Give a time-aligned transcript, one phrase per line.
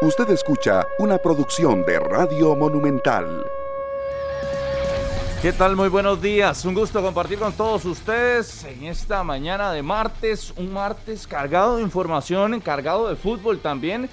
[0.00, 3.44] Usted escucha una producción de Radio Monumental.
[5.42, 5.74] ¿Qué tal?
[5.74, 6.64] Muy buenos días.
[6.64, 10.52] Un gusto compartir con todos ustedes en esta mañana de martes.
[10.56, 14.08] Un martes cargado de información, cargado de fútbol también,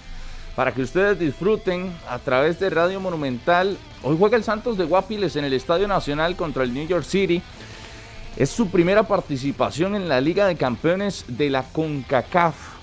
[0.55, 3.77] para que ustedes disfruten a través de Radio Monumental.
[4.01, 7.43] Hoy juega el Santos de Guapiles en el Estadio Nacional contra el New York City.
[8.37, 12.74] Es su primera participación en la Liga de Campeones de la CONCACAF.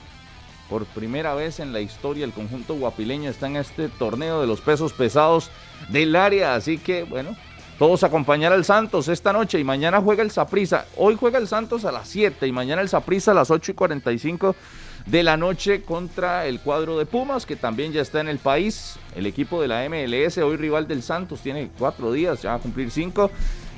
[0.73, 4.63] Por primera vez en la historia el conjunto guapileño está en este torneo de los
[4.63, 5.51] pesos pesados
[5.91, 6.55] del área.
[6.55, 7.37] Así que, bueno,
[7.79, 10.87] todos acompañar al Santos esta noche y mañana juega el Saprisa.
[10.97, 13.75] Hoy juega el Santos a las 7 y mañana el Saprisa a las 8 y
[13.75, 14.57] 45
[15.05, 18.99] de la noche contra el cuadro de Pumas, que también ya está en el país.
[19.15, 22.61] El equipo de la MLS, hoy rival del Santos, tiene cuatro días, ya va a
[22.61, 23.31] cumplir cinco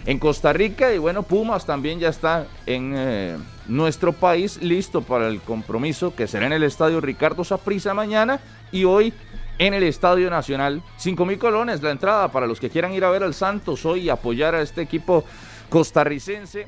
[0.06, 3.36] en Costa Rica y bueno, Pumas también ya está en eh,
[3.66, 8.40] nuestro país listo para el compromiso que será en el estadio Ricardo Saprissa mañana
[8.70, 9.12] y hoy
[9.58, 10.82] en el Estadio Nacional.
[10.96, 14.00] 5 mil colones la entrada para los que quieran ir a ver al Santos hoy
[14.00, 15.24] y apoyar a este equipo
[15.70, 16.66] costarricense.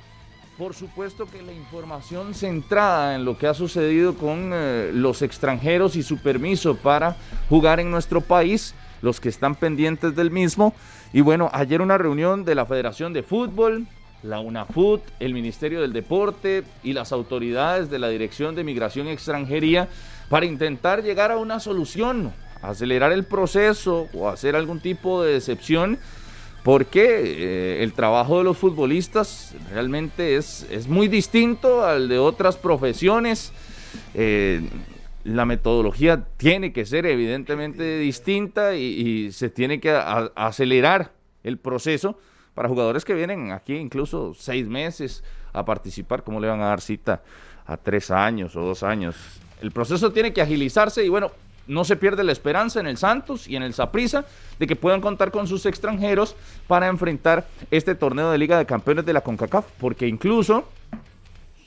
[0.57, 5.97] Por supuesto que la información centrada en lo que ha sucedido con eh, los extranjeros
[5.97, 7.17] y su permiso para
[7.51, 10.73] jugar en nuestro país, los que están pendientes del mismo,
[11.13, 13.87] y bueno, ayer una reunión de la Federación de Fútbol,
[14.23, 19.11] la UNAFUT, el Ministerio del Deporte y las autoridades de la Dirección de Migración y
[19.11, 19.89] Extranjería
[20.29, 25.99] para intentar llegar a una solución, acelerar el proceso o hacer algún tipo de decepción,
[26.65, 32.57] porque eh, el trabajo de los futbolistas realmente es, es muy distinto al de otras
[32.57, 33.53] profesiones.
[34.15, 34.63] Eh,
[35.27, 41.11] la metodología tiene que ser evidentemente distinta y, se tiene que acelerar
[41.43, 42.19] el proceso
[42.55, 46.81] para jugadores que vienen aquí incluso seis meses a participar, ¿cómo le van a dar
[46.81, 47.23] cita
[47.67, 49.17] a tres años o dos años?
[49.61, 51.33] El proceso tiene que agilizarse y bueno,
[51.67, 54.25] no se pierde la esperanza en el Santos y en el Saprissa
[54.61, 56.37] de que puedan contar con sus extranjeros
[56.69, 60.69] para enfrentar este torneo de Liga de Campeones de la CONCACAF, porque incluso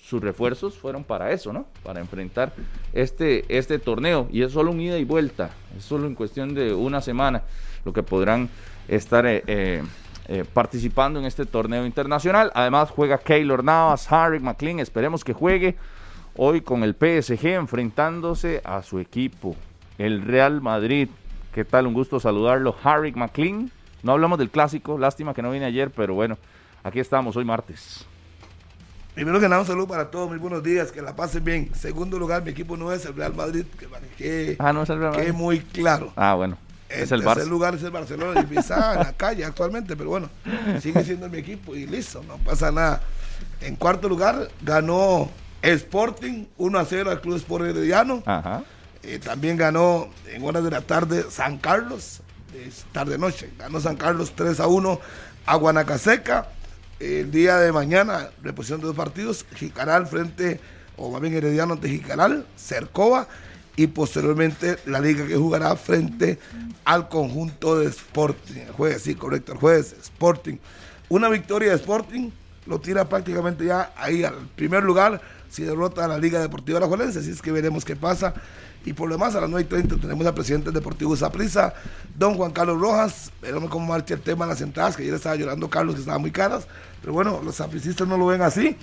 [0.10, 1.68] sus refuerzos fueron para eso, ¿no?
[1.84, 2.52] Para enfrentar
[2.94, 4.28] este, este torneo.
[4.32, 7.44] Y es solo un ida y vuelta, es solo en cuestión de una semana
[7.86, 8.50] lo que podrán
[8.88, 9.84] estar eh, eh,
[10.28, 12.52] eh, participando en este torneo internacional.
[12.56, 15.76] Además juega Keylor Navas, Harry McLean, esperemos que juegue
[16.36, 19.56] hoy con el PSG enfrentándose a su equipo,
[20.00, 21.10] el Real Madrid.
[21.54, 21.86] ¿Qué tal?
[21.86, 22.76] Un gusto saludarlo.
[22.84, 23.70] Harry McLean.
[24.02, 26.38] No hablamos del clásico, lástima que no vine ayer, pero bueno,
[26.84, 28.09] aquí estamos hoy martes.
[29.20, 31.72] Primero que nada, un saludo para todos, muy buenos días, que la pasen bien.
[31.76, 33.66] Segundo lugar, mi equipo no es el Real Madrid,
[34.18, 35.26] que, ah, no es el Real Madrid.
[35.26, 36.14] que muy claro.
[36.16, 36.58] Ah, bueno.
[36.88, 40.30] Es el tercer lugar es el Barcelona y está en la calle actualmente, pero bueno,
[40.82, 43.02] sigue siendo mi equipo y listo, no pasa nada.
[43.60, 45.30] En cuarto lugar ganó
[45.64, 48.24] Sporting 1 a 0 al Club Sport Herediano.
[48.26, 48.64] Ajá.
[49.04, 52.22] Eh, también ganó en horas de la tarde San Carlos,
[52.94, 53.50] tarde-noche.
[53.60, 55.00] Ganó San Carlos 3 a 1
[55.46, 56.48] a Guanacaseca
[57.00, 60.60] el día de mañana, reposición de dos partidos, Jicaral frente,
[60.98, 63.28] o más bien Herediano ante Jicaral, Cercova,
[63.76, 66.38] y posteriormente la liga que jugará frente
[66.84, 68.66] al conjunto de Sporting.
[68.76, 70.58] Jueves, sí, correcto, el jueves, Sporting.
[71.08, 72.32] Una victoria de Sporting
[72.70, 75.20] lo tira prácticamente ya ahí al primer lugar
[75.50, 78.36] si derrota a la Liga Deportiva La Juelense, así es que veremos qué pasa.
[78.86, 81.74] Y por lo demás, a las 9.30 tenemos al presidente Deportivo Zaprisa,
[82.16, 83.32] don Juan Carlos Rojas.
[83.42, 86.22] Veremos cómo marcha el tema de las entradas, que ayer estaba llorando Carlos, que estaban
[86.22, 86.66] muy caras.
[87.02, 88.78] Pero bueno, los sapricistas no lo ven así.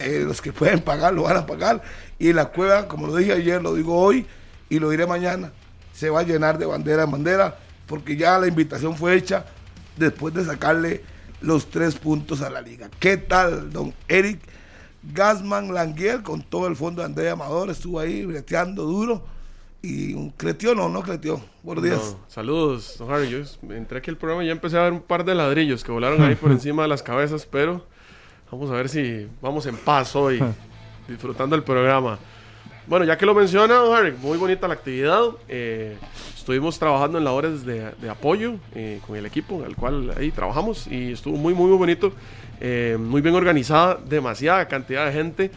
[0.00, 1.82] Eh, los que pueden pagar lo van a pagar.
[2.18, 4.26] Y la cueva, como lo dije ayer, lo digo hoy
[4.68, 5.52] y lo diré mañana,
[5.94, 7.56] se va a llenar de bandera en bandera,
[7.86, 9.46] porque ya la invitación fue hecha
[9.96, 11.02] después de sacarle
[11.40, 12.90] los tres puntos a la liga.
[12.98, 14.40] ¿Qué tal, don Eric
[15.14, 17.70] Gasman Languier, con todo el fondo de Andrea Amador?
[17.70, 19.22] Estuvo ahí breteando duro
[19.82, 21.40] y un cretió, no, no cretió.
[21.62, 22.16] Buenos días.
[22.28, 23.28] saludos, don Harry.
[23.28, 23.38] Yo
[23.74, 26.22] entré aquí el programa y ya empecé a ver un par de ladrillos que volaron
[26.22, 27.84] ahí por encima de las cabezas, pero
[28.50, 30.42] vamos a ver si vamos en paz hoy,
[31.08, 32.18] disfrutando el programa.
[32.88, 35.22] Bueno, ya que lo menciona, don muy bonita la actividad.
[35.46, 35.98] Eh,
[36.34, 40.86] estuvimos trabajando en labores de, de apoyo eh, con el equipo el cual ahí trabajamos
[40.86, 42.12] y estuvo muy, muy, muy bonito.
[42.60, 45.50] Eh, muy bien organizada, demasiada cantidad de gente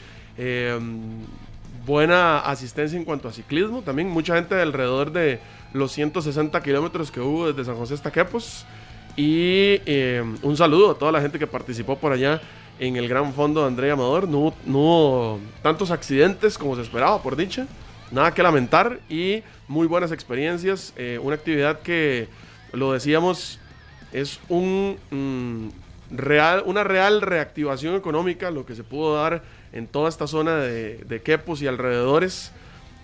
[1.85, 3.81] buena asistencia en cuanto a ciclismo.
[3.81, 5.39] También mucha gente alrededor de
[5.73, 8.65] los 160 kilómetros que hubo desde San José hasta Quepos.
[9.15, 12.41] Y eh, un saludo a toda la gente que participó por allá
[12.79, 14.27] en el gran fondo de Andrea Amador.
[14.27, 17.67] No, hubo tantos accidentes como se esperaba, por dicha.
[18.11, 20.93] Nada que lamentar y muy buenas experiencias.
[20.97, 22.27] Eh, una actividad que,
[22.73, 23.59] lo decíamos,
[24.11, 30.09] es un, mm, real, una real reactivación económica, lo que se pudo dar en toda
[30.09, 32.51] esta zona de, de Quepos y alrededores,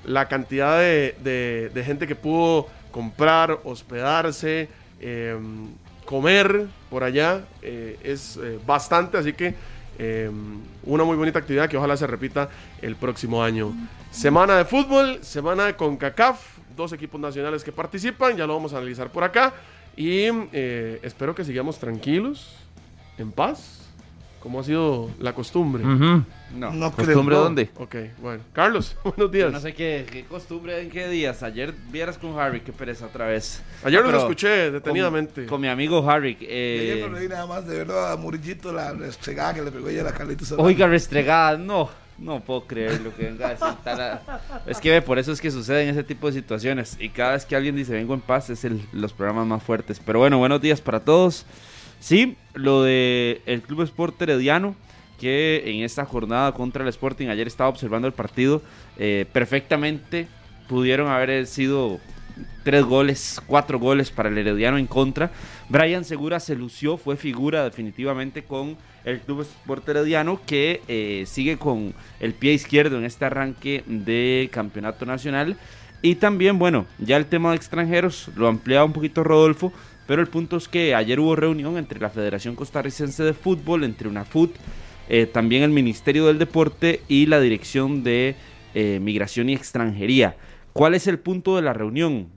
[0.04, 4.70] la cantidad de, gente que pudo comprar, hospedarse,
[5.00, 5.38] eh,
[6.08, 9.54] comer por allá, eh, es eh, bastante, así que
[10.00, 10.32] eh,
[10.84, 12.50] una muy bonita actividad que ojalá se repita
[12.82, 13.74] el próximo año.
[14.10, 16.40] Semana de fútbol, semana de CONCACAF,
[16.78, 19.54] dos equipos nacionales que participan, ya lo vamos a analizar por acá
[19.98, 20.26] y
[21.02, 22.56] espero que sigamos tranquilos,
[23.18, 23.90] en paz,
[24.40, 25.84] como ha sido la costumbre.
[25.84, 26.24] Ujú.
[26.56, 26.72] No.
[26.72, 27.06] No creo.
[27.08, 27.42] ¿Costumbre no.
[27.44, 27.70] dónde?
[27.76, 28.44] Ok, bueno.
[28.54, 29.52] Carlos, buenos Yo días.
[29.52, 31.44] no sé qué, qué costumbre en qué días.
[31.44, 33.62] Ayer vieras con Harry, qué pereza otra vez.
[33.84, 35.42] Ayer No, pero escuché detenidamente.
[35.42, 36.34] Con, con mi amigo Harry.
[36.36, 39.90] Yo Eh, no reí nada más de verlo a Murillito la restregada que le pegó
[39.90, 40.68] ella a la Carlitos Solano.
[40.68, 41.90] oiga, restregada, no.
[42.18, 44.20] No puedo creer lo que venga a decir.
[44.66, 46.98] Es que ve, por eso es que suceden ese tipo de situaciones.
[47.00, 50.02] Y cada vez que alguien dice vengo en paz, es el, los programas más fuertes.
[50.04, 51.46] Pero bueno, buenos días para todos.
[52.00, 54.76] Sí, lo de el Club Sport Herediano,
[55.20, 58.62] que en esta jornada contra el Sporting, ayer estaba observando el partido,
[58.98, 60.28] eh, perfectamente
[60.68, 62.00] pudieron haber sido
[62.64, 65.32] tres goles, cuatro goles para el Herediano en contra.
[65.70, 71.58] Brian Segura se lució, fue figura definitivamente con el Club Sport Herediano, que eh, sigue
[71.58, 75.58] con el pie izquierdo en este arranque de campeonato nacional.
[76.02, 79.74] Y también, bueno, ya el tema de extranjeros lo ampliaba un poquito Rodolfo,
[80.06, 84.08] pero el punto es que ayer hubo reunión entre la Federación Costarricense de Fútbol, entre
[84.08, 84.52] UNAFUT,
[85.10, 88.36] eh, también el Ministerio del Deporte y la Dirección de
[88.74, 90.36] eh, Migración y Extranjería.
[90.74, 92.28] ¿Cuál es el punto de la reunión?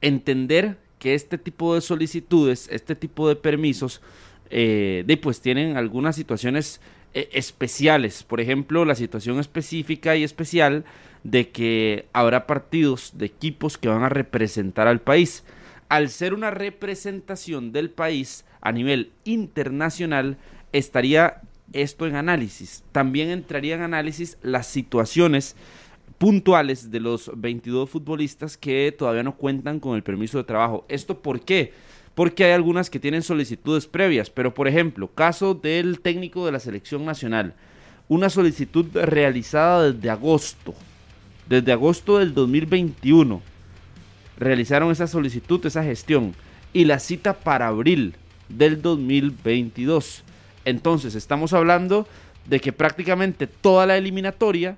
[0.00, 4.00] Entender que este tipo de solicitudes, este tipo de permisos,
[4.50, 6.80] eh, pues tienen algunas situaciones
[7.14, 8.22] eh, especiales.
[8.22, 10.84] Por ejemplo, la situación específica y especial
[11.24, 15.44] de que habrá partidos de equipos que van a representar al país.
[15.88, 20.36] Al ser una representación del país a nivel internacional,
[20.72, 21.40] estaría
[21.72, 22.82] esto en análisis.
[22.92, 25.56] También entraría en análisis las situaciones
[26.18, 30.84] puntuales de los 22 futbolistas que todavía no cuentan con el permiso de trabajo.
[30.88, 31.72] ¿Esto por qué?
[32.14, 36.60] Porque hay algunas que tienen solicitudes previas, pero por ejemplo, caso del técnico de la
[36.60, 37.54] selección nacional,
[38.08, 40.74] una solicitud realizada desde agosto,
[41.48, 43.42] desde agosto del 2021,
[44.38, 46.34] realizaron esa solicitud, esa gestión,
[46.72, 48.14] y la cita para abril
[48.48, 50.22] del 2022.
[50.66, 52.06] Entonces, estamos hablando
[52.44, 54.76] de que prácticamente toda la eliminatoria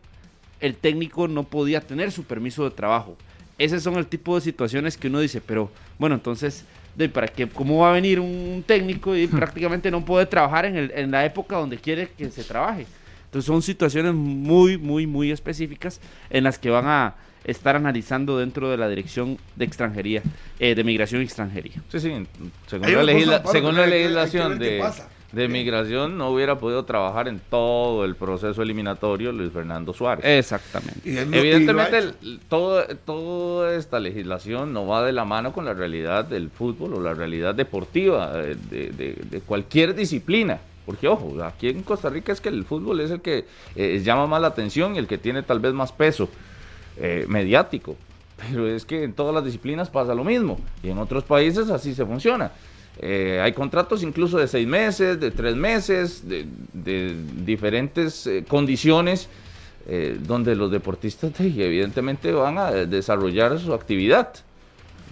[0.60, 3.16] el técnico no podía tener su permiso de trabajo.
[3.58, 6.64] Ese son el tipo de situaciones que uno dice, pero bueno, entonces,
[6.94, 10.76] de, ¿para qué, ¿cómo va a venir un técnico y prácticamente no puede trabajar en,
[10.76, 12.86] el- en la época donde quiere que se trabaje?
[13.26, 16.00] Entonces son situaciones muy, muy, muy específicas
[16.30, 17.14] en las que van a
[17.44, 20.22] estar analizando dentro de la dirección de extranjería,
[20.58, 21.74] eh, de migración y extranjería.
[21.90, 22.12] Sí, sí.
[22.66, 25.08] Según la, legisla- según la legislación de, pasa.
[25.32, 30.24] De migración, no hubiera podido trabajar en todo el proceso eliminatorio Luis Fernando Suárez.
[30.24, 31.00] Exactamente.
[31.08, 35.74] Y no- Evidentemente, el- todo, toda esta legislación no va de la mano con la
[35.74, 38.54] realidad del fútbol o la realidad deportiva de,
[38.90, 40.60] de- de cualquier disciplina.
[40.86, 43.44] Porque, ojo, aquí en Costa Rica es que el fútbol es el que
[43.76, 46.30] eh, llama más la atención y el que tiene tal vez más peso
[46.96, 47.96] eh, mediático.
[48.50, 50.58] Pero es que en todas las disciplinas pasa lo mismo.
[50.82, 52.52] Y en otros países así se funciona.
[53.00, 59.28] Eh, hay contratos incluso de seis meses, de tres meses, de, de diferentes eh, condiciones
[59.86, 64.30] eh, donde los deportistas de- evidentemente van a desarrollar su actividad.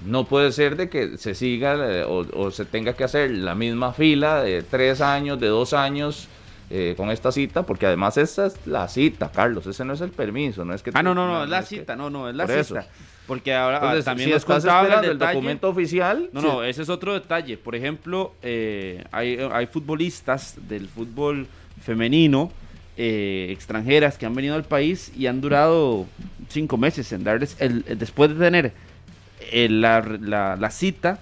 [0.05, 3.55] No puede ser de que se siga eh, o, o se tenga que hacer la
[3.55, 6.29] misma fila de tres años, de dos años
[6.69, 10.11] eh, con esta cita, porque además esa es la cita, Carlos, ese no es el
[10.11, 10.91] permiso, no es que...
[10.93, 12.75] Ah, no, no, no, es la que- cita, no, no, es la eso.
[13.27, 16.31] Porque ahora ah, Entonces, también si nos contaba el el documento oficial...
[16.33, 17.57] No, no, ese es otro detalle.
[17.59, 21.47] Por ejemplo, eh, hay, hay futbolistas del fútbol
[21.83, 22.53] femenino
[22.97, 26.07] eh, extranjeras que han venido al país y han durado
[26.49, 28.73] cinco meses en darles, el, el- después de tener
[29.53, 31.19] el- la, la- la cita,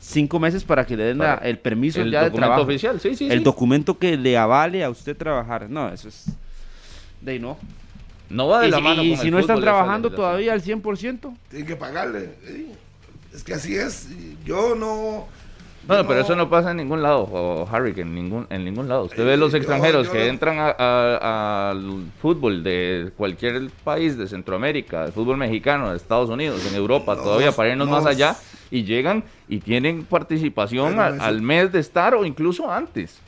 [0.00, 2.62] cinco meses para que le den la- el permiso el ya de documento trabajo.
[2.68, 3.44] oficial, sí, sí, el sí.
[3.44, 5.68] documento que le avale a usted trabajar.
[5.70, 6.26] No, eso es...
[7.20, 7.56] De ahí no.
[8.30, 10.52] No va de Y, la si- mano y con si el no están trabajando todavía
[10.52, 11.34] al 100%.
[11.50, 12.30] Tienen que pagarle.
[12.46, 12.72] sí.
[13.34, 14.08] Es que así es.
[14.44, 15.26] Yo no.
[15.86, 18.64] Bueno, yo pero eso no pasa en ningún lado, o Harry, que en ningún, en
[18.64, 19.04] ningún lado.
[19.04, 25.04] Usted ve los extranjeros yo que no- entran al fútbol de cualquier país de Centroamérica,
[25.06, 27.94] el fútbol mexicano, de Estados Unidos, en Europa, No, todavía para irnos no.
[27.94, 28.36] más allá,
[28.70, 33.18] y llegan y tienen participación al mes de estar o incluso antes.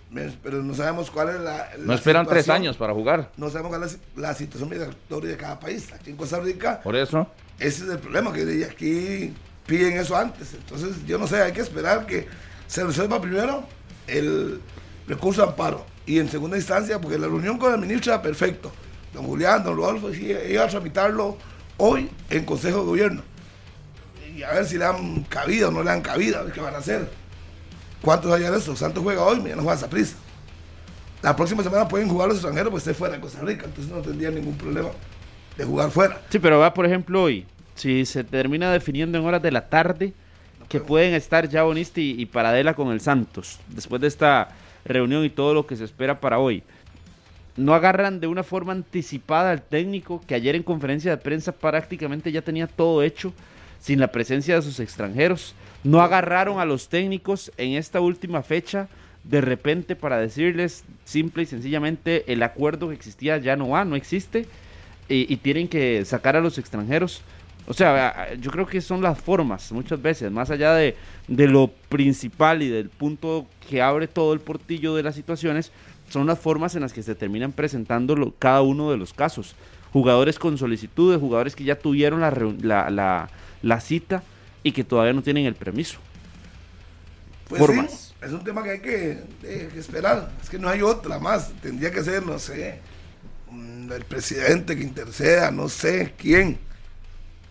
[0.43, 1.71] Pero no sabemos cuál es la.
[1.79, 3.31] No la esperan tres años para jugar.
[3.37, 5.93] No sabemos cuál es la situación migratoria de cada país.
[5.93, 9.33] Aquí en Costa Rica, Por eso, ese es el problema, que aquí
[9.67, 10.55] piden eso antes.
[10.55, 12.27] Entonces, yo no sé, hay que esperar que
[12.67, 13.65] se resuelva primero
[14.09, 14.61] el
[15.07, 15.87] recurso de amparo.
[16.07, 18.73] Y en segunda instancia, porque la reunión con el ministro era perfecto.
[19.15, 21.37] Don Julián, don Rodolfo, sí, iba a tramitarlo
[21.77, 23.23] hoy en Consejo de Gobierno.
[24.35, 26.61] Y a ver si le dan cabida o no le dan cabida, a ver qué
[26.61, 27.20] van a hacer.
[28.03, 28.75] ¿Cuántos hay eso?
[28.77, 30.17] Santos juega hoy, mañana juega prisa.
[31.23, 34.01] La próxima semana pueden jugar los extranjeros, pues esté fuera de Costa Rica, entonces no
[34.01, 34.89] tendría ningún problema
[35.57, 36.21] de jugar fuera.
[36.31, 40.15] Sí, pero va, por ejemplo, hoy, si se termina definiendo en horas de la tarde,
[40.69, 44.49] que pueden estar ya Bonisti y, y Paradela con el Santos, después de esta
[44.85, 46.63] reunión y todo lo que se espera para hoy.
[47.57, 52.33] No agarran de una forma anticipada al técnico que ayer en conferencia de prensa prácticamente
[52.33, 53.35] ya tenía todo hecho
[53.81, 55.55] sin la presencia de sus extranjeros.
[55.83, 58.89] No agarraron a los técnicos en esta última fecha
[59.25, 63.97] de repente para decirles simple y sencillamente el acuerdo que existía ya no va, no
[63.97, 64.47] existe
[65.09, 67.23] y, tienen que sacar a los extranjeros.
[67.67, 70.97] O sea, yo creo que son las formas muchas veces, más allá de,
[71.29, 75.73] de lo principal y del punto que abre todo el portillo de las situaciones,
[76.09, 79.55] son las formas en las que se terminan presentando cada uno de los casos.
[79.93, 82.31] Jugadores con solicitudes, jugadores que ya tuvieron la,
[82.63, 83.29] la, la-
[83.63, 84.23] la cita
[84.63, 85.99] y que todavía no tienen el permiso.
[87.49, 87.91] Pues Formas.
[87.91, 89.11] sí, es un tema que hay que,
[89.43, 90.31] eh, que esperar.
[90.43, 91.51] Es que no hay otra más.
[91.61, 92.81] Tendría que ser, no sé,
[93.53, 96.59] el presidente que interceda, no sé quién.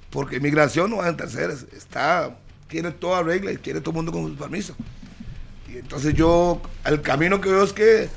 [0.10, 1.52] Porque inmigración no va a interceder.
[1.52, 2.38] es- Está,
[2.70, 4.76] tiene toda regla y quiere todo el mundo con su permiso.
[5.72, 8.08] Y entonces yo, el camino que veo es que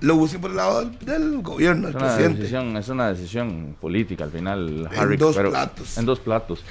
[0.00, 2.38] lo busquen por el lado del, del gobierno, del Es una, presidente.
[2.40, 5.16] decisión, es una decisión política al final, En Harry.
[5.16, 5.96] dos pero- platos.
[5.96, 6.64] En dos platos.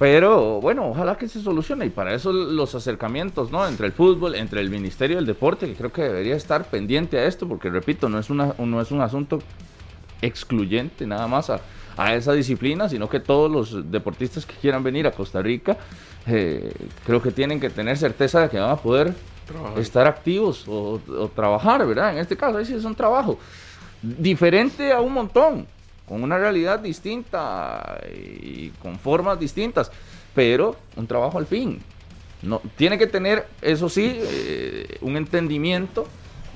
[0.00, 3.68] Pero bueno, ojalá que se solucione y para eso los acercamientos, ¿no?
[3.68, 7.26] Entre el fútbol, entre el Ministerio del Deporte, que creo que debería estar pendiente a
[7.26, 9.40] esto, porque repito, no es, una, no es un asunto
[10.22, 11.60] excluyente nada más a,
[11.98, 15.76] a esa disciplina, sino que todos los deportistas que quieran venir a Costa Rica,
[16.26, 16.72] eh,
[17.04, 19.12] creo que tienen que tener certeza de que van a poder
[19.46, 19.78] Trabajar.
[19.80, 22.12] estar activos o, o trabajar, ¿verdad?
[22.14, 23.38] En este caso, ahí sí es un trabajo
[24.00, 25.66] diferente a un montón,
[26.10, 29.92] con una realidad distinta y con formas distintas,
[30.34, 31.78] pero un trabajo al fin.
[32.42, 36.08] No, tiene que tener, eso sí, eh, un entendimiento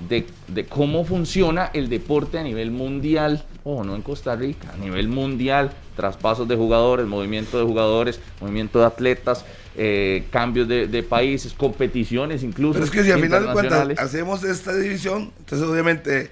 [0.09, 4.77] de, de cómo funciona el deporte a nivel mundial, o no en Costa Rica, a
[4.77, 9.45] nivel mundial, traspasos de jugadores, movimiento de jugadores, movimiento de atletas,
[9.77, 12.73] eh, cambios de, de países, competiciones incluso.
[12.75, 16.31] Pero es que si al final de cuentas hacemos esta división, entonces obviamente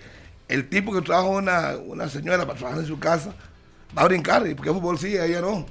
[0.53, 3.35] el tipo que trabaja una, una señora para trabajar en su casa
[3.97, 5.67] va a brincar, y porque fútbol sí, ella no.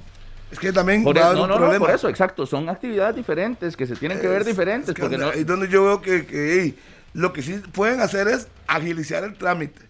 [0.50, 1.86] Es que también Por va a eso, haber no, un no, no, problema.
[1.86, 2.44] por eso, exacto.
[2.46, 4.90] Son actividades diferentes que se tienen que ver Es- diferentes.
[4.90, 6.74] es que porque anda- no, ahí es donde yo veo que,
[7.14, 9.80] lo que sí pueden hacer es agilizar el trámite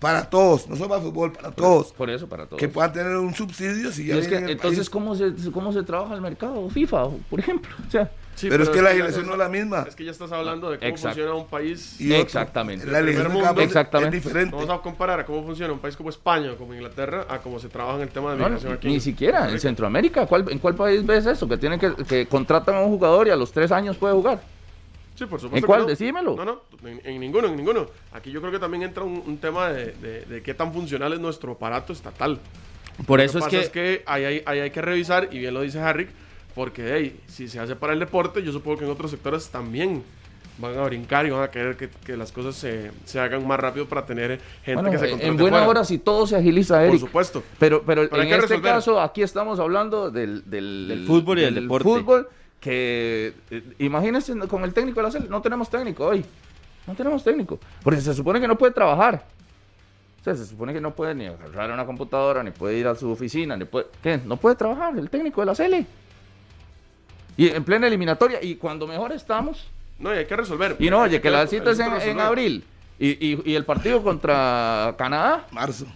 [0.00, 1.92] para todos, no solo para fútbol, para todos.
[1.92, 2.58] por eso, para todos.
[2.60, 4.90] Que puedan tener un subsidio si Y ya es que, el entonces, país.
[4.90, 7.74] ¿cómo se, ¿cómo se trabaja el mercado FIFA, por ejemplo?
[7.86, 9.84] O sea, Sí, Pero es que la legislación no es la misma.
[9.86, 11.16] Es que ya estás hablando de cómo Exacto.
[11.16, 12.00] funciona un país.
[12.00, 12.86] Y Exactamente.
[12.86, 14.16] La legislación Exactamente.
[14.16, 14.54] es diferente.
[14.56, 17.68] Vamos a comparar a cómo funciona un país como España, como Inglaterra, a cómo se
[17.68, 18.88] trabaja en el tema de no, migración aquí.
[18.88, 20.26] ni siquiera en Centroamérica.
[20.26, 21.46] ¿Cuál, ¿En cuál país ves eso?
[21.48, 24.40] Que tienen que, que contratan a un jugador y a los tres años puede jugar.
[25.14, 25.56] Sí, por supuesto.
[25.56, 25.80] ¿En que cuál?
[25.82, 25.86] no.
[25.88, 26.34] Decímelo.
[26.36, 27.86] No, no, en, en ninguno, en ninguno.
[28.12, 31.12] Aquí yo creo que también entra un, un tema de, de- de qué tan funcional
[31.12, 32.38] es nuestro aparato estatal.
[33.06, 35.38] Por Lo eso es pasa que, es que ahí, hay- ahí hay que revisar, y
[35.38, 36.08] bien lo dice Harry,
[36.54, 40.02] porque hey, si se hace para el deporte, yo supongo que en otros sectores también
[40.58, 43.58] van a brincar y van a querer que, que las cosas se, se hagan más
[43.58, 45.68] rápido para tener gente Bueno, que se en contrate buena fuera.
[45.70, 47.00] hora si todo se agiliza, Por Eric.
[47.00, 47.42] supuesto.
[47.58, 48.72] Pero, pero, en este resolver.
[48.72, 51.84] caso, aquí estamos hablando del, del, Del fútbol y del deporte.
[51.84, 52.28] fútbol
[52.60, 56.24] que, eh, imagínense, con el técnico de la selección, no tenemos técnico hoy.
[56.86, 57.58] No tenemos técnico.
[57.82, 59.24] Porque se supone que no puede trabajar.
[60.20, 62.94] O sea, se supone que no puede ni agarrar una computadora, ni puede ir a
[62.94, 63.86] su oficina, ni puede...
[64.02, 64.20] ¿Qué?
[64.24, 65.86] No puede trabajar el técnico de la Sele.
[67.36, 69.66] Y en plena eliminatoria, y cuando mejor estamos...
[69.98, 70.76] No, y hay que resolver.
[70.78, 72.64] Y no, oye, que la cita es en, en abril.
[72.98, 75.86] Y, y, y el partido contra Canadá Marzo.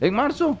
[0.00, 0.58] en marzo.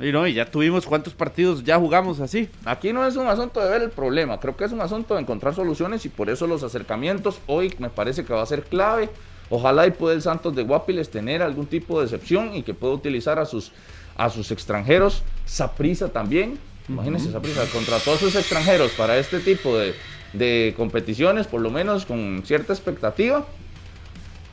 [0.00, 2.48] y no, y ya tuvimos cuántos partidos ya jugamos así.
[2.64, 5.20] Aquí no es un asunto de ver el problema, creo que es un asunto de
[5.20, 9.08] encontrar soluciones y por eso los acercamientos hoy me parece que va a ser clave.
[9.50, 12.94] Ojalá y pueda el Santos de Guapiles tener algún tipo de excepción y que pueda
[12.94, 13.72] utilizar a sus,
[14.16, 16.58] a sus extranjeros, Saprisa también.
[16.88, 19.94] Imagínense, Saprisa contrató a sus extranjeros para este tipo de,
[20.32, 23.46] de competiciones, por lo menos con cierta expectativa.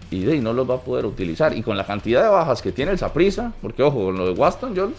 [0.09, 1.57] Y de ahí no los va a poder utilizar.
[1.57, 4.33] Y con la cantidad de bajas que tiene el Saprisa, porque ojo, con lo de
[4.33, 4.91] Waston, yo,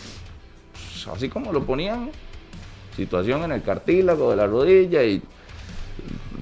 [0.72, 2.10] pues, así como lo ponían,
[2.96, 5.22] situación en el cartílago de la rodilla y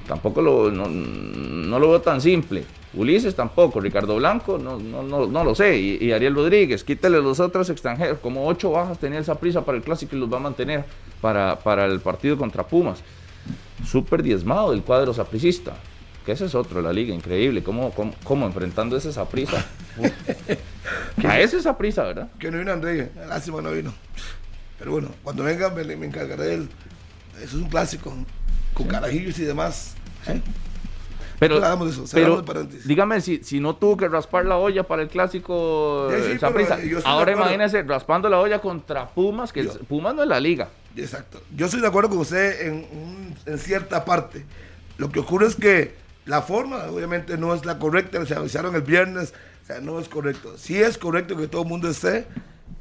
[0.06, 2.64] tampoco lo, no, no lo veo tan simple.
[2.92, 5.78] Ulises tampoco, Ricardo Blanco, no, no, no, no lo sé.
[5.78, 8.18] Y, y Ariel Rodríguez, quítale los otros extranjeros.
[8.18, 10.84] Como ocho bajas tenía esa prisa para el clásico y los va a mantener
[11.20, 13.00] para, para el partido contra Pumas.
[13.86, 15.74] Súper diezmado el cuadro sapricista.
[16.26, 17.62] Que ese es otro, la liga, increíble.
[17.62, 19.64] ¿Cómo, cómo, cómo enfrentando ese saprisa?
[21.24, 22.28] a ese saprisa, ¿verdad?
[22.38, 23.94] Que no vino André, lástima no vino.
[24.78, 26.68] Pero bueno, cuando venga me, me encargaré del,
[27.36, 28.12] Eso es un clásico.
[28.74, 29.94] Con carajillos y demás.
[30.26, 30.42] Sí.
[31.40, 32.86] Pero, de eso, pero cerramos el paréntesis.
[32.86, 37.00] dígame si, si no tuvo que raspar la olla para el clásico Sí, sí, eh,
[37.04, 40.68] Ahora imagínese raspando la olla contra Pumas, que Yo- Pumas no es la liga.
[40.96, 41.40] Exacto.
[41.56, 44.44] Yo estoy de acuerdo con usted en, en cierta parte.
[44.98, 45.94] Lo que ocurre es que
[46.26, 48.24] la forma, obviamente, no es la correcta.
[48.26, 49.32] Se avisaron el viernes.
[49.62, 50.58] O sea, no es correcto.
[50.58, 52.26] Sí es correcto que todo el mundo esté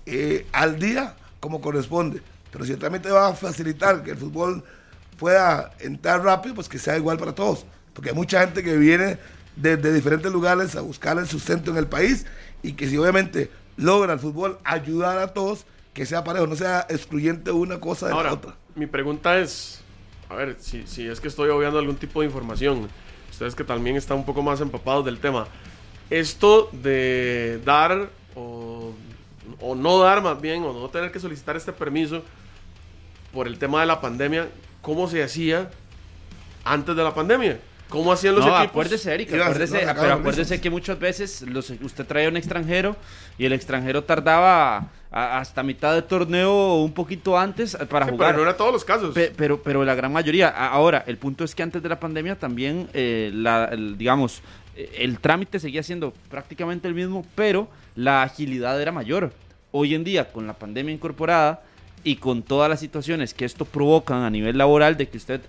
[0.05, 2.21] eh, al día como corresponde.
[2.51, 4.63] Pero si también te va a facilitar que el fútbol
[5.17, 7.65] pueda entrar rápido, pues que sea igual para todos.
[7.99, 9.17] Porque hay mucha gente que viene
[9.57, 12.25] desde diferentes lugares a buscar el sustento en el país
[12.63, 16.87] y que si obviamente logra el fútbol ayudar a todos, que sea parejo, no sea
[16.87, 18.55] excluyente una cosa de la otra.
[18.73, 19.81] mi pregunta es,
[20.29, 22.87] a ver, si, si es que estoy obviando algún tipo de información,
[23.29, 25.45] ustedes que también están un poco más empapados del tema,
[26.09, 28.93] esto de dar o,
[29.59, 32.23] o no dar más bien, o no tener que solicitar este permiso
[33.33, 34.47] por el tema de la pandemia,
[34.81, 35.69] ¿cómo se hacía
[36.63, 37.59] antes de la pandemia?
[37.89, 38.69] ¿Cómo hacían los no, equipos?
[38.69, 42.29] acuérdese, Erika, Iba a- acuérdese, no, sacaban pero acuérdese que muchas veces los, usted traía
[42.29, 42.95] un extranjero
[43.37, 48.11] y el extranjero tardaba a- hasta mitad de torneo o un poquito antes para Sí,
[48.11, 48.29] jugar.
[48.31, 49.13] pero no era todos los casos.
[49.15, 50.49] Pe- pero, pero la gran mayoría.
[50.49, 54.41] Ahora, el punto es que antes de la pandemia también, eh, la, el- digamos,
[54.75, 59.33] eh, el trámite seguía siendo prácticamente el mismo, pero la agilidad era mayor.
[59.71, 61.61] Hoy en día, con la pandemia incorporada
[62.03, 65.41] y con todas las situaciones que esto provocan a nivel laboral, de que usted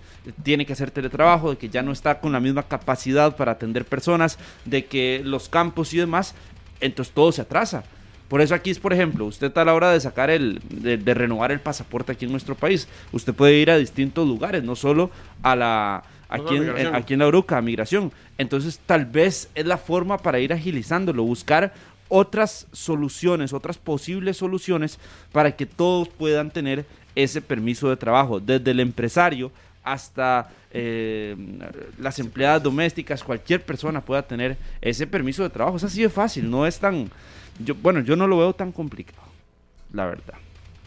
[0.43, 3.85] tiene que hacer teletrabajo, de que ya no está con la misma capacidad para atender
[3.85, 6.35] personas, de que los campos y demás,
[6.79, 7.83] entonces todo se atrasa.
[8.27, 11.13] Por eso aquí es, por ejemplo, usted a la hora de sacar el, de, de
[11.13, 15.11] renovar el pasaporte aquí en nuestro país, usted puede ir a distintos lugares, no solo
[15.43, 16.95] a la No en, migración.
[16.95, 18.13] aquí en la Uruca, a migración.
[18.37, 21.73] Entonces tal vez es la forma para ir agilizándolo, buscar
[22.13, 24.99] otras soluciones, otras posibles soluciones
[25.31, 29.49] para que todos puedan tener ese permiso de trabajo, desde el empresario
[29.81, 31.37] hasta eh,
[31.97, 35.77] las empleadas domésticas, cualquier persona pueda tener ese permiso de trabajo.
[35.77, 37.09] Es así de fácil, no es tan...
[37.81, 39.23] Bueno, yo no lo veo tan complicado,
[39.93, 40.35] la verdad.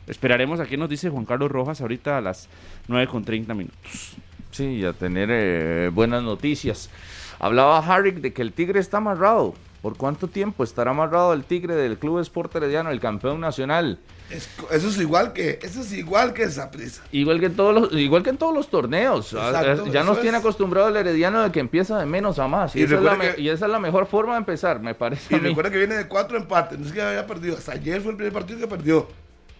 [0.06, 2.50] Esperaremos a qué nos dice Juan Carlos Rojas ahorita a las
[2.88, 4.16] 9 con 30 minutos.
[4.50, 6.90] Sí, a tener eh, buenas noticias.
[7.38, 9.54] Hablaba Harrick de que el Tigre está amarrado.
[9.84, 13.98] ¿Por cuánto tiempo estará amarrado el Tigre del Club Sport Herediano, el campeón nacional?
[14.30, 17.02] Es- eso es igual que eso es igual que esa prisa.
[17.12, 19.34] Igual que en todos los, igual que en todos los torneos.
[19.34, 20.22] Ah, Exacto, eh, ya nos es.
[20.22, 22.74] tiene acostumbrado el Herediano de que empieza de menos a más.
[22.74, 24.38] Y, Y esa, es la, recuerde me- que- y esa es la mejor forma de
[24.38, 25.36] empezar, me parece.
[25.36, 28.12] Y recuerda que viene de cuatro empates, no es que había perdido, hasta ayer fue
[28.12, 29.06] el primer partido que perdió.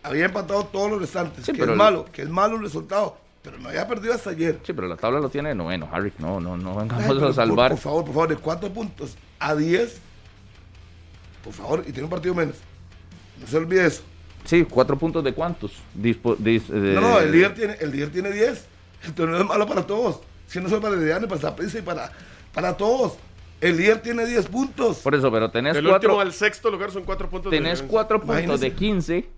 [0.02, 3.18] Había empatado todos los restantes, Sí, que pero es malo, que es malo el resultado,
[3.42, 4.58] pero no había perdido hasta ayer.
[4.62, 6.18] Sí, pero la tabla lo tiene de noveno, Harrick.
[6.18, 7.72] No, no, no vengamos a salvar.
[7.72, 10.00] Por, favor, por favor, de cuatro puntos a 10,
[11.44, 12.56] por favor, y tiene un partido menos.
[13.40, 14.02] No se olvide eso.
[14.44, 15.72] Sí, cuatro puntos de cuántos.
[15.98, 18.64] Dispo- dis- de- No, no, el líder tiene, el líder tiene 10.
[19.04, 20.20] El torneo es malo para todos.
[20.46, 22.10] Si no solo para el Herediano, para Saprissa y para,
[22.52, 23.14] para todos.
[23.60, 24.98] El líder tiene 10 puntos.
[24.98, 27.50] Por eso, pero tenés Del cuatro, último al sexto lugar son cuatro puntos.
[27.50, 28.64] de tenés cuatro puntos Imagínese.
[28.66, 29.28] de 15.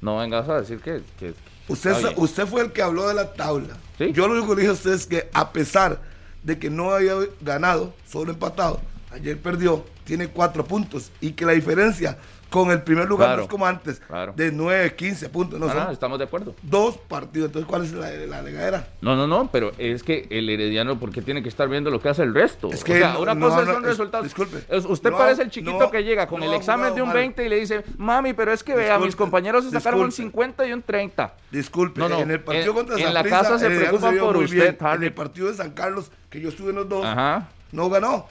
[0.00, 1.02] No vengas a decir que.
[1.18, 1.34] que-
[1.66, 3.76] Usted, sa- usted fue el que habló de la tabla.
[3.98, 4.12] Sí.
[4.12, 6.00] Yo lo único que le dije a usted es que a pesar
[6.42, 8.80] de que no había ganado, solo empatado,
[9.14, 12.18] ayer perdió, tiene cuatro puntos y que la diferencia
[12.50, 14.32] con el primer lugar Claro, no es como antes, claro.
[14.36, 16.54] de 9, 15 puntos, no, No, no, son estamos de acuerdo.
[16.62, 17.46] dos partidos.
[17.48, 18.86] Entonces, ¿cuál es la, la legadera?
[19.00, 22.00] No, no, no, pero es que el herediano, ¿por qué tiene que estar viendo lo
[22.00, 22.70] que hace el resto?
[22.70, 24.24] Es o que sea, no- una no, cosa no, son es- resultados.
[24.24, 24.58] disculpe.
[24.86, 27.16] Usted parece el chiquito que llega con el examen de un jugado mal.
[27.34, 30.30] 20 y le dice, mami, pero es que vea, mis compañeros se sacaron un disculpe.
[30.30, 31.34] 50 y un 30.
[31.50, 34.54] Disculpe, No, no, en el partido en- contra en la casa se preocupan por usted,
[34.56, 34.76] bien.
[34.94, 37.48] En el partido de San Carlos, que yo estuve en los dos, Ajá.
[37.72, 38.26] no ganó.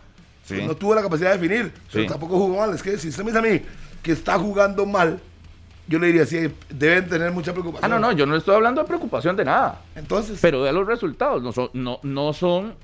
[0.46, 0.62] Sí.
[0.66, 2.10] No tuvo la capacidad de definir, pero Sí.
[2.10, 2.74] tampoco jugó mal.
[2.74, 3.62] Es que si usted me dice a mí
[4.02, 5.20] que está jugando mal,
[5.88, 6.38] yo le diría, sí,
[6.70, 7.92] deben tener mucha Ah, preocupación.
[7.92, 9.82] no, no, yo no estoy hablando de preocupación de nada.
[9.96, 12.76] Entonces, Pero de los resultados, no son, no, no son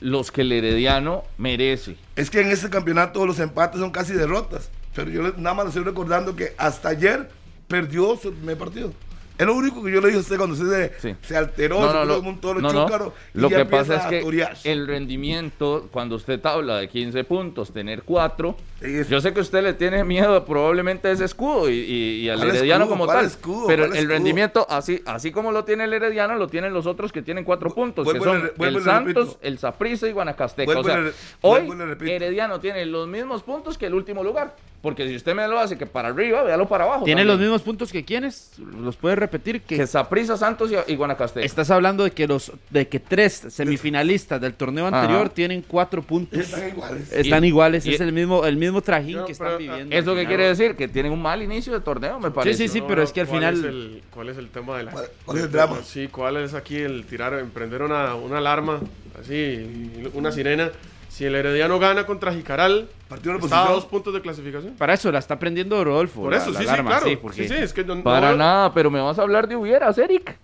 [0.00, 1.96] los que el herediano merece.
[2.16, 4.70] es que en este campeonato los empates son casi derrotas.
[4.94, 7.30] Pero yo nada más le estoy recordando que hasta ayer
[7.68, 8.92] perdió su primer partido.
[9.38, 11.16] Es lo único que yo le dije a usted cuando usted se, Sí.
[11.22, 12.84] se alteró, No, se no, puso lo, un toro no, no.
[12.84, 17.72] chúcaro, y Lo que pasa es que el rendimiento, cuando usted habla de 15 puntos,
[17.72, 18.71] tener 4, Sí, es-
[19.08, 22.38] yo sé que usted le tiene miedo probablemente a ese escudo y, y- y al
[22.38, 22.94] ¿Cuál herediano escudo?
[22.94, 23.26] como ¿Cuál tal.
[23.26, 23.66] escudo?
[23.66, 24.14] pero ¿Cuál el escudo?
[24.14, 27.70] rendimiento, así, así como lo tiene el herediano, lo tienen los otros que tienen 4
[27.74, 29.38] puntos, que son el Santos, repito.
[29.42, 30.78] el Saprissa y Guanacasteca.
[30.78, 31.68] O sea, le- hoy
[32.08, 34.54] herediano tiene los mismos puntos que el último lugar.
[34.82, 37.04] Porque si usted me lo hace que para arriba, véalo para abajo.
[37.04, 38.50] ¿Tiene los mismos puntos que quienes?
[38.58, 39.60] ¿Los puedes repetir?
[39.62, 41.46] Que Saprissa, Santos y, y Guanacasteca.
[41.46, 45.34] estás hablando de que los de que tres semifinalistas del torneo anterior Ajá.
[45.34, 46.36] tienen cuatro puntos.
[46.40, 47.12] Están iguales.
[47.12, 49.56] Están Y- iguales, y- es el mismo el mismo mismo trajín No, que están ah,
[49.56, 49.94] viviendo.
[49.94, 50.74] ¿Eso qué quiere decir?
[50.74, 52.56] Que tienen un mal inicio de torneo, me parece.
[52.56, 54.78] sí, sí, No, pero es que al ¿cuál final- es el- ¿Cuál es el tema
[54.78, 54.90] de la...
[54.92, 55.76] ¿Cuál, cuál es el drama?
[55.84, 58.80] Sí, ¿cuál es aquí el tirar, emprender una, una alarma,
[59.20, 60.70] así, una sirena?
[61.08, 64.72] Si el Herediano gana contra Jicaral, Partido de está a dos puntos de clasificación.
[64.74, 66.22] Para eso la está aprendiendo Rodolfo.
[66.22, 67.32] Por eso, la sí, alarma, sí, claro.
[67.34, 69.54] sí, Sí, sí, es que no, Para no- nada, pero me vas a hablar de
[69.56, 70.38] hubieras, Eric.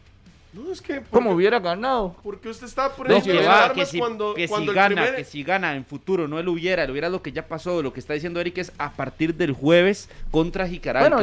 [0.51, 1.03] No, es que...
[1.11, 2.17] Como hubiera ganado.
[2.23, 5.17] Porque usted está No, poniendo que, va, si, cuando, que si cuando el gana, primer-
[5.17, 7.93] que si gana en futuro, no el hubiera, el hubiera lo que ya pasó, lo
[7.93, 11.03] que está diciendo Eric es a partir del jueves contra Jicaral.
[11.03, 11.17] Bueno,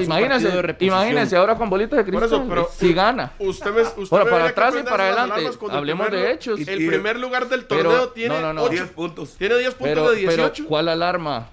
[0.61, 0.99] reposición.
[0.99, 2.39] imagínense ahora con bolitas de Por cristal.
[2.41, 3.31] eso, pero si gana.
[3.39, 5.49] Usted me, usted Ahora, me para atrás y para adelante.
[5.71, 6.59] Hablemos primer de hechos.
[6.59, 8.61] El Y- primer lugar del Pero- torneo tiene, no, no, no.
[8.63, 9.35] ocho- 10 puntos.
[9.39, 10.53] tiene 10 puntos Pero, de 18.
[10.55, 11.49] pero, ¿cuál alarma?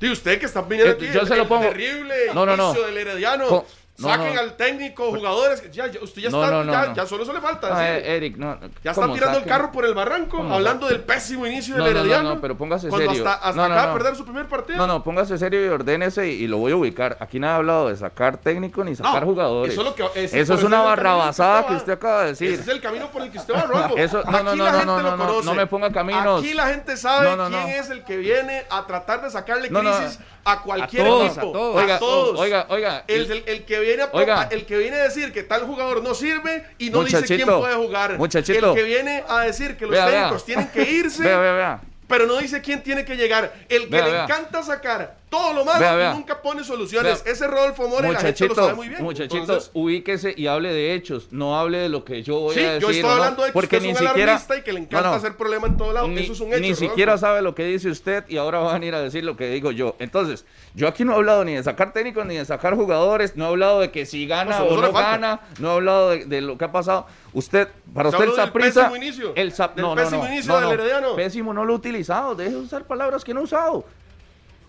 [0.00, 1.62] Y usted que está viniendo Eh, aquí, yo el, se lo pongo.
[1.68, 2.70] terrible No, no, no.
[2.72, 3.64] inicio del Herediano.
[3.98, 4.40] No, Saquen no.
[4.40, 5.70] al técnico, jugadores.
[5.72, 7.68] Ya, ya- usted ya No, está, ya, solo eso le falta.
[7.68, 8.04] Decir.
[8.06, 8.58] eh, Eric, no.
[8.84, 11.84] ya está ¿cómo tirando el carro por el barranco, ¿Cómo hablando del pésimo inicio del
[11.84, 12.34] no, no, Herediano.
[12.34, 13.10] no, pero póngase serio.
[13.10, 14.78] hasta, hasta de perder su primer partido.
[14.78, 17.16] No, no, póngase serio y ordénese y, y lo voy a ubicar.
[17.20, 19.72] Aquí nadie ha hablado de sacar técnico ni sacar jugadores.
[19.72, 22.32] Eso es, lo que, ese- Eso por es ese una barrabasada que usted acaba de
[22.32, 22.60] Ese decir.
[22.60, 23.96] es el camino por el que usted va, Rolfo.
[23.96, 25.46] Eso- no, no, Aquí no, la no, gente no, no, no, conoce.
[25.46, 26.40] no me ponga caminos.
[26.42, 30.62] Aquí la gente sabe quién es el que viene a tratar de sacarle crisis a
[30.62, 31.48] cualquier A todos, equipo.
[31.48, 31.76] a todos.
[31.82, 32.38] Oiga, a todos.
[32.40, 33.04] oiga, oiga.
[33.08, 34.48] El, el- el que viene a, Oiga.
[34.50, 37.74] el que viene a decir que tal jugador no sirve y no dice quién puede
[37.74, 38.16] jugar.
[38.16, 38.70] muchachito.
[38.70, 40.14] El que viene a decir que los Vea, vea.
[40.20, 41.80] técnicos tienen que irse, Vea, vea, vea.
[42.08, 43.52] pero no dice quién tiene que llegar.
[43.68, 46.12] El que le encanta sacar todo lo malo Vea, vea.
[46.12, 47.24] y nunca pone soluciones.
[47.24, 47.32] Vea.
[47.32, 49.02] Ese Rodolfo Mora la gente lo sabe muy bien.
[49.02, 52.60] muchachito, Entonces, ubíquese y hable de hechos, no hable de lo que yo voy Sí,
[52.60, 52.82] a decir.
[52.82, 54.62] yo estoy o no, hablando de que porque usted ni es un siquiera alarmista y
[54.62, 55.16] que le encanta No, no.
[55.16, 56.06] hacer problema en todo lado.
[56.08, 56.60] Ni, Eso es un hecho.
[56.60, 56.88] ni Rodolfo.
[56.90, 59.48] siquiera sabe lo que dice usted y ahora va a venir a decir lo que
[59.50, 59.96] digo yo.
[59.98, 63.46] Entonces, yo aquí no he hablado ni de sacar técnicos ni de sacar jugadores, no
[63.46, 66.56] he hablado de que si gana o no gana, no he hablado de, de lo
[66.56, 67.06] que ha pasado.
[67.32, 71.16] Usted, para usted el inicio, el pésimo no, inicio del no, Herediano.
[71.16, 73.84] Pésimo no lo he utilizado, deje de usar palabras que no he usado.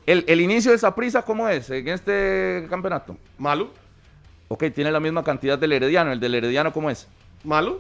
[0.08, 3.16] El, el inicio de Saprissa, ¿cómo es en este campeonato?
[3.38, 3.72] Malo,
[4.50, 6.14] Ok, tiene la misma cantidad del Herediano.
[6.14, 7.08] ¿El del Herediano cómo es?
[7.44, 7.80] malo.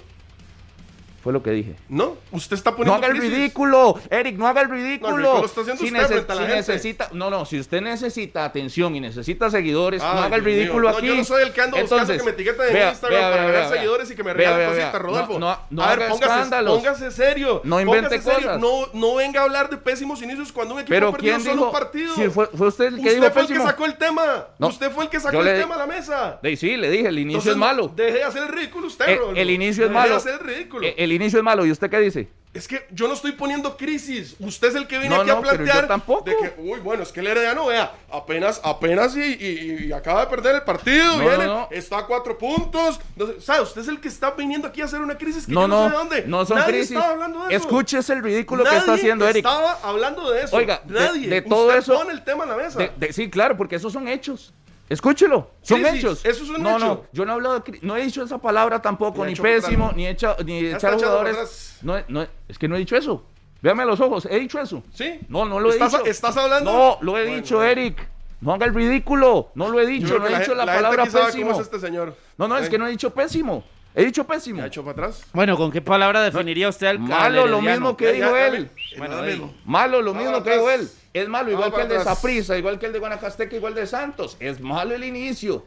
[1.28, 1.76] Fue lo que dije.
[1.90, 3.38] No, usted está No poniendo haga el crisis.
[3.38, 5.18] ridículo, Eric, no haga el ridículo.
[5.18, 9.02] No, el está haciendo si usted si necesita, no, no, si usted necesita atención y
[9.02, 10.54] necesita seguidores, no Ay, haga el mío.
[10.56, 11.08] ridículo No, aquí.
[11.08, 13.30] yo no soy el que ando buscando Entonces, que me etiqueten en vea, Instagram vea,
[13.32, 15.02] para vea, ganar seguidores y que me regalen cositas.
[15.02, 15.34] Rodolfo.
[15.34, 16.78] No, no, no a ver, haga póngase, escándalos.
[16.78, 17.62] póngase serio.
[17.66, 18.48] No invente póngase serio.
[18.48, 18.62] cosas.
[18.62, 21.44] No, no venga a hablar de pésimos inicios cuando un equipo Pero ha perdido ¿quién
[21.46, 21.66] solo dijo?
[21.66, 22.16] un partido.
[22.16, 23.70] Si fue, fue usted el que usted dijo fue el que pésimo.
[23.70, 24.48] sacó el tema.
[24.60, 26.40] No, usted fue el que sacó el tema a la mesa.
[26.56, 27.92] Sí, le dije, el inicio es malo.
[27.94, 30.12] Deje de hacer el ridículo usted, El, el inicio es Deje malo.
[30.12, 30.88] de hacer el ridículo.
[31.18, 31.66] Inicio es malo.
[31.66, 32.30] ¿Y usted qué dice?
[32.54, 34.36] Es que yo no estoy poniendo crisis.
[34.40, 35.82] Usted es el que viene No, aquí no, a pero plantear.
[35.82, 36.24] yo tampoco.
[36.24, 40.22] De que, uy, bueno, es que el Herediano, vea, apenas, apenas y, y- y acaba
[40.22, 41.18] de perder el partido.
[41.18, 43.00] No, viene, está a cuatro puntos.
[43.16, 43.62] Entonces, ¿sabe?
[43.62, 45.78] Usted es el que está viniendo aquí a hacer una crisis que No, yo no,
[45.78, 46.24] no, sé de dónde.
[46.28, 46.92] no son Nadie crisis.
[46.92, 47.64] estaba hablando de eso.
[47.68, 49.46] Escúchese el ridículo que Nadie está haciendo Eric.
[49.46, 50.56] estaba hablando de eso.
[50.56, 51.28] Oiga, de- Nadie.
[51.28, 52.80] de todo Usted eso- pone el tema en la mesa.
[52.80, 54.54] De- de- sí, claro, porque esos son hechos.
[54.90, 56.26] Escúchelo, son Crisis, hechos.
[56.26, 56.80] eso es un no, hecho.
[56.86, 60.08] no, yo no he hablado de no he dicho esa palabra tampoco, Ni pésimo, ni
[60.08, 61.80] hecha, ni echar jugadores.
[61.82, 63.24] No, no, es que no he dicho eso.
[63.62, 64.84] Véame a los ojos, he dicho eso.
[64.94, 65.20] ¿Sí?
[65.28, 66.06] No, no lo he ¿Estás- dicho.
[66.06, 66.72] estás hablando?
[66.72, 67.72] No, lo he Bueno, dicho, bueno.
[67.72, 68.08] Eric.
[68.40, 69.50] No haga el ridículo.
[69.56, 71.48] No lo he dicho, no he dicho gen- la, palabra pésimo.
[71.50, 72.16] cómo es este señor.
[72.38, 72.70] No, no, es ¿Eh?
[72.70, 73.64] que no he dicho pésimo.
[73.98, 74.60] He dicho pésimo.
[74.60, 75.26] ¿Ya echó para atrás?
[75.34, 78.70] Bueno, ¿con qué palabra definiría usted al al Malo, lo mismo que dijo él.
[78.96, 79.52] Bueno.
[79.66, 80.88] Malo, lo mismo que dijo él.
[81.16, 82.04] Es malo, igual que el de.
[82.04, 84.38] Saprissa, igual que el de Guanacasteca, igual de Santos.
[84.40, 85.66] Es malo el inicio.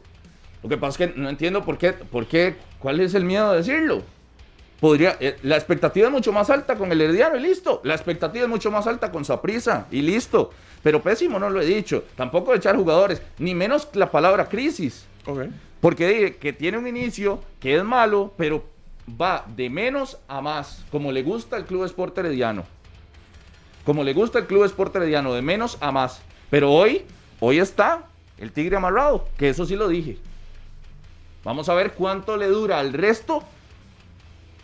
[0.63, 3.51] Lo que pasa es que no entiendo por qué, por qué, cuál es el miedo
[3.51, 4.01] de decirlo.
[4.79, 7.81] Podría, eh, la expectativa es mucho más alta con el Herediano y listo.
[7.83, 10.51] La expectativa es mucho más alta con Saprissa y listo.
[10.83, 12.03] Pero pésimo no lo he dicho.
[12.15, 15.05] Tampoco echar jugadores, ni menos la palabra crisis.
[15.25, 15.47] Ok.
[15.79, 18.63] Porque dije que tiene un inicio que es malo, pero
[19.19, 22.65] va de menos a más, como le gusta al Club Sport Herediano.
[23.83, 26.21] Como le gusta al Club Sport Herediano, de menos a más.
[26.49, 27.03] Pero hoy,
[27.39, 28.05] hoy está
[28.37, 30.17] el Tigre amarrado, que eso sí lo dije.
[31.43, 33.43] Vamos a ver cuánto le dura al resto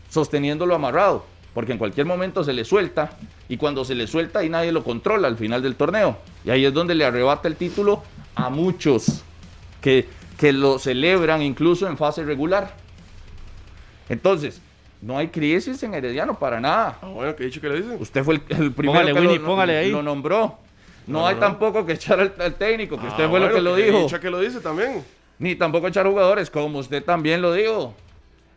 [0.09, 1.25] sosteniéndolo amarrado,
[1.57, 3.17] porque en cualquier momento se le suelta
[3.49, 6.15] y cuando se le suelta y nadie lo controla al final del torneo.
[6.45, 8.03] Y ahí es donde le arrebata el título
[8.35, 9.23] a muchos
[9.81, 12.75] que, que lo celebran incluso en fase regular.
[14.07, 14.61] Entonces,
[15.01, 16.99] no hay crisis en Herediano para nada.
[17.01, 17.97] Ah, bueno, que dicho que le dicen.
[17.99, 19.91] Usted fue el, el primero Póngale, que Winnie, lo, póngale ahí.
[19.91, 20.59] lo nombró.
[21.07, 21.39] No, No, hay no.
[21.41, 24.19] tampoco que echar al, al técnico, que usted Ah, fue lo bueno, que lo dijo.
[24.19, 25.03] que lo dice también.
[25.39, 27.95] Ni tampoco echar jugadores, como usted también lo dijo.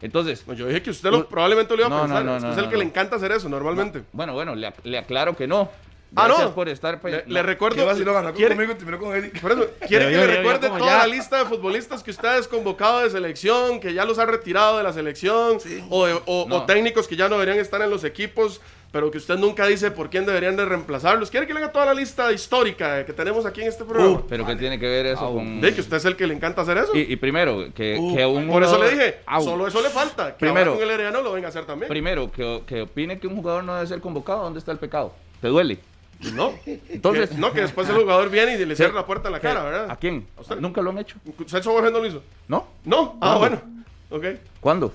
[0.03, 2.25] Entonces, Pues yo dije que usted lo, probablemente lo iba a No, pensar.
[2.25, 4.03] no, no, usted no, es el que le encanta hacer eso normalmente.
[4.13, 5.71] bueno, bueno, le, le aclaro que no.
[6.17, 6.53] Ah, no.
[6.57, 7.01] por estar.
[7.01, 7.77] pues, Le, le recuerdo.
[7.77, 8.13] ¿Qué vaciló?
[8.13, 9.41] Ganó ¿quiere- conmigo con Eric.
[9.41, 13.01] Por eso, quiere que le recuerde toda ya- la lista de futbolistas que ustedes convocado
[13.01, 15.85] de selección, que ya los ha retirado de la selección, Sí.
[15.89, 16.57] o, de- o- No.
[16.57, 18.61] o técnicos que ya no deberían estar en los equipos,
[18.93, 21.31] pero que usted nunca dice por quién deberían de reemplazarlos.
[21.31, 24.19] ¿Quiere que le haga toda la lista histórica que tenemos aquí en este programa?
[24.19, 25.35] Uh, Pero que tiene que ver eso Au.
[25.37, 25.61] con.
[25.61, 26.95] de que usted es el que le encanta hacer eso.
[26.97, 29.43] Y, y primero, que, Uh, que un Por eso le dije, Au.
[29.43, 30.33] solo eso le falta.
[30.37, 30.73] Que Primero.
[30.73, 31.89] ahora con el Herediano lo venga a hacer también.
[31.89, 34.43] Primero, que, que opine que un jugador no debe ser convocado.
[34.43, 35.15] ¿Dónde está el pecado?
[35.41, 35.79] ¿Te duele?
[36.35, 36.53] No.
[36.67, 37.31] Entonces.
[37.31, 39.47] Que- no, que después el jugador viene y le cierra la puerta en la ¿Qué?
[39.49, 39.91] cara, ¿verdad?
[39.91, 40.27] ¿A quién?
[40.37, 40.57] ¿A usted?
[40.57, 41.17] Nunca lo han hecho.
[41.47, 42.23] Celso Borges no lo hizo.
[42.49, 42.67] ¿No?
[42.85, 43.17] No.
[43.21, 43.63] Ah, ¿Cuándo?
[44.11, 44.31] bueno.
[44.35, 44.41] Ok.
[44.61, 44.93] ¿Cuándo?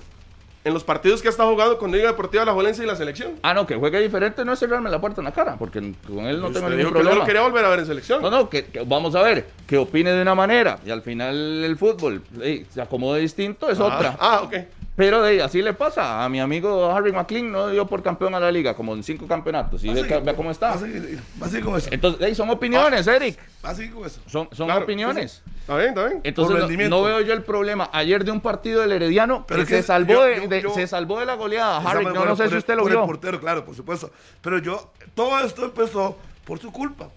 [0.66, 3.34] En los partidos que ha estado jugando con Liga Deportiva La Juelense y la selección.
[3.44, 6.26] Ah, no, que juegue diferente no es cerrarme la puerta en la cara, porque con
[6.26, 7.14] él no tengo ningún dijo que no problema.
[7.20, 8.20] lo quería volver a ver en selección.
[8.20, 11.62] No, no, que, que vamos a ver, que opine de una manera y al final
[11.62, 12.20] el fútbol
[12.68, 14.16] se acomode distinto es Ah, otra.
[14.18, 14.54] Ah, ok.
[14.96, 16.24] Pero de, así le pasa.
[16.24, 19.26] A mi amigo Harry McLean no dio por campeón a la liga, como en cinco
[19.26, 19.84] campeonatos.
[19.84, 20.68] Y Va a ve, seguir- ve cómo está.
[20.70, 21.88] Va a seguir, va a seguir con eso.
[21.92, 23.38] Entonces, ey, son opiniones, Eric.
[23.62, 24.22] Va a seguir con eso.
[24.26, 25.42] Son, son Claro, opiniones.
[25.60, 26.20] Está bien, está bien.
[26.24, 27.90] Entonces no, veo yo el problema.
[27.92, 30.70] Ayer de un partido del Herediano Pero que se salvó yo- de, yo- de- yo-
[30.74, 31.78] se salvó de la goleada.
[31.78, 33.06] Está Harry, no, no sé si usted lo por el vio.
[33.06, 34.10] portero, claro, por supuesto.
[34.40, 37.08] Pero yo, todo esto empezó por su culpa.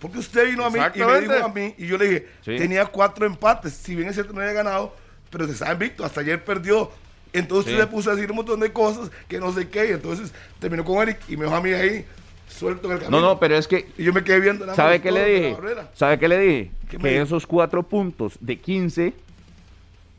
[0.00, 2.56] Porque usted vino a mí y me dijo a mí, y yo le dije, Sí.
[2.56, 3.74] tenía cuatro empates.
[3.74, 4.94] Si bien es cierto, no había ganado,
[5.28, 6.04] pero se estaba invicto.
[6.06, 6.90] Hasta ayer perdió.
[7.32, 7.78] Entonces Sí.
[7.78, 9.88] le puso a decir un montón de cosas que no sé qué.
[9.90, 12.04] Y entonces terminó con Eric y me dejó a mí ahí
[12.48, 13.20] suelto en el camino.
[13.20, 15.56] No, no, pero es que Y yo me quedé viendo ¿Sabe qué le dije?
[15.94, 16.70] ¿Sabe qué le dije?
[16.88, 19.12] ¿Qué me Que esos cuatro puntos de 15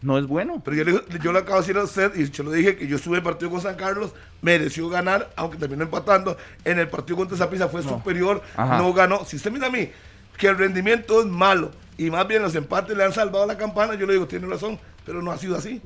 [0.01, 0.61] no es bueno.
[0.63, 2.87] Pero yo le, yo le acabo de decir a usted, y yo le dije que
[2.87, 6.37] yo estuve el partido con San Carlos, mereció ganar, aunque terminó empatando.
[6.63, 8.77] En el partido contra Zapisa fue superior, Ajá.
[8.77, 9.25] no ganó.
[9.25, 9.89] Si usted mira a mí,
[10.37, 13.95] que el rendimiento es malo, y más bien los empates le han salvado la campana,
[13.95, 15.81] yo le digo, tiene razón, pero no ha sido así.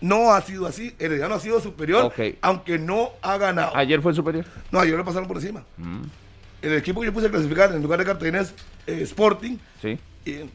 [0.00, 0.94] No ha sido así.
[0.98, 2.04] Herediano ha sido superior,
[2.42, 3.76] aunque no ha ganado.
[3.76, 4.44] Ayer fue superior.
[4.70, 5.64] No, ayer le pasaron por encima.
[5.78, 6.02] Mm,
[6.62, 8.54] El equipo que yo puse a clasificar en lugar de Cartagena es
[8.86, 9.98] eh, Sporting, sí.
[10.24, 10.46] y eh,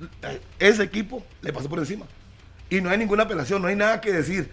[0.59, 2.05] ese equipo le pasó por encima.
[2.69, 4.51] Y no hay ninguna apelación, no hay nada que decir.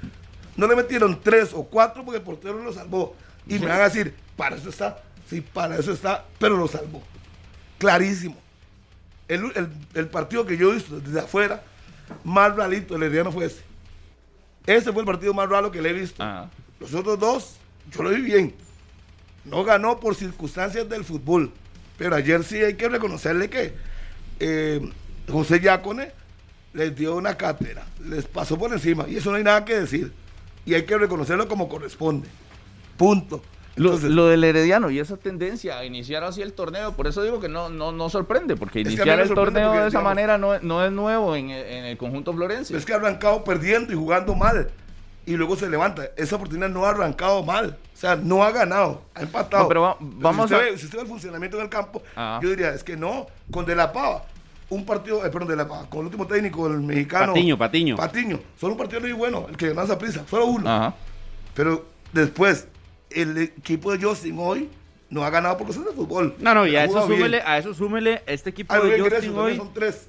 [0.57, 3.14] No le metieron tres o cuatro porque el portero lo salvó.
[3.46, 5.03] Y me van a decir, para eso está.
[5.29, 7.03] Sí, para eso está, pero lo salvó.
[7.79, 8.37] Clarísimo.
[9.29, 11.62] El, el- el partido que yo he visto desde afuera,
[12.25, 13.62] más ralito, el Herediano fue ese.
[14.66, 16.22] Ese fue el partido más raro que le he visto.
[16.22, 16.50] Ah.
[16.81, 17.57] Los otros dos,
[17.90, 18.55] yo lo vi bien.
[19.44, 21.52] No ganó por circunstancias del fútbol.
[21.96, 23.74] Pero ayer sí hay que reconocerle que
[24.40, 24.81] eh,
[25.31, 26.12] José Yacone
[26.74, 29.07] les dio una cátedra, les pasó por encima.
[29.09, 30.12] Y eso no hay nada que decir.
[30.66, 32.29] Y hay que reconocerlo como corresponde.
[32.96, 33.42] Punto.
[33.76, 37.22] Lo, Entonces, lo del Herediano y esa tendencia a iniciar así el torneo, por eso
[37.22, 40.38] digo que no, no, no sorprende, porque iniciar el torneo porque, de esa digamos- manera
[40.38, 42.74] no, es- no es nuevo en, el- en el conjunto florense.
[42.76, 44.70] es que ha arrancado perdiendo y jugando mal.
[45.26, 46.04] Y luego se levanta.
[46.16, 47.76] Esa oportunidad no ha arrancado mal.
[47.92, 49.02] O sea, no ha ganado.
[49.14, 49.64] Ha empatado.
[49.64, 52.00] No, pero va- vamos si usted, a- ve, si usted ve el funcionamiento del campo,
[52.14, 52.38] Ah.
[52.42, 53.26] yo diría, es que no.
[53.50, 54.22] Con De La Pava,
[54.70, 57.34] un partido, eh, perdón, De La Pava, con el último técnico, el mexicano.
[57.34, 57.96] Patiño, Patiño.
[57.96, 58.40] Patiño.
[58.58, 60.22] Solo un partido muy bueno, el que ganó esa prisa.
[60.30, 60.70] Solo uno.
[60.70, 60.94] Ajá.
[61.54, 62.68] Pero después,
[63.22, 64.68] el equipo de Justin hoy
[65.11, 66.35] no ha ganado por cosas de fútbol.
[66.38, 67.18] No, no, y a eso bien.
[67.18, 69.57] súmele, a eso súmele este equipo Ah, de Grecia, Justin también hoy.
[69.57, 70.07] son tres.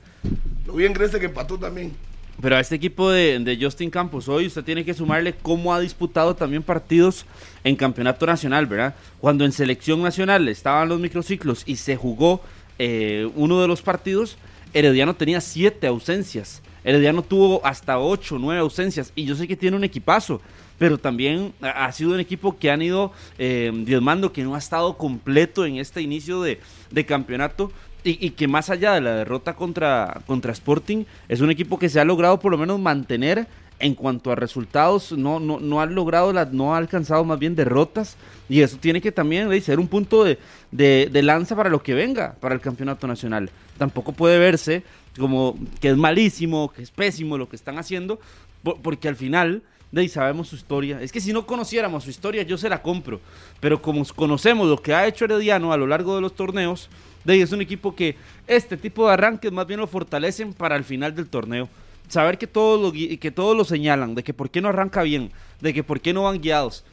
[0.66, 1.94] Lo vi en Grecia que empató también.
[2.42, 5.80] Pero a este equipo de, de Justin Campos hoy usted tiene que sumarle cómo ha
[5.80, 7.26] disputado también partidos
[7.64, 8.94] en campeonato nacional, ¿verdad?
[9.20, 12.42] Cuando en selección nacional estaban los microciclos y se jugó
[12.78, 14.38] eh, uno de los partidos,
[14.74, 16.62] Herediano tenía siete ausencias.
[16.84, 19.12] Herediano tuvo hasta ocho, nueve ausencias.
[19.16, 20.40] Y yo sé que tiene un equipazo,
[20.78, 24.98] pero también ha sido un equipo que han ido eh, diezmando, que no ha estado
[24.98, 26.60] completo en este inicio de,
[26.92, 27.72] de campeonato.
[28.04, 31.90] Y, y que más allá de la derrota contra, contra Sporting, es un equipo que
[31.90, 33.48] se ha logrado por lo menos mantener
[33.80, 37.56] en cuanto a resultados, no, no, no ha logrado, la, no ha alcanzado más bien
[37.56, 38.16] derrotas.
[38.48, 39.66] Y eso tiene que también ¿veis?
[39.66, 40.40] ser un punto de,
[40.72, 43.50] de, de lanza para lo que venga, para el campeonato nacional.
[43.78, 44.84] Tampoco puede verse
[45.20, 48.20] como que es malísimo, que es pésimo lo que están haciendo,
[48.64, 51.02] por- porque al final de ahí sabemos su historia.
[51.02, 53.22] Es que si no conociéramos su historia, yo se la compro.
[53.60, 56.90] Pero como conocemos lo que ha hecho Herediano a lo largo de los torneos,
[57.24, 58.16] de ahí es un equipo que
[58.48, 61.70] este tipo de arranques más bien lo fortalecen para el final del torneo.
[62.10, 65.32] Saber que todos lo, que todos lo señalan, de que por qué no arranca bien,
[65.60, 66.86] de que por qué no van guiados.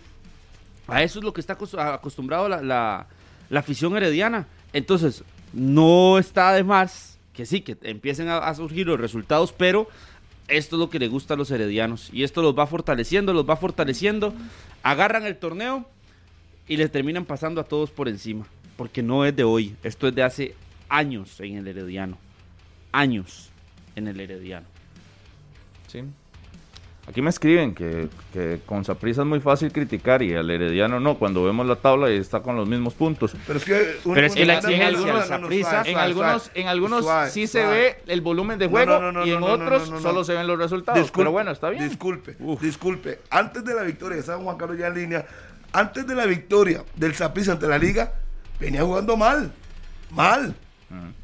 [0.88, 4.46] A eso es lo que está acos- acostumbrado la, la- afición herediana.
[4.72, 9.88] Entonces, no está de más que sí, que empiecen a surgir los resultados, pero
[10.48, 12.10] esto es lo que le gusta a los heredianos.
[12.12, 14.34] Y esto los va fortaleciendo, los va fortaleciendo.
[14.82, 15.86] Agarran el torneo
[16.68, 18.46] y les terminan pasando a todos por encima.
[18.76, 20.54] Porque no es de hoy, esto es de hace
[20.88, 22.18] años en el herediano.
[22.92, 23.50] Años
[23.96, 24.66] en el herediano.
[25.88, 26.02] Sí.
[27.06, 31.18] Aquí me escriben que, que con Saprissa es muy fácil criticar y al Herediano no,
[31.18, 33.36] cuando vemos la tabla y está con los mismos puntos.
[33.46, 34.80] Pero es que, un- Pero es la exigencia
[35.84, 39.32] En algunos, en algunos Suave, sí se ve el volumen de juego no, no, y
[39.32, 40.24] en no, no, otros no, no, solo no.
[40.24, 40.98] se ven los resultados.
[40.98, 41.86] Disculpe, pero bueno, está bien.
[41.86, 43.20] Disculpe, disculpe.
[43.28, 45.26] Antes de la victoria, estaba Juan Carlos ya en línea.
[45.74, 48.14] Antes de la victoria del Saprissa ante la Liga,
[48.58, 49.52] venía jugando mal.
[50.10, 50.54] Mal.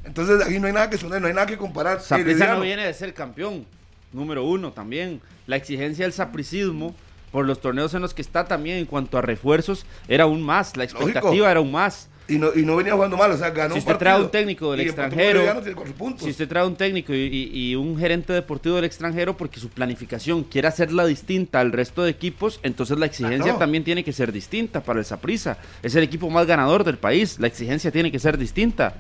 [0.05, 2.01] Entonces aquí no hay nada que sonar, no hay nada que comparar.
[2.01, 3.65] Saprissa Herediano, no viene de ser campeón,
[4.13, 5.21] número uno también.
[5.47, 6.95] La exigencia del sapricismo
[7.33, 10.77] por los torneos en los que está también en cuanto a refuerzos era aún más,
[10.77, 11.47] la expectativa Lógico.
[11.49, 12.09] era aún más.
[12.29, 14.31] Y no, y no venía jugando mal, o sea, ganó Si un usted trae un
[14.31, 16.23] técnico del extranjero, Herediano, tiene cuatro puntos.
[16.25, 19.69] Si usted trae un técnico y, y- y un gerente deportivo del extranjero porque su
[19.69, 23.59] planificación quiere hacerla distinta al resto de equipos, entonces la exigencia Claro.
[23.59, 25.59] también tiene que ser distinta para el Saprissa.
[25.83, 28.95] Es el equipo más ganador del país, la exigencia tiene que ser distinta.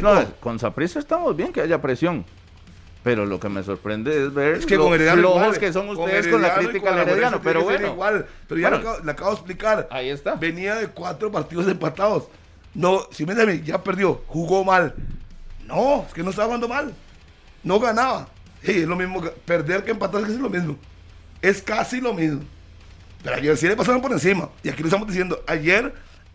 [0.00, 2.24] No, con Saprissa estamos bien que haya presión.
[3.02, 5.72] Pero lo que me sorprende es ver Es que lo con Herediano flojos igual, que
[5.72, 7.40] son con ustedes con la crítica al Herediano.
[7.42, 8.26] Pero bueno, igual.
[8.48, 8.82] Pero ya Bueno.
[8.84, 9.88] le, acabo, le acabo de explicar.
[9.90, 10.34] ahí está.
[10.36, 12.24] Venía de cuatro partidos empatados.
[12.74, 14.94] No, si me dice, ya perdió, jugó mal.
[15.66, 16.94] No, es que no estaba jugando mal.
[17.64, 18.28] No ganaba.
[18.62, 19.20] Sí, es lo mismo.
[19.44, 20.76] Perder que empatar es casi lo mismo.
[21.40, 22.42] Es casi lo mismo.
[23.22, 24.48] Pero ayer sí le pasaron por encima.
[24.62, 25.92] Y aquí le estamos diciendo, ayer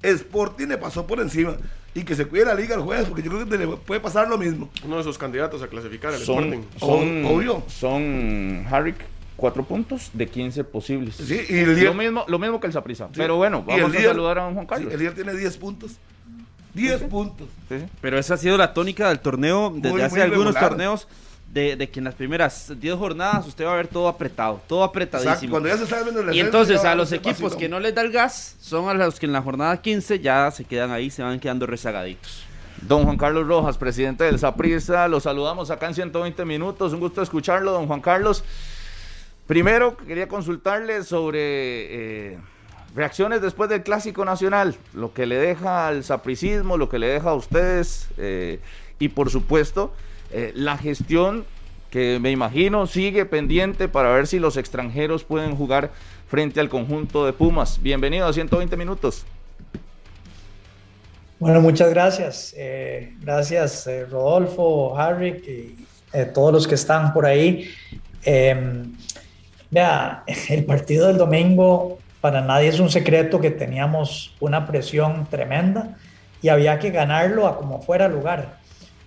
[0.07, 1.55] Sporting le pasó por encima.
[1.93, 4.27] Y que se cuide la liga el jueves, porque yo creo que le puede pasar
[4.29, 4.69] lo mismo.
[4.85, 6.67] Uno de sus candidatos a clasificar, el Son, Sporting.
[6.79, 7.63] son, Obvio.
[7.67, 8.97] son Harrick,
[9.35, 11.15] cuatro puntos de 15 posibles.
[11.15, 13.05] Sí, y el lo, mismo, lo mismo que el Saprissa.
[13.07, 13.13] Sí.
[13.15, 14.93] Pero bueno, vamos a líder- saludar a don Juan Sí, Carlos.
[14.93, 15.97] el líder tiene 10 puntos.
[16.75, 17.47] 10 puntos.
[18.01, 20.69] Pero esa ha sido la tónica del torneo desde Muy, hace muy algunos regular.
[20.69, 21.07] torneos.
[21.57, 24.79] De, de que en las primeras 10 jornadas usted va a ver todo apretado, todo
[24.79, 25.49] O sea, apretadísimo.
[25.49, 27.59] cuando ya se sabe viendo el Y entonces a los equipos vacilón.
[27.59, 30.51] que no les da el gas son a los que en la jornada 15 ya
[30.51, 32.43] se quedan ahí, se van quedando rezagaditos.
[32.81, 36.93] Don Juan Carlos Rojas, presidente del Saprissa, lo saludamos acá en 120 minutos.
[36.93, 38.43] Un gusto escucharlo, don Juan Carlos.
[39.47, 42.37] Primero, quería consultarle sobre eh,
[42.93, 47.31] reacciones después del Clásico Nacional, lo que le deja al sapricismo, lo que le deja
[47.31, 48.59] a ustedes eh,
[48.99, 49.93] y por supuesto
[50.31, 51.45] eh, la gestión
[51.89, 55.91] que me imagino sigue pendiente para ver si los extranjeros pueden jugar
[56.27, 57.81] frente al conjunto de Pumas.
[57.81, 59.25] Bienvenido a 120 minutos.
[61.39, 62.53] Bueno, muchas gracias.
[62.57, 67.69] Eh, gracias, eh, Rodolfo, Harry y todos los que están por ahí.
[68.23, 68.83] Eh,
[69.69, 75.95] vea, el partido del domingo para nadie es un secreto que teníamos una presión tremenda
[76.41, 78.57] y había que ganarlo a como fuera lugar.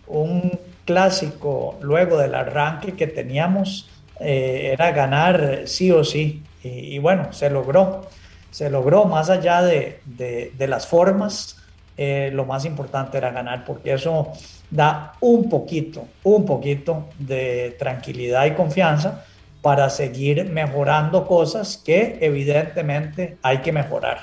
[0.07, 0.59] Un
[0.91, 7.33] clásico luego del arranque que teníamos eh, era ganar sí o sí y, y bueno,
[7.33, 8.03] se logró.
[8.51, 11.57] Se logró más allá de, de- de las formas
[11.97, 14.33] eh, lo más importante era ganar, porque eso
[14.71, 19.25] da un poquito, un poquito de tranquilidad y confianza
[19.63, 24.19] para seguir mejorando cosas que evidentemente hay que mejorar.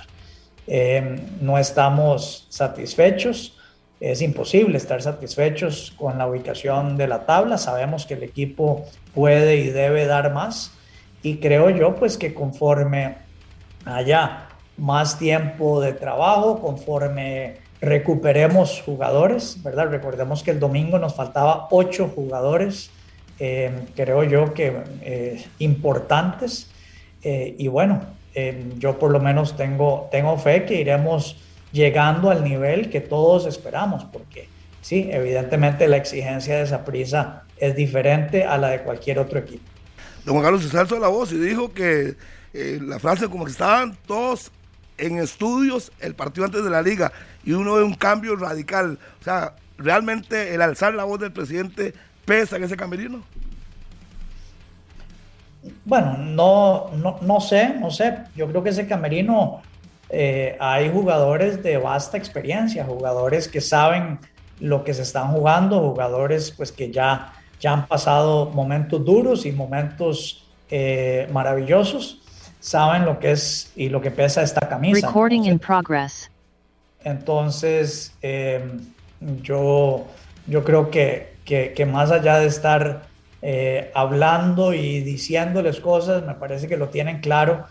[0.66, 3.57] Eh, no estamos satisfechos,
[4.00, 9.58] es imposible estar satisfechos con la ubicación de la tabla, sabemos que el equipo puede
[9.58, 10.72] y debe dar más
[11.24, 13.16] y creo yo pues que conforme
[13.86, 19.90] haya más tiempo de trabajo, conforme recuperemos jugadores, ¿verdad?
[19.90, 22.92] Recordemos que el domingo nos faltaba ocho jugadores,
[23.40, 26.70] eh, creo yo que eh, importantes,
[27.24, 28.02] eh, y bueno,
[28.78, 31.38] yo por lo menos tengo, tengo fe que iremos
[31.78, 34.50] llegando al nivel que todos esperamos, porque
[34.82, 39.64] sí, evidentemente la exigencia de esa prisa es diferente a la de cualquier otro equipo.
[40.26, 42.16] Don Juan Carlos se alzó la voz y dijo que
[42.54, 44.52] eh, la frase como que estaban todos
[44.98, 47.12] en estudios el partido antes de la liga
[47.46, 49.00] y uno ve un cambio radical.
[49.22, 51.94] O sea, realmente el alzar la voz del presidente
[52.26, 53.24] pesa en ese camerino.
[55.86, 58.18] Bueno, no, no, no sé, no sé.
[58.36, 59.62] Yo creo que ese camerino
[60.10, 64.20] eh, hay jugadores de vasta experiencia, jugadores que saben
[64.60, 69.52] lo que se están jugando, jugadores pues que ya, ya han pasado momentos duros y
[69.52, 72.22] momentos eh, maravillosos,
[72.60, 75.08] saben lo que es y lo que pesa esta camisa.
[75.08, 76.32] Recording in progress.
[77.04, 78.62] Entonces, eh,
[79.42, 80.08] yo,
[80.48, 83.08] yo creo que, que, que más allá de estar
[83.42, 87.66] eh, hablando y diciéndoles cosas, me parece que lo tienen claro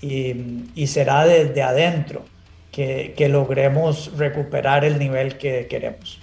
[0.00, 2.24] y, y será desde adentro
[2.72, 6.20] que, que logremos recuperar el nivel que queremos.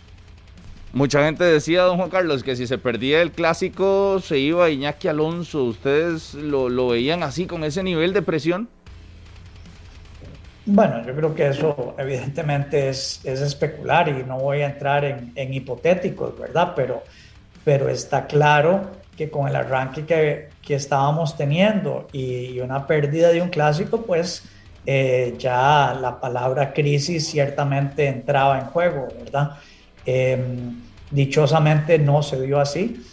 [0.94, 5.08] Mucha gente decía, don Juan Carlos, que si se perdía el clásico se iba Iñaki
[5.10, 5.66] Alonso.
[5.66, 8.70] ¿Ustedes lo, lo veían así, con ese nivel de presión?
[10.66, 15.32] Bueno, yo creo que eso evidentemente es, es especular y no voy a entrar en,
[15.36, 16.74] en hipotéticos, ¿verdad?
[16.76, 17.04] Pero,
[17.64, 23.42] pero está claro que con el arranque que, que estábamos teniendo y, una pérdida de
[23.42, 24.44] un clásico, pues
[24.86, 29.58] eh, ya la palabra crisis ciertamente entraba en juego, ¿verdad?
[30.06, 33.04] Em, dichosamente no se dio así.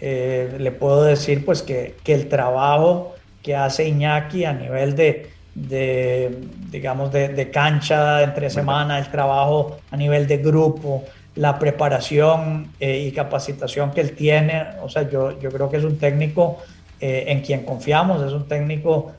[0.00, 5.30] Eh, le puedo decir pues que, que, el trabajo que hace Iñaki a nivel de,
[5.54, 6.36] de
[6.70, 11.04] digamos, de, de, cancha entre semana, el trabajo a nivel de grupo,
[11.36, 14.66] la preparación eh, y capacitación que él tiene.
[14.82, 16.58] O sea, yo, yo creo que es un técnico
[17.00, 19.12] eh, en quien confiamos, es un técnico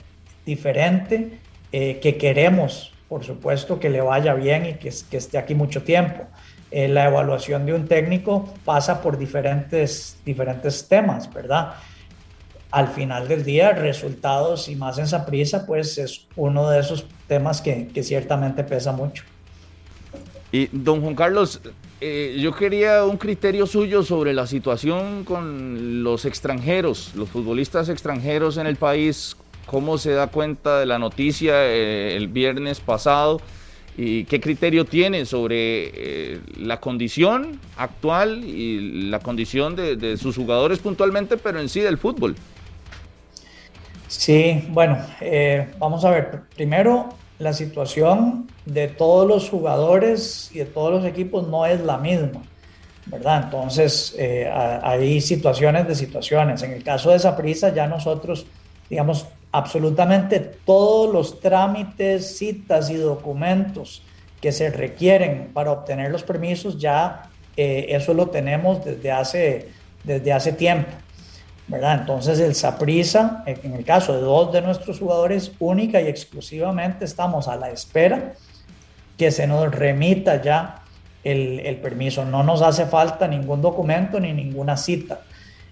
[0.46, 1.40] diferente,
[1.72, 5.84] eh, que queremos, por supuesto, que le vaya bien y que, que esté aquí mucho
[5.84, 6.26] tiempo.
[6.72, 11.74] la evaluación de un técnico pasa por diferentes, diferentes temas, ¿verdad?
[12.72, 17.06] Al final del día, resultados y más en esa prisa, pues es uno de esos
[17.28, 19.24] temas que, que ciertamente pesa mucho.
[20.52, 21.62] Y don Juan Carlos,
[22.08, 28.58] eh, yo quería un criterio suyo sobre la situación con los extranjeros, los futbolistas extranjeros
[28.58, 29.36] en el país,
[29.66, 33.42] cómo se da cuenta de la noticia eh, el viernes pasado
[33.98, 35.56] y qué criterio tiene sobre
[36.36, 41.80] eh, la condición actual y la condición de, de, sus jugadores puntualmente, pero en sí
[41.80, 42.36] del fútbol.
[44.08, 45.04] Sí, bueno,
[45.80, 47.10] vamos a ver, primero
[47.40, 52.44] la situación de todos los jugadores y de todos los equipos no es la misma,
[53.08, 53.44] ¿verdad?
[53.46, 56.64] Entonces, eh, hay situaciones de situaciones.
[56.64, 58.46] En el caso de esa prisa, ya nosotros,
[58.90, 64.02] digamos, absolutamente todos los trámites, citas y documentos
[64.42, 69.70] que se requieren para obtener los permisos, ya eh, eso lo tenemos desde hace,
[70.04, 70.92] desde hace tiempo.
[71.72, 77.48] Entonces el Saprisa, en el caso de dos de nuestros jugadores, única y exclusivamente estamos
[77.48, 78.34] a la espera
[79.18, 80.84] que se nos remita ya
[81.24, 82.24] el, el permiso.
[82.26, 85.22] No nos hace falta ningún documento ni ninguna cita.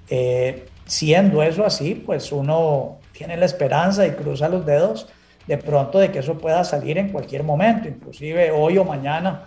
[0.09, 5.07] Eh, siendo eso así, pues uno tiene la esperanza y cruza los dedos
[5.47, 9.45] de pronto de que eso pueda salir en cualquier momento, inclusive hoy o mañana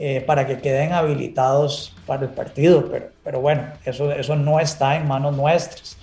[0.00, 4.94] eh, para que queden habilitados para el partido, pero, pero bueno, eso, eso no está
[4.94, 5.96] en manos nuestras.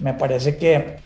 [0.00, 0.96] Me parece que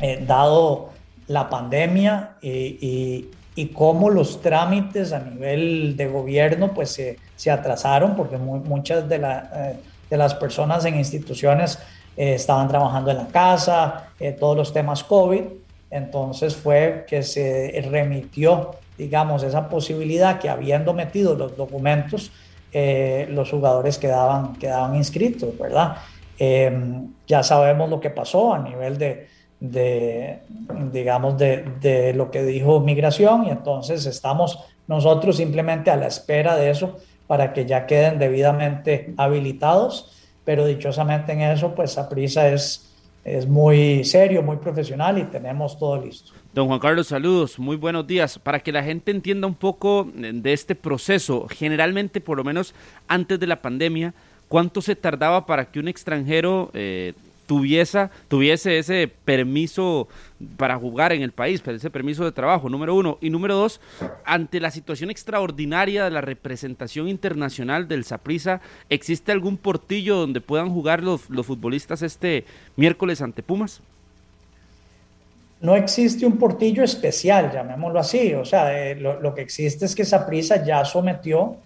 [0.00, 0.90] eh, dado
[1.28, 8.16] la pandemia y, y, cómo los trámites a nivel de gobierno pues se, se atrasaron,
[8.16, 9.76] porque muchas de, la, eh,
[10.10, 11.78] de, las personas en instituciones
[12.16, 14.08] estaban trabajando en la casa,
[14.40, 15.42] todos los temas COVID,
[15.90, 22.30] entonces fue que se remitió digamos, esa posibilidad que habiendo metido los documentos,
[22.72, 25.96] eh, los jugadores quedaban, quedaban inscritos, ¿verdad?
[26.38, 26.70] Eh,
[27.26, 29.28] ya sabemos lo que pasó a nivel de,
[29.60, 30.40] de
[30.92, 36.56] digamos, de, de, lo que dijo migración y entonces estamos nosotros simplemente a la espera
[36.56, 40.12] de eso para que ya queden debidamente habilitados,
[40.44, 42.94] pero dichosamente en eso, pues prisa es,
[43.26, 46.32] es muy serio, muy profesional y tenemos todo listo.
[46.54, 48.38] Don Juan Carlos, saludos, muy buenos días.
[48.38, 52.72] Para que la gente entienda un poco de este proceso, generalmente, por lo menos
[53.08, 54.14] antes de la pandemia,
[54.48, 57.14] ¿cuánto se tardaba para que un extranjero eh,
[57.46, 60.08] tuviese, tuviese ese permiso
[60.56, 63.18] para jugar en el país, ese permiso de trabajo, número uno.
[63.20, 63.80] Y número dos,
[64.24, 70.70] ante la situación extraordinaria de la representación internacional del Saprisa, ¿existe algún portillo donde puedan
[70.70, 72.44] jugar los, los futbolistas este
[72.76, 73.80] miércoles ante Pumas?
[75.60, 78.34] no existe un portillo especial, llamémoslo así.
[78.34, 81.56] O sea, eh, lo, que existe es que prisa ya sometió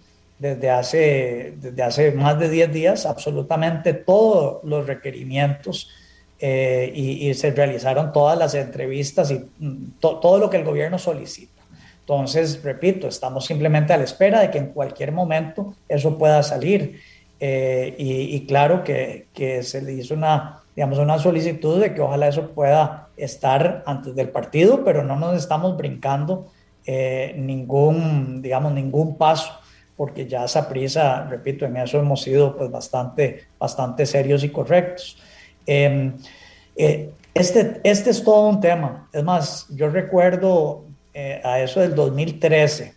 [0.41, 5.89] desde hace, desde hace más de 10 días absolutamente todos los requerimientos
[6.39, 11.61] eh, y, se realizaron todas las entrevistas y mm, todo lo que el gobierno solicita.
[11.99, 16.99] Entonces, repito, estamos simplemente a la espera de que en cualquier momento eso pueda salir.
[17.39, 22.01] Eh, y, y, claro que, que se le hizo una digamos, una solicitud de que
[22.01, 26.47] ojalá eso pueda estar antes del partido, pero no nos estamos brincando
[26.85, 29.51] eh, ningún, digamos, ningún paso,
[30.01, 35.15] porque ya esa prisa, repito, en eso hemos sido pues bastante, bastante serios y correctos.
[35.63, 36.17] Em,
[36.75, 39.07] eh, este, este es todo un tema.
[39.13, 42.95] Es más, yo recuerdo eh, a eso del 2013,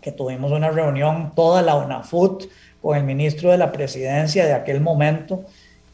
[0.00, 2.50] que tuvimos una reunión, toda la UNAFUT,
[2.82, 5.44] con el ministro de la presidencia de aquel momento,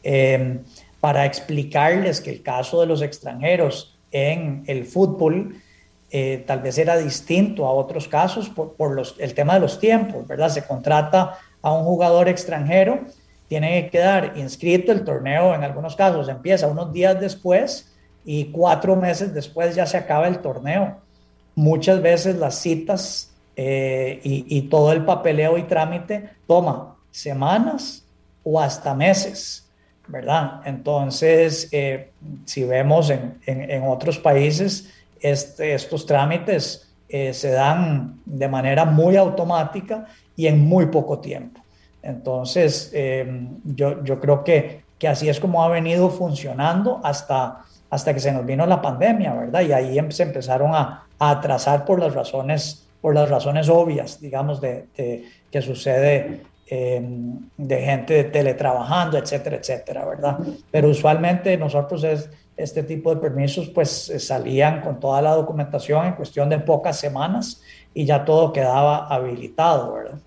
[0.01, 0.61] eh,
[0.99, 5.61] para explicarles que el caso de los extranjeros en el fútbol
[6.15, 10.27] eh, tal vez era distinto a otros casos por, los, el tema de los tiempos,
[10.27, 10.49] ¿verdad?
[10.49, 12.99] Se contrata a un jugador extranjero,
[13.47, 17.91] tiene que quedar inscrito, el torneo en algunos casos empieza unos días después
[18.23, 20.99] y cuatro meses después ya se acaba el torneo.
[21.55, 28.05] Muchas veces las citas eh, y, y todo el papeleo y trámite toma semanas
[28.43, 29.63] o hasta meses.
[30.07, 30.61] ¿verdad?
[30.65, 32.11] Entonces, eh,
[32.45, 34.89] si vemos en, en, otros países,
[35.23, 40.05] este, estos trámites eh, se dan de manera muy automática
[40.35, 41.61] y en muy poco tiempo.
[42.01, 48.13] Entonces, eh, yo, yo creo que, que así es como ha venido funcionando hasta, hasta
[48.13, 49.61] que se nos vino la pandemia, ¿verdad?
[49.61, 54.19] Y ahí em, se empezaron a, a atrasar por las razones, por las razones obvias,
[54.19, 60.39] digamos, de, de que sucede Em, de gente teletrabajando, etcétera, etcétera, ¿verdad?
[60.71, 66.05] Pero usualmente nosotros es, este tipo de permisos pues eh, salían con toda la documentación
[66.05, 67.61] en cuestión de pocas semanas
[67.93, 70.19] y ya todo quedaba habilitado, ¿verdad?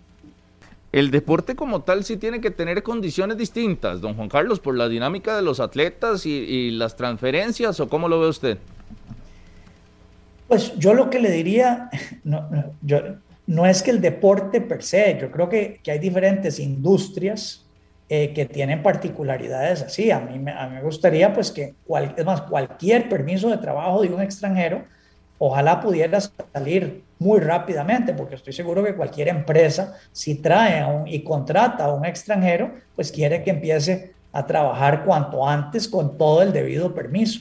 [0.92, 4.88] El deporte como tal sí tiene que tener condiciones distintas, don Juan Carlos, por la
[4.88, 8.58] dinámica de los atletas y, y las transferencias, ¿o cómo lo ve usted?
[10.48, 11.90] Pues yo lo que le diría,
[12.24, 12.48] no,
[12.82, 13.00] yo,
[13.46, 17.65] no es que el deporte per se, yo creo que, hay diferentes industrias
[18.08, 20.10] eh, que tienen particularidades así.
[20.10, 21.74] A mí, a mí me gustaría pues que
[22.24, 24.84] más, cualquier permiso de trabajo de un extranjero,
[25.38, 31.84] ojalá pudiera salir muy rápidamente, porque estoy seguro que cualquier empresa, si trae y contrata
[31.84, 36.94] a un extranjero, pues quiere que empiece a trabajar cuanto antes con todo el debido
[36.94, 37.40] permiso,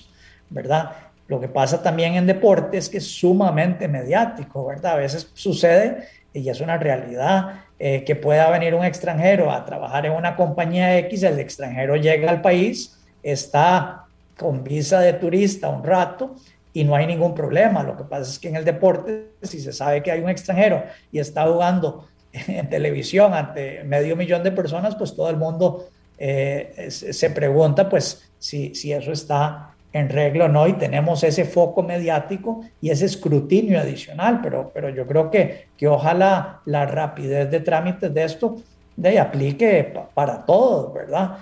[0.50, 0.92] ¿verdad?
[1.28, 4.94] Lo que pasa también en deporte es que es sumamente mediático, ¿verdad?
[4.94, 10.06] A veces sucede, y es una realidad, eh, que pueda venir un extranjero a trabajar
[10.06, 14.06] en una compañía X, el extranjero llega al país, está
[14.38, 16.36] con visa de turista un rato
[16.72, 17.84] y no hay ningún problema.
[17.84, 20.84] Lo que pasa es que en el deporte, si se sabe que hay un extranjero
[21.12, 26.88] y está jugando en televisión ante medio millón de personas, pues todo el mundo eh,
[26.90, 31.82] se pregunta pues si, si eso está en regla o no, y tenemos ese foco
[31.82, 37.62] mediático y ese escrutinio adicional, pero, pero yo creo que, que ojalá la rapidez de
[37.62, 38.58] trámites de esto
[38.98, 41.38] de aplique para todos, ¿verdad?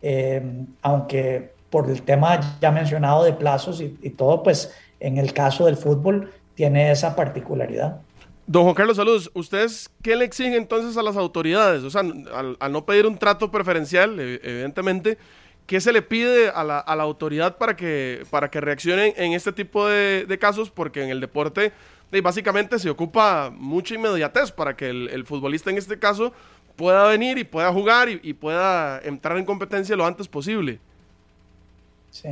[0.00, 0.40] Eh,
[0.80, 5.76] aunque por el tema ya mencionado de plazos y, todo, pues en el caso del
[5.76, 8.00] fútbol tiene esa particularidad.
[8.46, 9.28] Don Juan Carlos, saludos.
[9.34, 11.82] ¿Ustedes qué le exigen entonces a las autoridades?
[11.82, 15.18] O sea, al, al no pedir un trato preferencial, evidentemente,
[15.68, 19.86] ¿Qué se le pide a la, autoridad para que, para que reaccionen en este tipo
[19.86, 20.70] de, casos?
[20.70, 21.72] Porque en el deporte
[22.22, 26.32] básicamente se ocupa mucha inmediatez para que el, futbolista en este caso
[26.74, 30.78] pueda venir y pueda jugar y, pueda entrar en competencia lo antes posible.
[32.12, 32.30] Sí.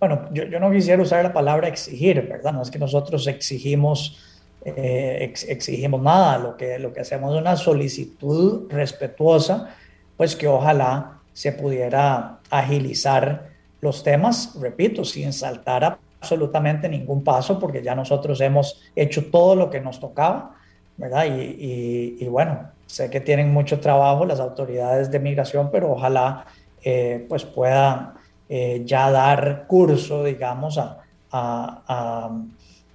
[0.00, 2.54] Bueno, yo, no quisiera usar la palabra exigir, ¿verdad?
[2.54, 7.58] No es que nosotros exigimos, eh, exigimos nada, lo que, lo que hacemos es una
[7.58, 9.76] solicitud respetuosa,
[10.16, 13.50] pues que ojalá se pudiera agilizar
[13.82, 19.68] los temas, repito, sin saltar absolutamente ningún paso, porque ya nosotros hemos hecho todo lo
[19.68, 20.56] que nos tocaba,
[20.96, 21.26] ¿verdad?
[21.28, 26.46] Y, bueno, sé que tienen mucho trabajo las autoridades de migración, pero ojalá
[26.82, 28.14] eh, pues puedan
[28.48, 32.30] eh, ya dar curso, digamos, a, a,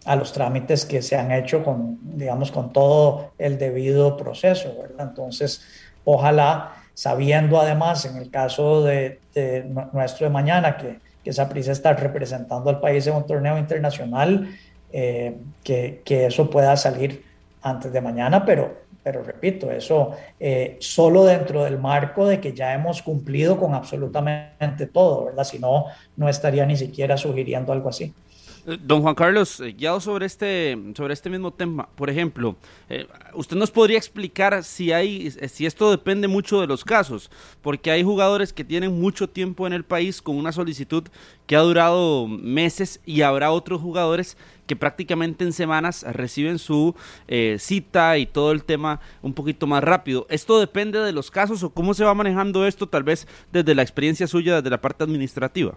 [0.06, 5.10] a, los trámites que se han hecho con, digamos, con todo el debido proceso, ¿verdad?
[5.10, 5.62] Entonces,
[6.06, 9.22] ojalá sabiendo además en el caso de,
[9.94, 14.50] nuestro de mañana que, que prisa está representando al país en un torneo internacional,
[14.92, 17.24] eh, que, que, eso pueda salir
[17.62, 22.74] antes de mañana, pero, pero repito, eso eh, solo dentro del marco de que ya
[22.74, 25.46] hemos cumplido con absolutamente todo, ¿verdad?
[25.46, 25.86] Si no,
[26.18, 28.14] no estaría ni siquiera sugiriendo algo así.
[28.66, 32.56] Don Juan Carlos, eh, ya sobre este, sobre este mismo tema, por ejemplo,
[32.90, 37.32] eh, ¿usted nos podría explicar si, hay, si esto depende mucho de los casos?
[37.62, 41.04] Porque hay jugadores que tienen mucho tiempo en el país con una solicitud
[41.48, 44.38] que ha durado meses y habrá otros jugadores
[44.68, 46.96] que prácticamente en semanas reciben su
[47.28, 50.28] eh, cita y todo el tema un poquito más rápido.
[50.30, 53.82] ¿Esto depende de los casos o cómo se va manejando esto tal vez desde la
[53.82, 55.76] experiencia suya, desde la parte administrativa?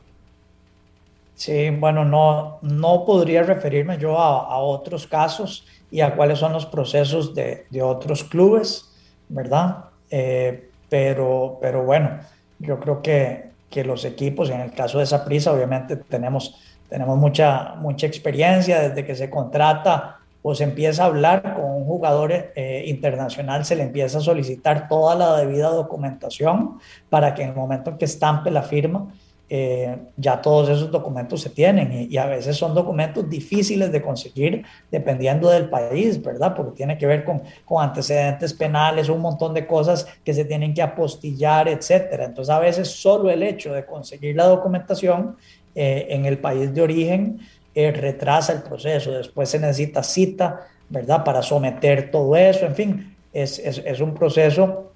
[1.34, 6.66] Sí, bueno, no, no podría referirme yo a, otros casos y a cuáles son los
[6.66, 8.92] procesos de, otros clubes,
[9.28, 9.86] ¿verdad?
[10.10, 12.20] Eh, pero, pero bueno,
[12.58, 17.18] yo creo que, que los equipos, en el caso de esa prisa, obviamente tenemos, tenemos
[17.18, 22.32] mucha, mucha experiencia desde que se contrata o se empieza a hablar con un jugador
[22.32, 26.78] eh, internacional, se le empieza a solicitar toda la debida documentación
[27.08, 29.08] para que en el momento en que estampe la firma,
[29.54, 34.64] eh, ya todos esos documentos se tienen y, a veces son documentos difíciles de conseguir
[34.90, 36.54] dependiendo del país, ¿verdad?
[36.54, 40.72] Porque tiene que ver con, con, antecedentes penales, un montón de cosas que se tienen
[40.72, 42.24] que apostillar, etcétera.
[42.24, 45.36] Entonces a veces solo el hecho de conseguir la documentación
[45.74, 47.40] eh, en el país de origen
[47.74, 49.12] eh, retrasa el proceso.
[49.12, 51.24] Después se necesita cita, ¿verdad?
[51.24, 54.92] Para someter todo eso, en fin, es, es, es un proceso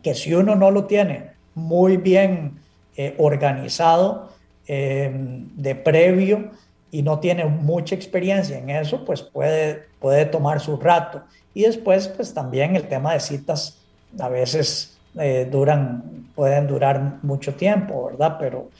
[0.00, 2.63] que si uno no lo tiene muy bien
[3.18, 4.30] organizado
[4.66, 6.50] de previo
[6.90, 11.22] y no tiene mucha experiencia en eso, pues puede, puede tomar su rato.
[11.52, 13.78] Y después, pues también el tema de citas
[14.18, 14.96] a veces
[15.50, 18.36] duran, pueden durar mucho tiempo, ¿verdad?
[18.38, 18.70] Pero,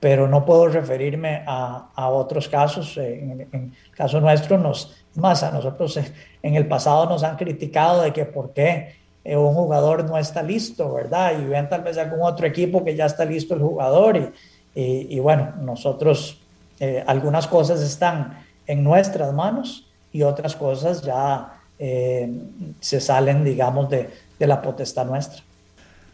[0.00, 2.96] pero no puedo referirme a, otros casos.
[2.96, 5.98] En, en, el caso nuestro, nos, más a nosotros
[6.42, 8.94] en el pasado nos han criticado de que por qué
[9.28, 11.36] eh, un jugador no está listo, ¿verdad?
[11.40, 14.16] Y ven tal vez algún otro equipo que ya está listo el jugador.
[14.16, 16.40] Y, y, bueno, nosotros,
[16.78, 22.32] eh, algunas cosas están en nuestras manos y otras cosas ya eh,
[22.78, 25.42] se salen, digamos, de, de la potestad nuestra.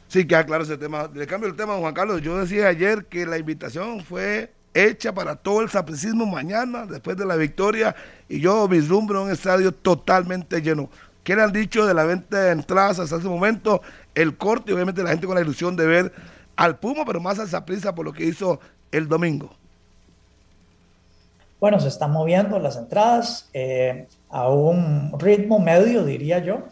[0.09, 1.11] Sí, queda claro ese tema.
[1.13, 2.23] Le cambio el tema, Juan Carlos.
[2.23, 7.27] Yo decía ayer que la invitación fue hecha para todo el sapricismo mañana, después de
[7.27, 7.95] la victoria,
[8.27, 10.89] y yo vislumbro un estadio totalmente lleno.
[11.25, 13.81] ¿Qué le han dicho de la venta de entradas hasta ese momento?
[14.15, 16.13] El corte, obviamente la gente con la ilusión de ver
[16.57, 18.59] al Puma, pero más al Saprissa por lo que hizo
[18.91, 19.51] el domingo.
[21.61, 26.65] Bueno, se están moviendo las entradas eh, a un ritmo medio, diría yo.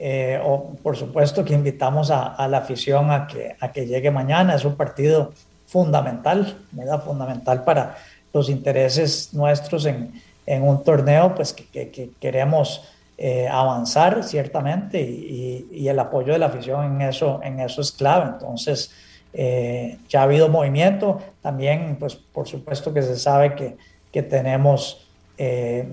[0.00, 4.54] Eh, o por supuesto que invitamos a, a, la afición a que, a llegue mañana.
[4.54, 5.32] Es un partido
[5.66, 6.56] fundamental.
[7.04, 7.96] Fundamental para
[8.32, 10.12] los intereses nuestros en,
[10.46, 12.82] un torneo, pues que queremos
[13.20, 17.90] eh, avanzar ciertamente y, y, el apoyo de la afición en eso, en eso es
[17.90, 18.26] clave.
[18.26, 18.92] Entonces,
[19.32, 21.18] eh, ya ha habido movimiento.
[21.42, 23.76] También, pues por supuesto que se sabe que,
[24.12, 25.88] que tenemos eh,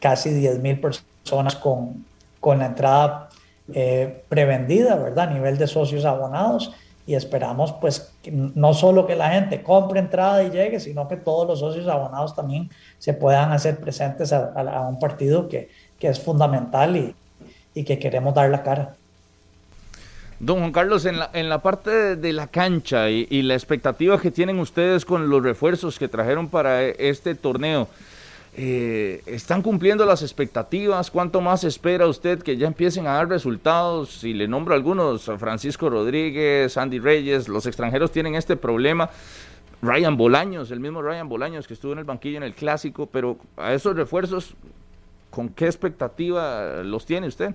[0.00, 2.04] casi 10 mil personas con,
[2.40, 3.28] con la entrada
[3.72, 5.28] eh, prevendida, ¿verdad?
[5.28, 6.72] A nivel de socios abonados
[7.06, 11.16] y esperamos pues que no solo que la gente compre entrada y llegue, sino que
[11.16, 15.68] todos los socios abonados también se puedan hacer presentes a, a, a un partido que,
[15.98, 17.14] que, es fundamental y,
[17.74, 18.96] y, que queremos dar la cara.
[20.40, 24.30] Don Juan Carlos, en la, en la parte de, la cancha y, la expectativa que
[24.30, 27.88] tienen ustedes con los refuerzos que trajeron para este torneo,
[28.56, 31.10] eh, ¿Están cumpliendo las expectativas?
[31.10, 34.20] ¿Cuánto más espera usted que ya empiecen a dar resultados?
[34.20, 39.10] Si le nombro algunos, Francisco Rodríguez, Andy Reyes, los extranjeros tienen este problema.
[39.82, 43.38] Ryan Bolaños, el mismo Ryan Bolaños que estuvo en el banquillo en el clásico, pero
[43.56, 44.54] a esos refuerzos,
[45.34, 47.52] ¿con qué expectativa los tiene usted?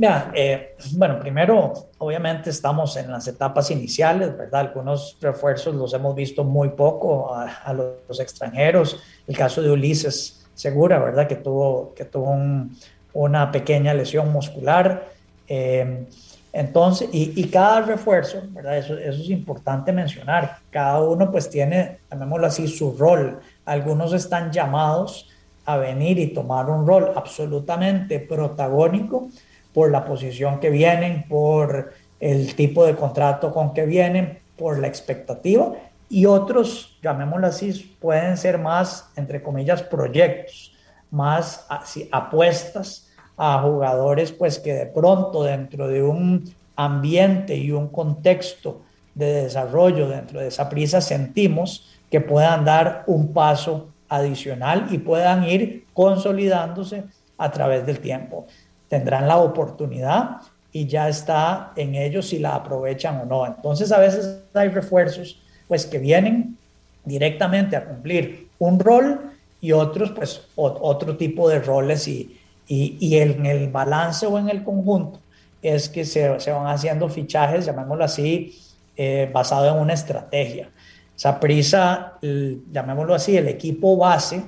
[0.00, 4.60] Eh, bueno, primero, obviamente estamos en las etapas iniciales, ¿verdad?
[4.60, 9.02] Algunos refuerzos los hemos visto muy poco a, los, extranjeros.
[9.26, 11.26] El caso de Ulises Segura, ¿verdad?
[11.26, 12.76] Que tuvo, que tuvo un,
[13.12, 15.08] una pequeña lesión muscular.
[15.48, 16.06] Eh,
[16.52, 18.78] entonces, y, y, cada refuerzo, ¿verdad?
[18.78, 20.58] Eso, eso es importante mencionar.
[20.70, 23.40] Cada uno pues tiene, llamémoslo así, su rol.
[23.64, 25.28] Algunos están llamados
[25.68, 29.28] a venir y tomar un rol absolutamente protagónico
[29.74, 34.86] por la posición que vienen, por el tipo de contrato con que vienen, por la
[34.86, 35.74] expectativa,
[36.08, 40.72] y otros, llamémoslo así, pueden ser más, entre comillas, proyectos,
[41.10, 47.88] más así, apuestas a jugadores, pues que de pronto dentro de un ambiente y un
[47.88, 48.80] contexto
[49.14, 55.44] de desarrollo dentro de esa prisa sentimos que puedan dar un paso adicional y puedan
[55.44, 57.04] ir consolidándose
[57.36, 58.46] a través del tiempo
[58.88, 60.38] tendrán la oportunidad
[60.72, 63.46] y ya está en ellos si la aprovechan o no.
[63.46, 66.56] Entonces a veces hay refuerzos pues que vienen
[67.04, 73.18] directamente a cumplir un rol y otros pues otro tipo de roles y, y, y
[73.18, 75.20] en el balance o en el conjunto
[75.62, 78.56] es que se, se van haciendo fichajes, llamémoslo así,
[78.96, 80.70] eh, basado en una estrategia.
[81.18, 84.40] Esa prisa, llamémoslo así, el equipo base,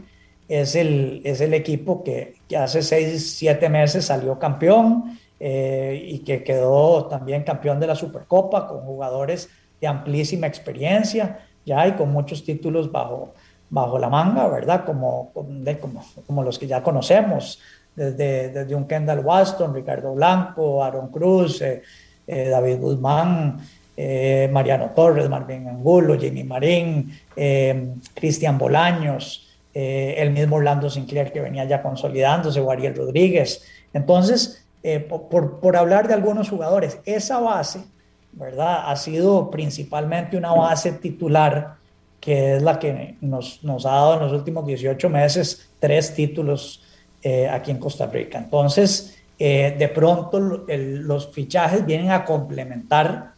[0.47, 6.45] es el, es el equipo que, hace seis, siete meses salió campeón eh, y que
[6.45, 9.49] quedó también campeón de la Supercopa con jugadores
[9.81, 13.35] de amplísima experiencia ya y con muchos títulos bajo,
[13.69, 14.85] bajo la manga, ¿verdad?
[14.85, 17.59] Como, como, como los que ya conocemos,
[17.97, 21.83] desde, desde un Kendall Waston, Ricardo Blanco, Aaron Cruz, eh,
[22.29, 23.59] eh, David Guzmán,
[24.03, 31.31] eh, Mariano Torres, Marvin Angulo, Jimmy Marín, eh, Cristian Bolaños, eh, el mismo Orlando Sinclair
[31.31, 33.63] que venía ya consolidándose, o Ariel Rodríguez.
[33.93, 37.85] Entonces, eh, por, por, hablar de algunos jugadores, esa base,
[38.33, 38.91] ¿verdad?
[38.91, 41.75] Ha sido principalmente una base titular
[42.21, 46.83] que es la que nos, nos ha dado en los últimos 18 meses tres títulos
[47.23, 48.39] eh, aquí en Costa Rica.
[48.39, 50.39] Entonces, de pronto
[50.69, 53.30] los fichajes vienen a complementar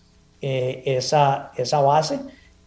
[0.43, 2.21] eh, esa, esa base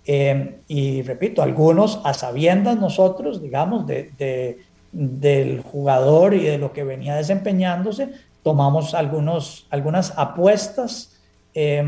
[0.08, 4.60] eh, y repito, algunos a sabiendas nosotros, digamos, de, de,
[4.92, 8.10] del jugador y de lo que venía desempeñándose,
[8.44, 11.20] tomamos algunos, algunas apuestas
[11.56, 11.84] eh,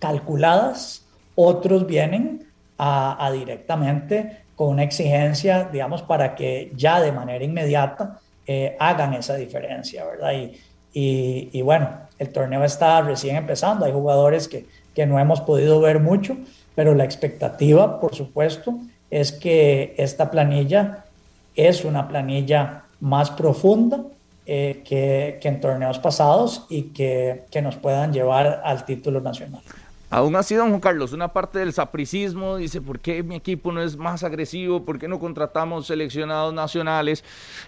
[0.00, 1.04] calculadas,
[1.36, 2.46] otros vienen
[2.76, 9.36] a, directamente con una exigencia, digamos, para que ya de manera inmediata eh, hagan esa
[9.36, 10.32] diferencia, ¿verdad?
[10.32, 10.58] Y,
[10.92, 16.00] y, bueno, el torneo está recién empezando, hay jugadores que, que no hemos podido ver
[16.00, 16.36] mucho,
[16.74, 18.74] pero la expectativa, por supuesto,
[19.10, 21.04] es que esta planilla
[21.54, 24.02] es una planilla más profunda
[24.46, 29.62] eh, que, que, en torneos pasados y que, que nos puedan llevar al título nacional.
[30.10, 33.82] Aún así, don Juan Carlos, una parte del sapricismo dice, ¿por qué mi equipo no
[33.82, 34.82] es más agresivo?
[34.82, 37.22] ¿Por qué no contratamos seleccionados nacionales?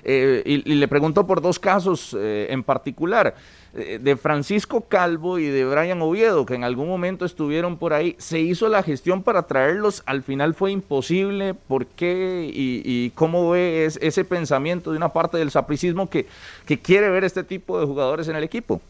[0.05, 3.35] Eh, y, le pregunto por dos casos eh, en particular,
[3.75, 8.17] eh, de Francisco Calvo y de Brian Oviedo, que en algún momento estuvieron por ahí.
[8.19, 10.03] ¿Se hizo la gestión para traerlos?
[10.07, 11.53] Al final fue imposible.
[11.53, 12.51] ¿Por qué?
[12.51, 16.27] ¿Y, cómo ve ese pensamiento de una parte del sapricismo que,
[16.65, 18.81] que quiere ver este tipo de jugadores en el equipo?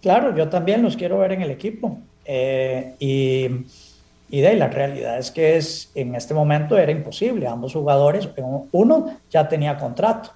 [0.00, 1.98] Claro, yo también los quiero ver en el equipo.
[2.24, 3.48] Eh, y,
[4.30, 7.46] y de la realidad es que es, en este momento era imposible.
[7.46, 8.28] Ambos jugadores,
[8.72, 10.30] uno ya tenía contrato,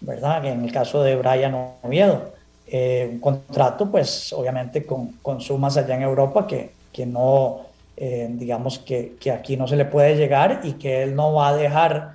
[0.00, 0.44] ¿verdad?
[0.44, 2.32] En el caso de Brian Oviedo,
[2.66, 7.60] eh, un contrato, pues obviamente con, con, sumas allá en Europa que, que no,
[7.96, 11.48] eh, digamos que, que, aquí no se le puede llegar y que él no va
[11.48, 12.14] a dejar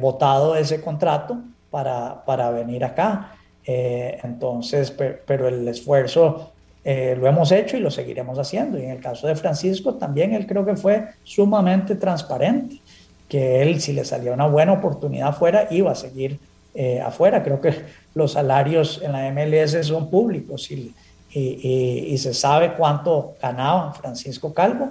[0.00, 1.36] votado ese contrato
[1.70, 3.34] para, para venir acá.
[3.66, 4.90] entonces,
[5.26, 6.52] pero el esfuerzo
[6.90, 8.78] eh, lo hemos hecho y lo seguiremos haciendo.
[8.78, 12.80] Y en el caso de Francisco también él creo que fue sumamente transparente,
[13.28, 16.38] que él si le salía una buena oportunidad afuera iba a seguir
[16.74, 17.42] eh, afuera.
[17.42, 17.74] Creo que
[18.14, 20.94] los salarios en la MLS son públicos y,
[21.34, 24.88] y, se sabe cuánto ganaba Francisco Calvo.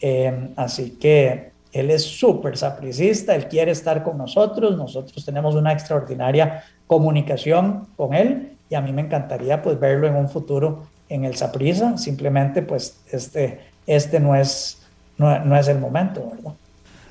[0.00, 5.72] Eh, así que él es súper sapricista, él quiere estar con nosotros, nosotros tenemos una
[5.72, 11.24] extraordinaria comunicación con él y a mí me encantaría pues verlo en un futuro en
[11.24, 14.82] el Saprisa, simplemente pues este, este no, es,
[15.18, 16.52] no, es el momento, ¿verdad?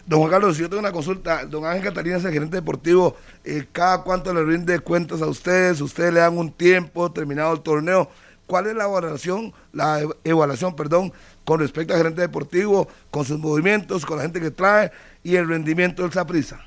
[0.05, 3.65] Don Juan Carlos, yo tengo una consulta, don Ángel Catalina es el gerente deportivo, eh,
[3.71, 5.79] ¿cada cuánto le rinde cuentas a ustedes?
[5.79, 8.09] ¿Ustedes le dan un tiempo terminado el torneo?
[8.47, 11.13] ¿Cuál es la evaluación, la evaluación, perdón,
[11.45, 14.91] con respecto al gerente deportivo, con sus movimientos, con la gente que trae
[15.23, 16.59] y el rendimiento del Saprisa?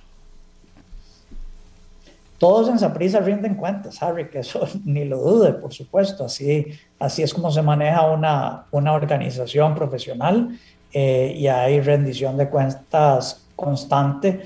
[2.44, 6.26] Todos en Saprisa rinden cuentas, Harry, que eso ni lo dude, por supuesto.
[6.26, 6.66] Así,
[6.98, 10.50] así es como se maneja una, una organización profesional
[10.92, 14.42] eh, y hay rendición de cuentas constante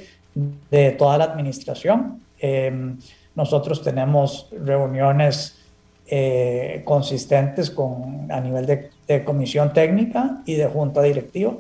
[0.71, 2.23] de toda la administración.
[2.39, 3.01] Em,
[3.35, 5.59] nosotros tenemos reuniones
[6.07, 11.53] eh, consistentes con, a nivel de, de, comisión técnica y de junta directiva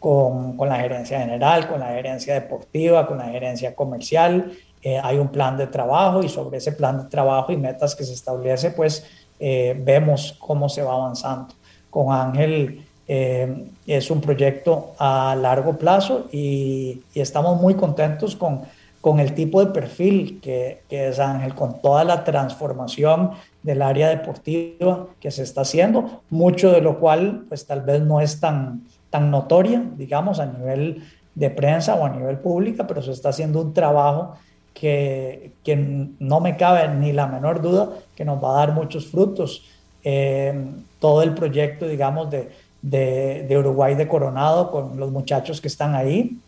[0.00, 4.50] con, con la gerencia general, con la gerencia deportiva, con la gerencia comercial
[4.84, 8.04] eh, hay un plan de trabajo y sobre ese plan de trabajo y metas que
[8.04, 9.06] se establece, pues
[9.40, 11.54] eh, vemos cómo se va avanzando.
[11.88, 18.60] Con Ángel eh, es un proyecto a largo plazo y, estamos muy contentos con,
[19.00, 23.30] con, el tipo de perfil que, que, es Ángel, con toda la transformación
[23.62, 28.20] del área deportiva que se está haciendo, mucho de lo cual pues tal vez no
[28.20, 31.02] es tan, tan notoria, digamos, a nivel
[31.34, 34.34] de prensa o a nivel pública, pero se está haciendo un trabajo
[34.74, 39.06] que, que, no me cabe ni la menor duda que nos va a dar muchos
[39.06, 39.64] frutos.
[40.02, 40.52] Eh,
[40.98, 42.50] todo el proyecto, digamos, de,
[42.82, 46.38] de, de, Uruguay de Coronado con los muchachos que están ahí.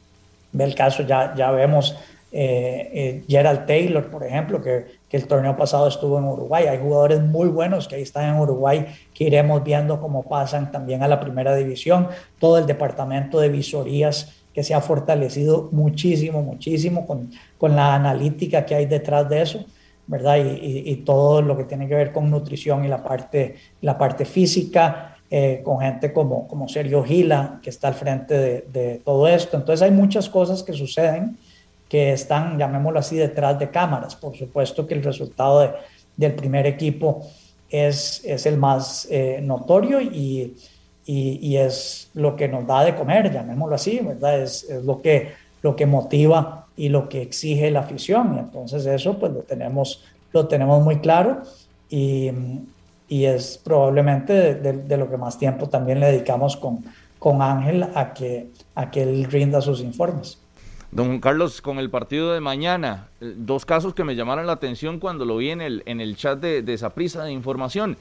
[0.53, 1.97] Del caso ya, ya vemos
[2.33, 6.67] eh, eh, Gerald Taylor, por ejemplo, que, que, el torneo pasado estuvo en Uruguay.
[6.67, 11.03] Hay jugadores muy buenos que ahí están en Uruguay que iremos viendo cómo pasan también
[11.03, 12.09] a la primera división.
[12.39, 18.65] Todo el departamento de visorías que se ha fortalecido muchísimo, muchísimo con, con la analítica
[18.65, 19.67] que hay detrás de eso,
[20.07, 20.39] ¿verdad?
[20.39, 24.25] Y, y, todo lo que tiene que ver con nutrición y la parte, la parte
[24.25, 29.29] física, eh, con gente como, como Sergio Gila, que está al frente de, de, todo
[29.29, 29.59] esto.
[29.59, 31.37] Entonces hay muchas cosas que suceden
[31.87, 34.17] que están, llamémoslo así, detrás de cámaras.
[34.17, 35.71] Por supuesto que el resultado de,
[36.17, 37.27] del primer equipo
[37.69, 40.57] es, es el más eh, notorio y
[41.07, 44.43] y, es lo que nos da de comer, llamémoslo así, ¿verdad?
[44.43, 45.33] Es, es, lo, que,
[45.63, 48.35] lo que motiva y lo que exige la afición.
[48.37, 50.03] Y entonces eso pues lo tenemos,
[50.33, 51.43] lo tenemos muy claro
[51.89, 52.31] y,
[53.09, 56.85] y es probablemente de, de, lo que más tiempo también le dedicamos con,
[57.21, 60.41] con Ángel a que, a que él rinda sus informes.
[60.91, 65.25] Don Carlos, con el partido de mañana, dos casos que me llamaron la atención cuando
[65.25, 67.97] lo vi en el, en el chat de, de esa prisa de información.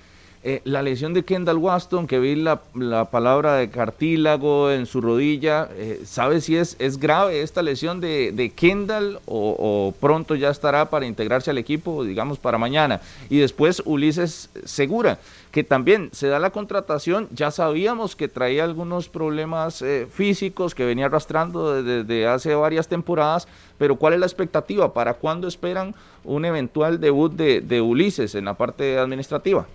[0.47, 2.61] Eh, la lesión de Kendall Waston, que vi la,
[3.09, 8.53] palabra de cartílago en su rodilla, eh, ¿sabe si es, es grave esta lesión de,
[8.55, 13.01] Kendall o, pronto ya estará para integrarse al equipo, digamos, para mañana?
[13.27, 15.17] Y después Ulises Segura,
[15.49, 20.85] que también se da la contratación, ya sabíamos que traía algunos problemas eh, físicos que
[20.85, 23.47] venía arrastrando desde, hace varias temporadas,
[23.79, 24.93] pero ¿cuál es la expectativa?
[24.93, 29.65] ¿Para cuándo esperan un eventual debut de Ulises en la parte administrativa?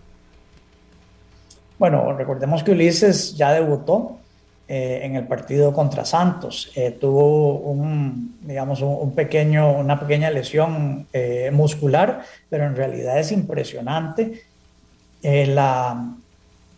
[1.81, 4.19] Bueno, recordemos que Ulises ya debutó
[4.69, 6.71] eh, en el partido contra Santos.
[6.77, 7.75] Eh, tuvo
[8.43, 14.43] digamos, un, pequeño, una pequeña lesión eh, muscular, pero en realidad es impresionante
[15.23, 16.17] la,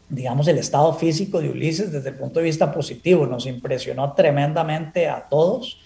[0.08, 3.26] digamos, el estado físico de Ulises desde el punto de vista positivo.
[3.26, 5.80] Nos impresionó tremendamente a todos.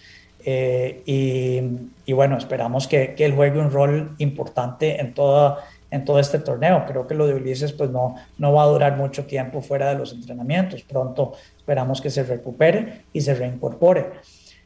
[0.44, 1.62] Y,
[2.04, 6.38] y, bueno, esperamos que, que él juegue un rol importante en toda en todo este
[6.38, 6.84] torneo.
[6.86, 9.98] Creo que lo de Ulises pues no, no va a durar mucho tiempo fuera de
[9.98, 10.82] los entrenamientos.
[10.82, 14.12] Pronto esperamos que se recupere y se reincorpore.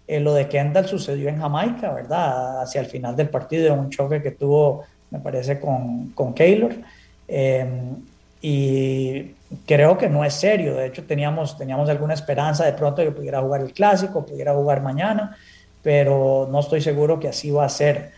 [0.07, 2.62] Eh, lo de Kendall sucedió en Jamaica, ¿verdad?
[2.62, 6.75] Hacia el final del partido, un choque que tuvo, me parece, con, con Keylor.
[7.29, 7.66] Eh,
[8.43, 9.35] y
[9.66, 10.75] creo que no es serio.
[10.75, 14.83] De hecho, teníamos, teníamos alguna esperanza de pronto que pudiera jugar el clásico, pudiera jugar
[14.83, 15.37] mañana,
[15.83, 18.12] pero no estoy seguro que así va a ser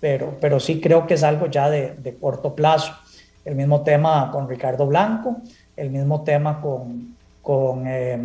[0.00, 2.92] pero, pero sí creo que es algo ya de, de corto plazo.
[3.44, 5.36] El mismo tema con Ricardo Blanco,
[5.76, 8.18] el mismo tema con, con eh,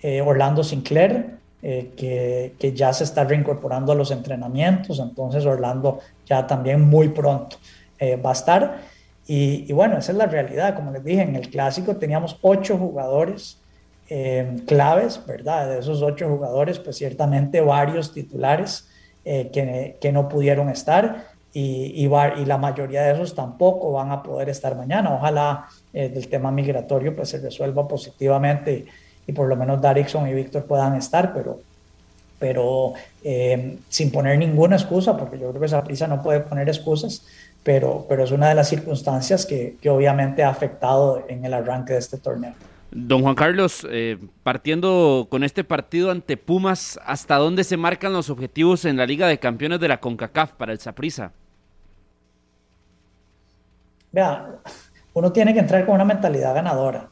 [0.00, 5.98] eh, Orlando Sinclair, eh, que, que, ya se está reincorporando a los entrenamientos, entonces Orlando
[6.24, 7.58] ya también muy pronto
[8.24, 8.78] va a estar.
[9.26, 12.78] Y, y, bueno, esa es la realidad, como les dije, en el clásico teníamos ocho
[12.78, 13.58] jugadores
[14.66, 15.68] claves, ¿verdad?
[15.68, 18.88] De esos ocho jugadores, pues ciertamente varios titulares
[19.24, 24.12] eh, que, que, no pudieron estar y, y, y, la mayoría de esos tampoco van
[24.12, 25.14] a poder estar mañana.
[25.14, 28.86] Ojalá eh, el tema migratorio pues se resuelva positivamente
[29.26, 31.60] y, por lo menos Darickson y Víctor puedan estar, pero,
[32.38, 36.68] pero eh, sin poner ninguna excusa, porque yo creo que esa prisa no puede poner
[36.68, 37.26] excusas,
[37.62, 41.92] pero, pero es una de las circunstancias que, que obviamente ha afectado en el arranque
[41.92, 42.54] de este torneo.
[42.92, 48.30] Don Juan Carlos, eh, partiendo con este partido ante Pumas, ¿hasta dónde se marcan los
[48.30, 51.32] objetivos en la Liga de Campeones de la CONCACAF para el Saprissa?
[54.10, 54.48] Vea,
[55.14, 57.08] uno tiene que entrar con una mentalidad ganadora.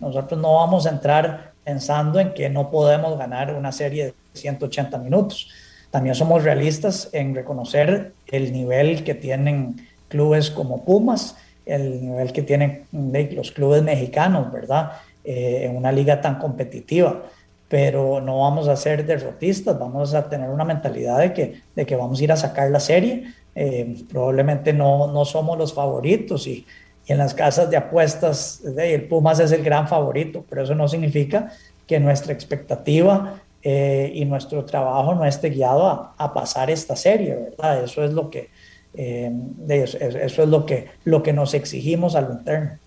[0.00, 4.96] nosotros no vamos a entrar pensando en que no podemos ganar una serie de 180
[4.98, 5.50] minutos.
[5.90, 11.36] También somos realistas en reconocer el nivel que tienen clubes como Pumas
[11.66, 14.92] el nivel que tienen los clubes mexicanos, ¿verdad?
[15.24, 17.24] Eh, en una liga tan competitiva.
[17.68, 21.96] Pero no vamos a ser derrotistas, vamos a tener una mentalidad de que, de que
[21.96, 23.24] vamos a ir a sacar la serie.
[23.56, 26.64] Eh, probablemente no, no somos los favoritos y,
[27.08, 31.52] en las casas de apuestas el Pumas es el gran favorito, pero eso no significa
[31.86, 37.34] que nuestra expectativa eh, y nuestro trabajo no esté guiado a, a, pasar esta serie,
[37.34, 37.84] ¿verdad?
[37.84, 38.50] Eso es lo que,
[38.96, 39.32] eh,
[39.68, 42.78] eso, eso, es lo que, lo que nos exigimos al interno.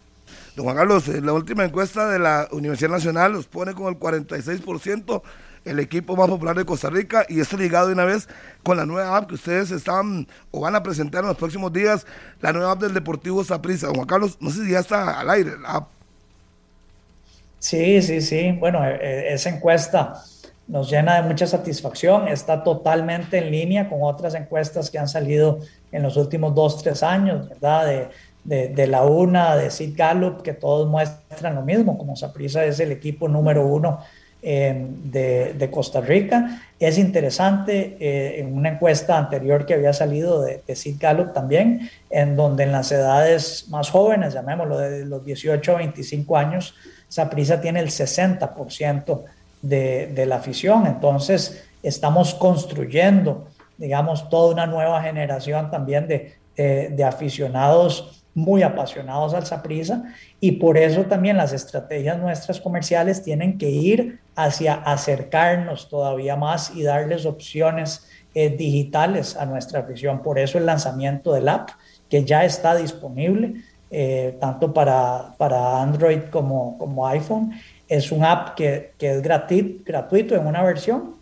[0.55, 3.99] Don Juan Carlos, eh, la última encuesta de la Universidad Nacional los pone con el
[3.99, 5.21] 46%,
[5.65, 8.27] el equipo más popular de Costa Rica, y esto ligado de una vez
[8.63, 12.05] con la nueva app que ustedes están o van a presentar en los próximos días,
[12.41, 13.87] la nueva app del Deportivo Saprissa.
[13.87, 15.87] Don Juan Carlos, no sé si ya está al aire la app.
[17.59, 18.51] Sí, sí, sí.
[18.57, 20.23] Bueno, eh, esa encuesta
[20.69, 25.59] nos llena de mucha satisfacción, está totalmente en línea con otras encuestas que han salido
[25.91, 27.87] en los últimos dos, tres años, ¿verdad?
[28.43, 32.79] De, de, la UNA, de Sid Gallup, que todos muestran lo mismo, como Saprissa es
[32.79, 33.99] el equipo número uno
[34.41, 36.61] eh, de, de, Costa Rica.
[36.79, 41.89] Es interesante, eh, en una encuesta anterior que había salido de, de Sid Gallup también,
[42.09, 46.75] en donde en las edades más jóvenes, llamémoslo de los 18 a 25 años,
[47.07, 49.23] Saprissa tiene el 60%
[49.61, 50.87] de, la afición.
[50.87, 53.47] Entonces, estamos construyendo,
[53.77, 60.03] digamos, toda una nueva generación también de, de, aficionados muy apasionados al Saprisa
[60.39, 66.73] y por eso también las estrategias nuestras comerciales tienen que ir hacia acercarnos todavía más
[66.75, 70.21] y darles opciones eh, digitales a nuestra afición.
[70.21, 71.71] Por eso el lanzamiento del app
[72.09, 73.55] que ya está disponible
[73.91, 77.51] eh, tanto para, para Android como, como iPhone
[77.89, 81.15] es un app que, que es gratis, gratuito en una versión,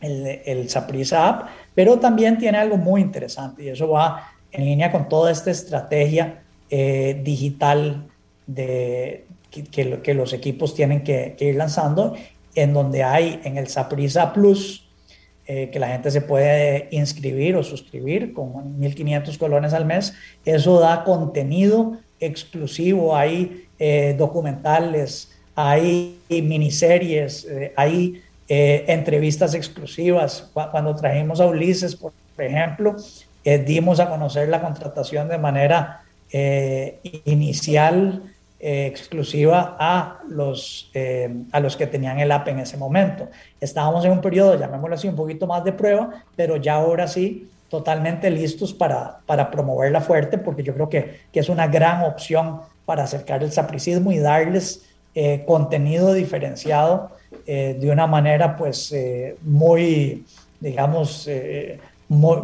[0.00, 4.92] el, el Saprisa App, pero también tiene algo muy interesante y eso va en línea
[4.92, 8.06] con toda esta estrategia eh, digital
[8.46, 9.64] de, que,
[10.00, 12.14] que, los equipos tienen que, ir lanzando,
[12.54, 14.88] en donde hay en el Saprisa Plus,
[15.46, 20.80] eh, que la gente se puede inscribir o suscribir con 1.500 colones al mes, eso
[20.80, 30.50] da contenido exclusivo, hay eh, documentales, hay miniseries, eh, hay eh, entrevistas exclusivas.
[30.52, 32.94] Cuando trajimos a Ulises, por ejemplo,
[33.64, 36.02] dimos a conocer la contratación de manera
[37.24, 38.22] inicial,
[38.58, 40.90] exclusiva a los,
[41.52, 43.28] a los que tenían el app en ese momento.
[43.60, 47.48] Estábamos en un periodo, llamémoslo así, un poquito más de prueba, pero ya ahora sí
[47.68, 52.60] totalmente listos para, para promoverla fuerte, porque yo creo que, que es una gran opción
[52.84, 54.84] para acercar el sapricismo y darles
[55.16, 57.10] eh, contenido diferenciado
[57.44, 60.24] eh, de una manera pues eh, muy,
[60.60, 61.28] digamos,
[62.08, 62.36] muy,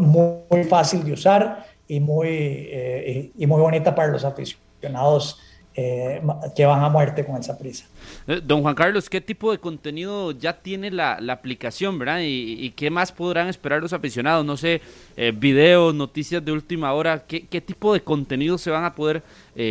[0.51, 5.39] muy, fácil de usar y muy, y muy bonita para los aficionados
[5.75, 6.21] eh,
[6.55, 7.87] que van a muerte con esa prisa.
[8.27, 12.21] Eh, don Juan Carlos, ¿qué tipo de contenido ya tiene la, aplicación, verdad?
[12.23, 14.45] ¿Y, qué más podrán esperar los aficionados?
[14.45, 14.83] No sé,
[15.17, 19.23] eh, videos, noticias de última hora, ¿qué, tipo de contenido se van a poder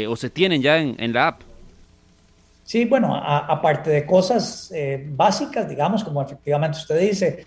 [0.09, 1.41] o se tienen ya en, la app?
[2.71, 4.71] Sí, bueno, aparte de cosas
[5.09, 7.43] básicas, digamos, como efectivamente usted dice,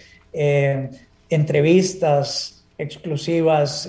[1.30, 3.88] entrevistas exclusivas,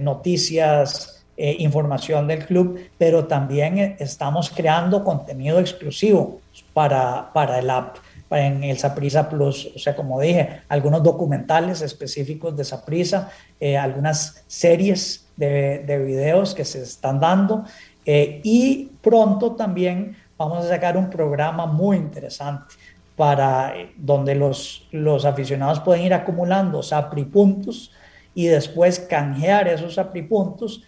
[0.00, 6.40] noticias, eh, información del club, pero también eh, estamos creando contenido exclusivo
[6.74, 7.96] para, para el app,
[8.28, 9.70] para en el Saprisa Plus.
[9.74, 16.54] O sea, como dije, algunos documentales específicos de Saprisa, eh, algunas series de, de, videos
[16.54, 17.64] que se están dando
[18.04, 20.16] y pronto también
[20.48, 22.74] vamos a sacar un programa muy interesante
[23.16, 27.92] para donde los, los aficionados pueden ir acumulando Sapri puntos
[28.34, 30.82] y después canjear esos Sapri puntos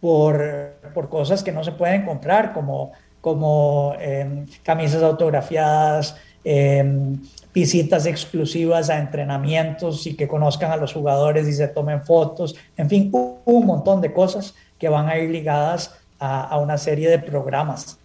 [0.00, 7.18] por, por cosas que no se pueden comprar, como, como em, camisas autografiadas, em,
[7.52, 12.88] visitas exclusivas a entrenamientos y que conozcan a los jugadores y se tomen fotos, en
[12.88, 17.18] fin, un montón de cosas que van a ir ligadas a, a una serie de
[17.18, 17.99] programas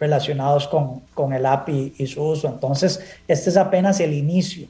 [0.00, 2.48] relacionados con, con el app y, su uso.
[2.48, 4.66] Entonces, este es apenas el inicio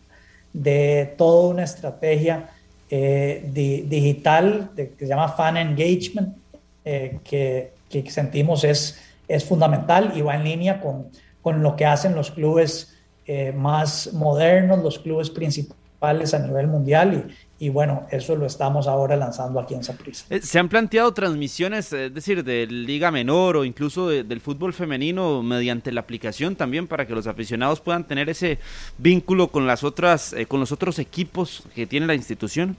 [0.53, 2.51] de toda una estrategia
[2.91, 3.49] eh,
[3.89, 6.37] digital que se llama Fan Engagement,
[6.85, 7.73] eh, que,
[8.11, 11.09] sentimos es, es fundamental y va en línea con,
[11.43, 17.27] con lo que hacen los clubes eh, más modernos, los clubes principales a nivel mundial
[17.59, 20.25] y, y bueno, eso lo estamos ahora lanzando aquí en Saprissa.
[20.31, 25.43] Eh, ¿Se han planteado transmisiones, es decir, de Liga Menor o incluso del fútbol femenino
[25.43, 28.59] mediante la aplicación también para que los aficionados puedan tener ese
[28.99, 32.77] vínculo con las otras, con los otros equipos que tiene la institución?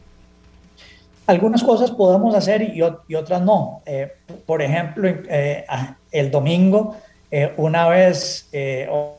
[1.32, 2.82] algunas cosas podemos hacer y,
[3.16, 3.82] otras no.
[3.86, 4.12] Eh,
[4.46, 5.66] por ejemplo, eh,
[6.12, 6.98] el domingo,
[7.32, 8.50] eh, una vez,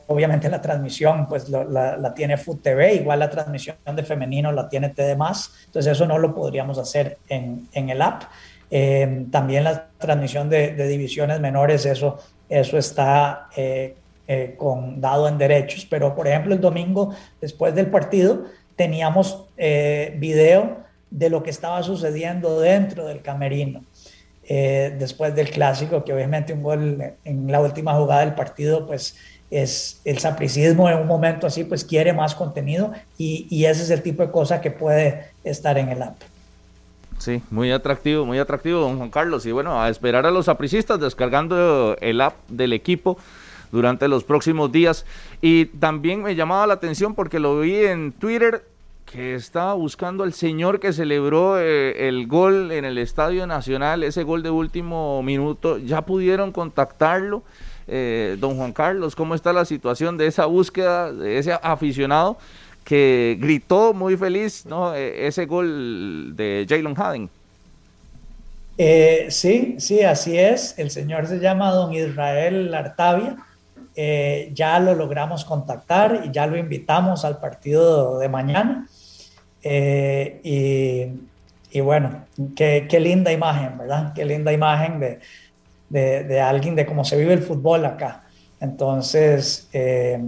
[0.07, 4.89] obviamente la transmisión pues la, tiene Food TV, igual la transmisión de femenino la tiene
[4.89, 8.23] TD+, entonces eso no lo podríamos hacer en, en el app.
[9.31, 13.49] también la transmisión de, divisiones menores, eso, eso está
[14.57, 18.45] con, dado en derechos, pero por ejemplo el domingo, después del partido,
[18.75, 20.83] teníamos video
[21.13, 23.83] de lo que estaba sucediendo dentro del camerino.
[24.47, 29.15] Eh, después del clásico, que obviamente un gol en la última jugada del partido, pues
[29.49, 34.01] es el sapricismo en un momento así, pues quiere más contenido y, ese es el
[34.01, 36.15] tipo de cosa que puede estar en el app.
[37.19, 39.45] Sí, muy atractivo, muy atractivo, don Juan Carlos.
[39.45, 43.17] Y bueno, a esperar a los sapricistas descargando el app del equipo
[43.71, 45.05] durante los próximos días.
[45.41, 48.65] Y también me llamaba la atención porque lo vi en Twitter
[49.13, 54.23] que estaba buscando al señor que celebró eh, el gol en el Estadio Nacional, ese
[54.23, 55.77] gol de último minuto.
[55.77, 57.43] ¿Ya pudieron contactarlo?
[57.87, 62.37] Eh, don Juan Carlos, ¿cómo está la situación de esa búsqueda, de ese aficionado
[62.83, 64.95] que gritó muy feliz ¿no?
[64.95, 67.29] E, ese gol de Jalen Haden?
[68.79, 70.73] Eh, sí, sí, así es.
[70.79, 73.37] El señor se llama don Israel Artavia.
[73.95, 78.87] ya lo logramos contactar y ya lo invitamos al partido de mañana.
[79.63, 81.15] Eh,
[81.71, 84.13] y, bueno, qué, linda imagen, ¿verdad?
[84.13, 85.19] Qué linda imagen de,
[85.89, 88.25] de, alguien, de cómo se vive el fútbol acá.
[88.59, 90.21] Entonces, eh,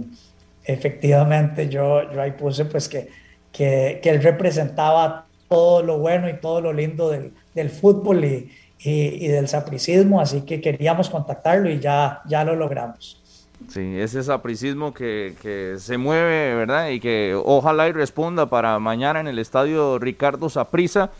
[0.64, 3.08] efectivamente, yo, yo ahí puse pues que,
[3.52, 9.28] que, él representaba todo lo bueno y todo lo lindo del, del fútbol y, y,
[9.28, 13.22] del sapricismo, así que queríamos contactarlo y ya, ya lo logramos.
[13.68, 16.90] Sí, ese sapricismo que, que se mueve, ¿verdad?
[16.90, 21.10] Y que ojalá y responda para mañana en el estadio Ricardo Saprisa,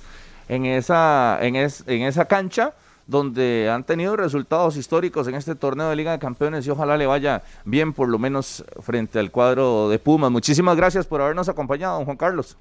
[0.48, 2.74] en esa, en, en esa cancha
[3.06, 7.06] donde han tenido resultados históricos en este torneo de Liga de Campeones y ojalá le
[7.06, 10.30] vaya bien por lo menos frente al cuadro de Pumas.
[10.30, 12.56] Muchísimas gracias por habernos acompañado, don Juan Carlos.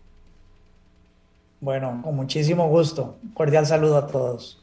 [1.59, 3.17] Bueno, con muchísimo gusto.
[3.33, 4.61] cordial saludo a todos.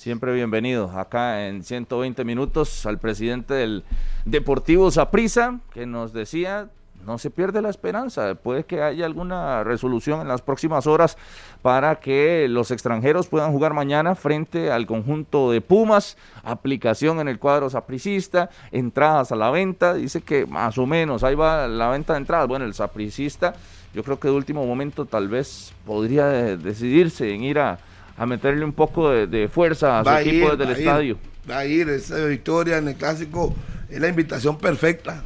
[0.00, 3.84] Siempre bienvenido acá en 120 minutos al presidente del
[4.24, 6.70] Deportivo Saprissa, que nos decía,
[7.04, 11.18] no se pierde la esperanza, puede que haya alguna resolución en las próximas horas
[11.60, 17.38] para que los extranjeros puedan jugar mañana frente al conjunto de Pumas, aplicación en el
[17.38, 22.14] cuadro sapricista, entradas a la venta, dice que más o menos ahí va la venta
[22.14, 23.52] de entradas, bueno, el sapricista
[23.92, 26.26] yo creo que de último momento tal vez podría
[26.56, 27.78] decidirse en ir a
[28.20, 31.18] a meterle un poco de, fuerza a su equipo desde el estadio.
[31.50, 33.54] va a ir, esa victoria en el clásico
[33.88, 35.24] es la invitación perfecta.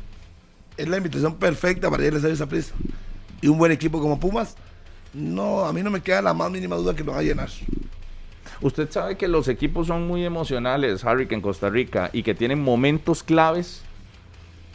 [0.76, 2.72] Es la invitación perfecta para ir a esa prisa.
[3.42, 4.54] Y un buen equipo como Pumas,
[5.12, 7.48] no, a mí no me queda la más mínima duda que lo va a llenar.
[8.60, 12.36] Usted sabe que los equipos son muy emocionales, Harry, que en Costa Rica, y que
[12.36, 13.82] tienen momentos claves.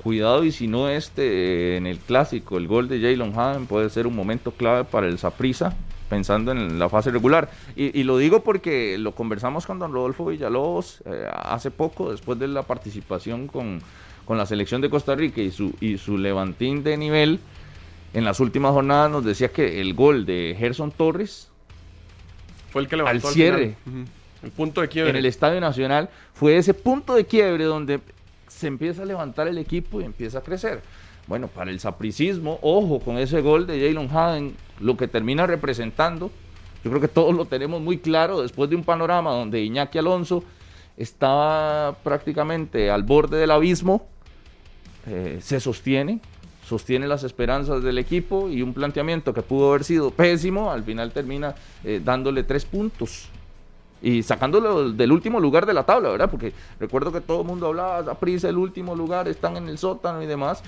[0.03, 4.07] Cuidado, y si no este en el clásico, el gol de Jalen Haven puede ser
[4.07, 5.73] un momento clave para el Saprisa
[6.09, 7.49] pensando en la fase regular.
[7.75, 12.47] Y, lo digo porque lo conversamos con don Rodolfo Villalobos eh, hace poco, después de
[12.47, 13.81] la participación con,
[14.27, 17.39] la selección de Costa Rica y su, y su levantín de nivel.
[18.13, 21.49] En las últimas jornadas nos decía que el gol de Gerson Torres
[22.71, 23.75] fue el que levantó al cierre.
[24.43, 25.11] El punto de quiebre.
[25.11, 27.99] En el Estadio Nacional fue ese punto de quiebre donde
[28.47, 30.81] se empieza a levantar el equipo y empieza a crecer.
[31.29, 36.31] Bueno, para el sapricismo, ojo con ese gol de Jalen Haden, lo que termina representando.
[36.83, 40.43] Yo creo que todos lo tenemos muy claro después de un panorama donde Iñaki Alonso
[40.97, 44.07] estaba prácticamente al borde del abismo,
[45.05, 46.19] eh, se sostiene,
[46.65, 51.11] sostiene las esperanzas del equipo y un planteamiento que pudo haber sido pésimo, al final
[51.11, 51.53] termina
[51.83, 53.29] eh, dándole tres puntos
[54.01, 56.31] y sacándolo del último lugar de la tabla, ¿verdad?
[56.31, 60.23] Porque recuerdo que todo el mundo hablaba, prisa el último lugar, están en el sótano
[60.23, 60.63] y demás.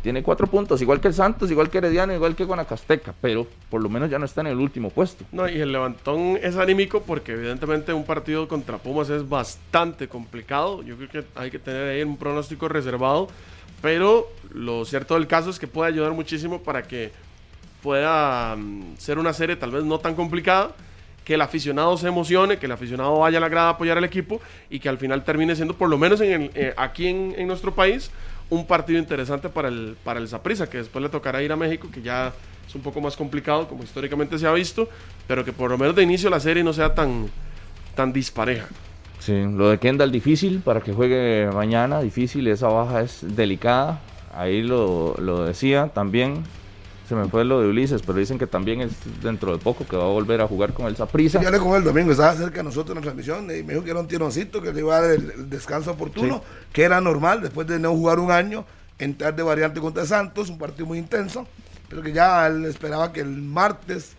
[0.00, 3.82] Tiene cuatro puntos, igual que el Santos, igual que Herediano, igual que Guanacasteca, pero por
[3.82, 5.24] lo menos ya no está en el último puesto.
[5.32, 10.82] No, y el levantón es anímico porque evidentemente un partido contra Pumas es bastante complicado.
[10.82, 13.26] Yo creo que hay que tener ahí un pronóstico reservado,
[13.80, 17.10] pero lo cierto del caso es que puede ayudar muchísimo para que
[17.82, 20.70] pueda mm, ser una serie tal vez no tan complicada,
[21.24, 24.04] que el aficionado se emocione, que el aficionado vaya a la grada a apoyar al
[24.04, 27.74] equipo y que al final termine siendo, por lo menos en eh, aquí en nuestro
[27.74, 28.12] país,
[28.52, 31.88] un partido interesante para el para el Saprissa, que después le tocará ir a México,
[31.90, 32.34] que ya
[32.68, 34.88] es un poco más complicado, como históricamente se ha visto,
[35.26, 37.28] pero que por lo menos de inicio la serie no sea tan,
[37.94, 38.66] tan dispareja.
[39.20, 44.00] Sí, lo de Kendall difícil para que juegue mañana, difícil, esa baja es delicada,
[44.34, 46.44] ahí lo, lo decía también,
[47.12, 48.92] se me fue lo de Ulises, pero dicen que también es
[49.22, 51.42] dentro de poco que va a volver a jugar con el Saprisa.
[51.42, 53.84] Yo hablé con el domingo, estaba cerca de nosotros en la transmisión y me dijo
[53.84, 56.42] que era un tironcito, que le iba a dar el, descanso oportuno,
[56.72, 58.64] que era normal después de no jugar un año,
[58.98, 61.46] entrar de variante contra Santos, un partido muy intenso,
[61.90, 64.14] pero que ya él esperaba que el martes,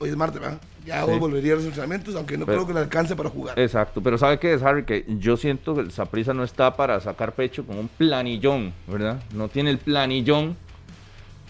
[0.00, 0.58] hoy es martes, ¿verdad?
[0.84, 3.58] ya volvería a los entrenamientos, aunque no creo que le alcance para jugar.
[3.58, 4.84] Exacto, pero ¿sabe qué es, Harry?
[4.84, 9.22] Que yo siento que el Saprisa no está para sacar pecho con un planillón, ¿verdad?
[9.32, 10.56] No tiene el planillón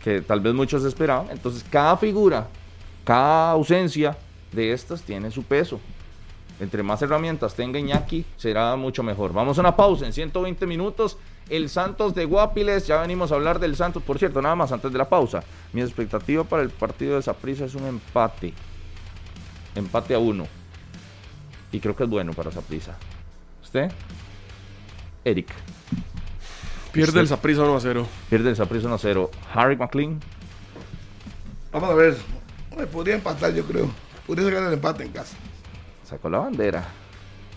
[0.04, 1.30] que tal vez muchos esperaban.
[1.30, 2.46] Entonces, cada figura,
[3.04, 4.14] cada ausencia
[4.52, 5.80] de estas tiene su peso.
[6.60, 9.32] Entre más herramientas tenga Iñaki, será mucho mejor.
[9.32, 11.16] Vamos a una pausa en 120 minutos.
[11.48, 14.92] El Santos de Guapiles, ya venimos a hablar del Santos, por cierto, nada más antes
[14.92, 15.42] de la pausa.
[15.72, 18.52] Mi expectativa para el partido de Saprissa es un empate.
[19.74, 20.46] Empate a uno.
[21.72, 22.94] Y creo que es bueno para Saprissa.
[23.62, 23.90] ¿Usted?
[25.24, 25.48] Eric.
[26.94, 28.06] Pierde el Saprissa 1 a 0.
[28.30, 29.30] Pierde el Saprissa 1 a 0.
[29.52, 30.20] Harry McLean.
[31.72, 32.16] Vamos a ver.
[32.78, 33.90] Me podría empatar, yo creo.
[34.28, 35.36] Podría sacar el empate en casa.
[36.04, 36.84] Sacó la bandera.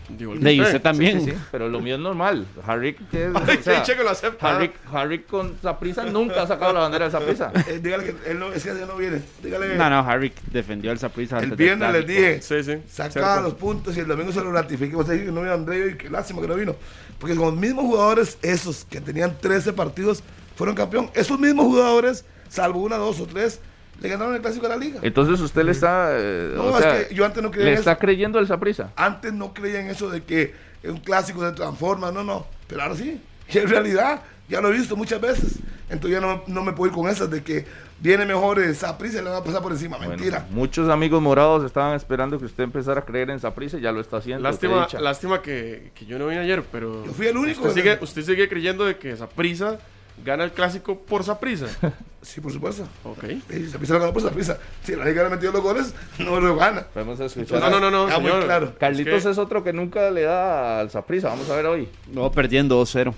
[0.10, 0.28] De
[0.62, 1.22] usted también.
[1.22, 2.45] Sí, sí, pero lo mío es normal.
[2.66, 4.55] Harry, que lo acepta.
[4.55, 7.51] Harry, Harry con Saprissa nunca ha sacado la bandera de Saprissa.
[7.68, 9.22] Eh, dígale que él no, es que no viene.
[9.43, 9.76] Dígale.
[9.76, 11.39] No, no, Harry defendió el Saprissa.
[11.39, 12.41] El viernes les dije.
[12.41, 12.78] Sí, sí.
[12.88, 14.95] Sacaba los puntos y el domingo se lo ratifiqué.
[14.95, 16.76] Usted que no vino André y qué lástima que no vino.
[17.20, 20.24] Porque con los mismos jugadores, esos que tenían 13 partidos,
[20.55, 21.10] fueron campeón.
[21.14, 23.60] Esos mismos jugadores, salvo una, dos o tres,
[24.00, 25.00] le ganaron el clásico de la liga.
[25.02, 26.10] Entonces usted le está.
[26.12, 28.00] Eh, no, es que yo antes no creía ¿Le en está eso.
[28.00, 28.91] creyendo el Saprissa?
[28.95, 30.53] Antes no creía en eso de que
[30.84, 32.45] un clásico se transforma, no, no.
[32.68, 33.22] Pero ahora sí.
[33.49, 35.60] Y en realidad, ya lo he visto muchas veces.
[35.90, 37.65] Entonces ya no, no me puedo ir con esas de que
[37.99, 39.98] viene mejor el Saprissa y le va a pasar por encima.
[39.98, 40.45] Mentira.
[40.49, 44.02] muchos amigos morados estaban esperando que usted empezara a creer en Saprissa y ya lo
[44.02, 44.44] está haciendo.
[44.44, 47.06] Lástima, lástima que, que, yo no vine ayer, pero.
[47.06, 47.61] Yo fui el único.
[47.61, 49.80] Usted, sigue, usted sigue creyendo de que Saprissa
[50.23, 51.68] gana el clásico por Saprissa.
[52.22, 52.88] sí, por supuesto.
[53.03, 53.23] Ok.
[53.72, 54.57] Saprissa lo gana por Saprissa.
[54.84, 56.84] Si la liga le ha metido los goles, no lo gana.
[56.94, 57.60] Podemos escuchar.
[57.60, 58.19] No, no, no, no.
[58.19, 58.73] muy claro.
[58.80, 61.30] Carlitos es, otro que nunca le da al Saprissa.
[61.30, 61.89] Vamos a ver hoy.
[62.14, 63.14] Lo va perdiendo 2-0.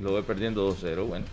[0.00, 1.06] Lo voy perdiendo 2-0.
[1.06, 1.24] Bueno,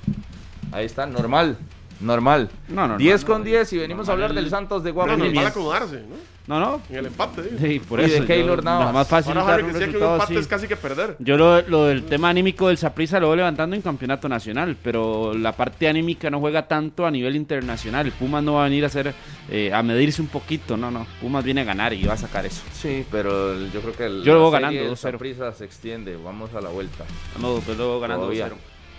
[0.72, 1.58] ahí está, normal.
[2.02, 2.50] Normal.
[2.68, 4.96] No, normal, 10 no, con no, 10 y venimos a hablar del Santos de No,
[4.96, 5.20] Guapiles.
[5.26, 6.32] normal acomodarse, ¿no?
[6.48, 6.82] No, no.
[6.90, 7.44] En el empate.
[7.44, 7.50] ¿sí?
[7.62, 8.26] Sí, por Y de eso.
[8.26, 8.88] Keylor yo- Navas.
[8.88, 11.16] lo más fácil Ahora dar un decía que un empate es casi que perder.
[11.20, 15.34] Yo lo, lo del tema anímico del Saprissa lo voy levantando en campeonato nacional, pero
[15.36, 18.12] la parte anímica no juega tanto a nivel internacional.
[18.14, 19.14] Pumas no va a venir a hacer
[19.52, 21.06] eh, a medirse un poquito, no, no.
[21.22, 22.64] Pumas viene a ganar y va a sacar eso.
[22.74, 24.96] Sí, pero el- yo creo que el, Yo lo voy ganando, 2-0.
[25.12, 26.18] Saprissa se extiende.
[26.18, 27.06] Vamos a la vuelta.
[27.40, 28.48] No, pues luego ganando Todavía.
[28.50, 28.56] 2-0.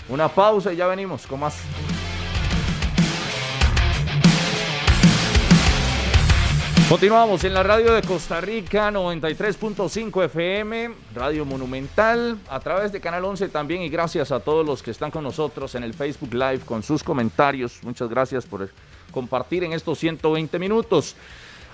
[0.08, 1.60] Una pausa y ya venimos con más.
[6.92, 13.24] Continuamos en la radio de Costa Rica, 93.5 FM, Radio Monumental, a través de Canal
[13.24, 16.60] 11 también y gracias a todos los que están con nosotros en el Facebook Live
[16.66, 17.78] con sus comentarios.
[17.82, 18.68] Muchas gracias por
[19.10, 21.16] compartir en estos 120 minutos.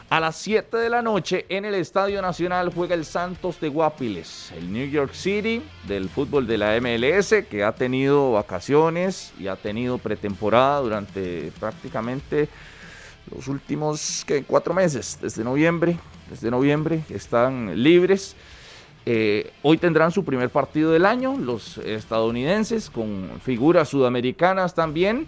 [0.08, 4.52] A las 7 de la noche en el Estadio Nacional juega el Santos de Guapiles,
[4.56, 9.56] el New York City del fútbol de la MLS que ha tenido vacaciones y ha
[9.56, 12.48] tenido pretemporada durante prácticamente
[13.34, 15.96] los últimos cuatro meses, desde noviembre,
[16.30, 18.36] desde noviembre están libres.
[19.06, 25.26] Eh, hoy tendrán su primer partido del año, los estadounidenses con figuras sudamericanas también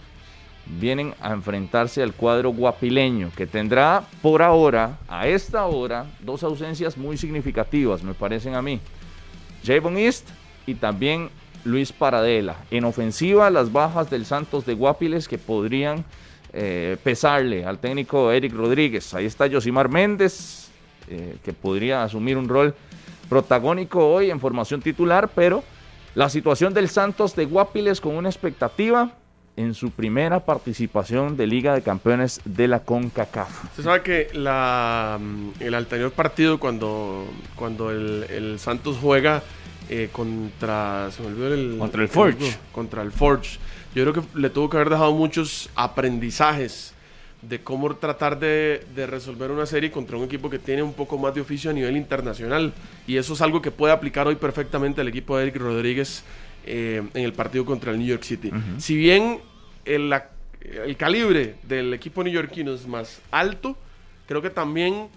[0.67, 6.97] vienen a enfrentarse al cuadro guapileño, que tendrá por ahora, a esta hora, dos ausencias
[6.97, 8.81] muy significativas, me parecen a mí.
[9.65, 10.29] Javon East
[10.67, 11.31] y también
[11.65, 12.57] Luis Paradela.
[12.71, 16.05] En ofensiva, las bajas del Santos de Guapiles que podrían
[16.53, 19.15] eh, pesarle al técnico Eric Rodríguez.
[19.15, 20.69] Ahí está Josimar Méndez,
[21.09, 22.75] eh, que podría asumir un rol
[23.29, 25.63] protagónico hoy en formación titular, pero
[26.15, 29.13] la situación del Santos de Guapiles con una expectativa
[29.57, 33.65] en su primera participación de Liga de Campeones de la CONCACAF.
[33.65, 39.43] Usted sabe que la, mm, el anterior partido, cuando, cuando el, el Santos juega
[39.89, 41.11] eh, contra.
[41.11, 41.77] Se me olvidó el.
[41.79, 42.57] Contra el Forge.
[42.71, 43.59] Contra el Forge.
[43.95, 46.95] Yo creo que le tuvo que haber dejado muchos aprendizajes
[47.43, 51.17] de cómo tratar de, de resolver una serie contra un equipo que tiene un poco
[51.19, 52.73] más de oficio a nivel internacional.
[53.07, 56.23] Y eso es algo que puede aplicar hoy perfectamente el equipo de Eric Rodríguez
[56.67, 58.51] eh, en el partido contra el New York City.
[58.79, 59.39] Si bien
[59.87, 60.29] el, la-
[60.61, 63.79] el calibre del equipo neoyorquino es más alto,
[64.29, 65.09] creo que también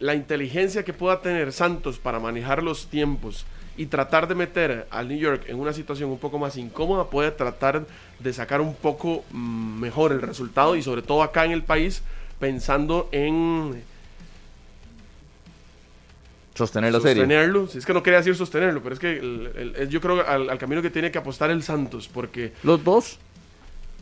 [0.00, 3.44] la inteligencia que pueda tener Santos para manejar los tiempos
[3.80, 7.30] y tratar de meter al New York en una situación un poco más incómoda puede
[7.30, 7.86] tratar
[8.18, 12.02] de sacar un poco mm, mejor el resultado y sobre todo acá en el país
[12.38, 13.82] pensando en
[16.54, 17.22] Sostener la serie.
[17.22, 17.68] sostenerlo.
[17.68, 20.26] Si es que no quería decir sostenerlo, pero es que el- el- el- yo creo
[20.28, 23.18] al, al camino que tiene que apostar el Santos porque Los dos.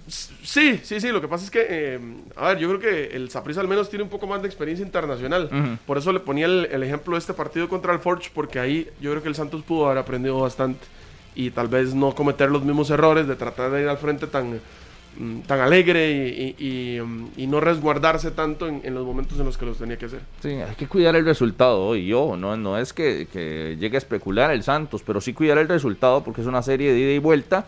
[0.09, 1.09] Sí, sí, sí.
[1.09, 2.01] Lo que pasa es que, eh,
[2.37, 4.85] a ver, yo creo que el Saprissa al menos tiene un poco más de experiencia
[4.85, 5.45] internacional.
[5.53, 5.79] Ujú.
[5.87, 8.89] Por eso le ponía el, el ejemplo de este partido contra el Forge, porque ahí
[9.01, 10.87] yo creo que el Santos pudo haber aprendido bastante
[11.35, 14.61] y tal vez no cometer los mismos errores de tratar de ir al frente tan,
[15.19, 19.39] mm, tan alegre y, y- y, mm, y no resguardarse tanto en, en los momentos
[19.39, 20.21] en los que los tenía que hacer.
[20.43, 22.07] Sí, hay que cuidar el resultado hoy.
[22.07, 25.69] Yo, no, no es que, que llegue a especular el Santos, pero sí cuidar el
[25.69, 27.67] resultado porque es una serie de ida y vuelta.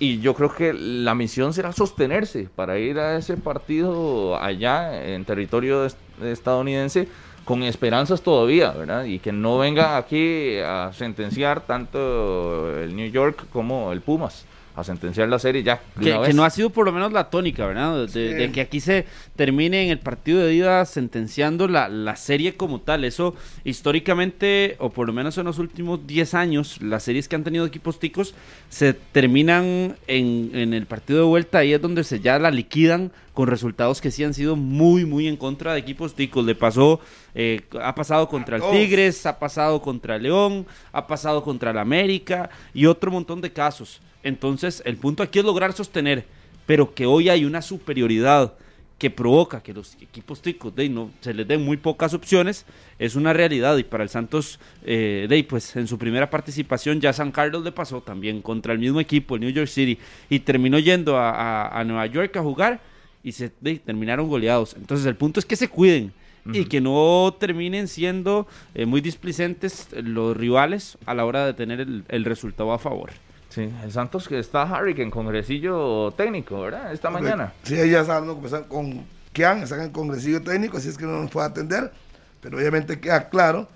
[0.00, 5.24] Y yo creo que la misión será sostenerse para ir a ese partido allá en
[5.26, 7.06] territorio est- estadounidense
[7.44, 9.04] con esperanzas todavía, ¿verdad?
[9.04, 14.84] Y que no venga aquí a sentenciar tanto el New York como el Pumas, a
[14.84, 15.80] sentenciar la serie ya.
[16.00, 18.06] Que, no ha sido por lo menos la tónica, ¿verdad?
[18.06, 19.06] De, de que aquí se
[19.36, 23.04] termine en el partido de ida sentenciando la, la serie como tal.
[23.04, 23.34] Eso
[23.64, 27.66] históricamente, o por lo menos en los últimos 10 años, las series que han tenido
[27.66, 28.34] equipos ticos
[28.68, 31.58] se terminan en, en el partido de vuelta.
[31.58, 35.26] Ahí es donde se ya la liquidan con resultados que sí han sido muy, muy
[35.26, 36.44] en contra de equipos ticos.
[36.44, 37.00] Le pasó,
[37.34, 38.62] eh, ha pasado contra el.
[38.70, 43.52] Tigres, ha pasado contra el León, ha pasado contra el América y otro montón de
[43.52, 44.00] casos.
[44.22, 46.24] Entonces, el punto aquí es lograr sostener,
[46.66, 48.54] pero que hoy hay una superioridad
[48.98, 52.66] que provoca que los equipos ticos de, no, se les den muy pocas opciones,
[52.98, 53.78] es una realidad.
[53.78, 57.72] Y para el Santos, eh, de, pues en su primera participación ya San Carlos le
[57.72, 59.98] pasó también contra el mismo equipo, el New York City,
[60.28, 62.82] y terminó yendo a, a- a Nueva York a jugar
[63.24, 64.74] y se de, terminaron goleados.
[64.76, 66.12] Entonces, el punto es que se cuiden.
[66.52, 71.80] Y que no terminen siendo eh, muy displicentes los rivales a la hora de tener
[71.80, 73.10] el- el resultado a favor.
[73.50, 76.92] Sí, el Santos que está Harry, en congresillo técnico, ¿verdad?
[76.92, 77.52] Esta mañana.
[77.64, 81.04] Sí, ahí ya saben conversar con Kian, están en el congresillo técnico, así es que
[81.04, 81.92] no nos puede atender,
[82.40, 83.68] pero obviamente queda claro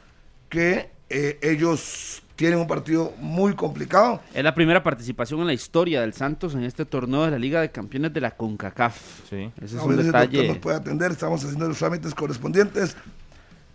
[0.48, 4.20] que eh, ellos tienen un partido muy complicado.
[4.32, 7.60] Es la primera participación en la historia del Santos en este torneo de la Liga
[7.60, 9.28] de Campeones de la CONCACAF.
[9.28, 9.50] Sí.
[9.60, 10.48] Ese es A un detalle.
[10.48, 12.96] nos puede atender, estamos haciendo los trámites correspondientes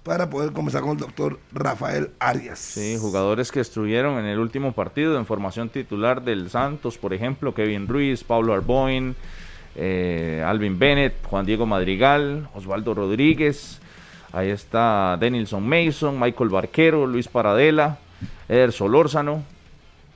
[0.09, 2.57] para poder conversar con el doctor Rafael Arias.
[2.57, 7.53] Sí, jugadores que estuvieron en el último partido en formación titular del Santos, por ejemplo,
[7.53, 9.15] Kevin Ruiz, Pablo Arboin,
[9.75, 13.81] eh, Alvin Bennett, Juan Diego Madrigal, Osvaldo Rodríguez,
[14.33, 17.99] ahí está Denilson Mason, Michael Barquero, Luis Paradela,
[18.47, 19.43] Eder Solórzano.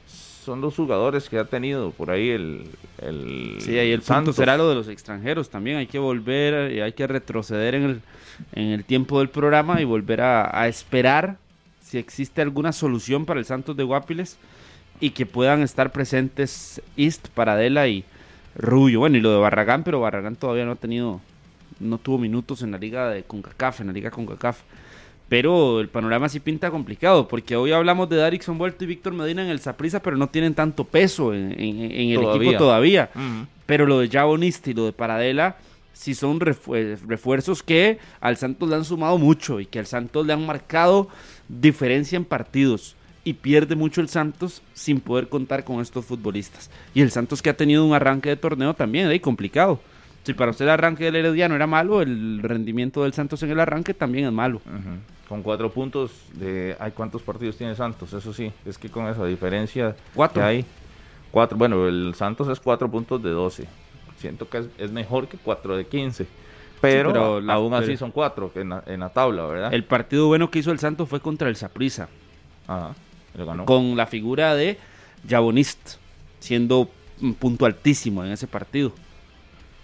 [0.07, 2.65] Son los jugadores que ha tenido por ahí el,
[2.99, 4.36] el Sí, ahí el punto Santos.
[4.38, 5.78] será lo de los extranjeros también.
[5.78, 8.02] Hay que volver, y hay que retroceder en el,
[8.53, 11.38] en el tiempo del programa y volver a, a esperar
[11.81, 14.38] si existe alguna solución para el Santos de Guapiles
[14.99, 18.03] y que puedan estar presentes East, Paradela y
[18.55, 18.99] Rubio.
[18.99, 21.19] Bueno, y lo de Barragán, pero Barragán todavía no ha tenido,
[21.80, 24.60] no tuvo minutos en la liga de CONCACAF, en la liga CONCACAF.
[25.30, 29.43] Pero el panorama sí pinta complicado, porque hoy hablamos de Darixon Vuelto y Víctor Medina
[29.43, 32.49] en el Saprissa, pero no tienen tanto peso en, en- en el Todavía.
[32.49, 33.10] equipo todavía.
[33.65, 35.55] Pero lo de Jabonista y lo de Paradela
[35.94, 40.26] sí son refu- refuerzos que al Santos le han sumado mucho y que al Santos
[40.26, 41.07] le han marcado
[41.48, 42.95] diferencia en partidos.
[43.26, 46.70] Y pierde mucho el Santos sin poder contar con estos futbolistas.
[46.94, 49.80] Y el Santos que ha tenido un arranque de torneo también ahí complicado.
[50.24, 53.60] Si para usted el arranque del Herediano era malo, el rendimiento del Santos en el
[53.61, 54.61] arranque también es malo.
[55.30, 56.76] Con cuatro puntos de...
[56.80, 58.11] Ay, ¿cuántos partidos tiene Santos?
[58.14, 60.41] Eso sí, es que con esa diferencia Cuatro.
[60.41, 60.65] que hay...
[61.32, 63.65] Cuatro, bueno, el Santos es cuatro puntos de 12.
[64.24, 66.26] Siento que es, es mejor que cuatro de 15.
[66.80, 69.74] Pero, pero la- aún así pero- son cuatro en la, en la tabla, ¿verdad?
[69.74, 72.08] El partido bueno que hizo el Santos fue contra el Saprissa.
[72.68, 72.95] Ajá,
[73.38, 73.66] ganó.
[73.66, 74.78] con la figura de
[75.28, 75.95] Jabonist,
[76.40, 76.90] siendo
[77.22, 78.94] un punto altísimo en ese partido.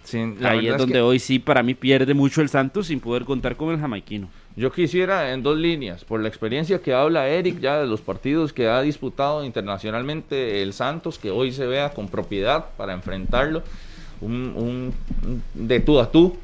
[0.05, 3.25] Sí, Ahí es donde que hoy sí para mí pierde mucho el Santos sin poder
[3.25, 4.29] contar con el jamaiquino.
[4.55, 8.51] Yo quisiera en dos líneas, por la experiencia que habla Eric ya de los partidos
[8.53, 13.63] que ha disputado internacionalmente el Santos, que hoy se vea con propiedad para enfrentarlo,
[14.21, 14.93] un,
[15.23, 16.35] un- de tú a tú,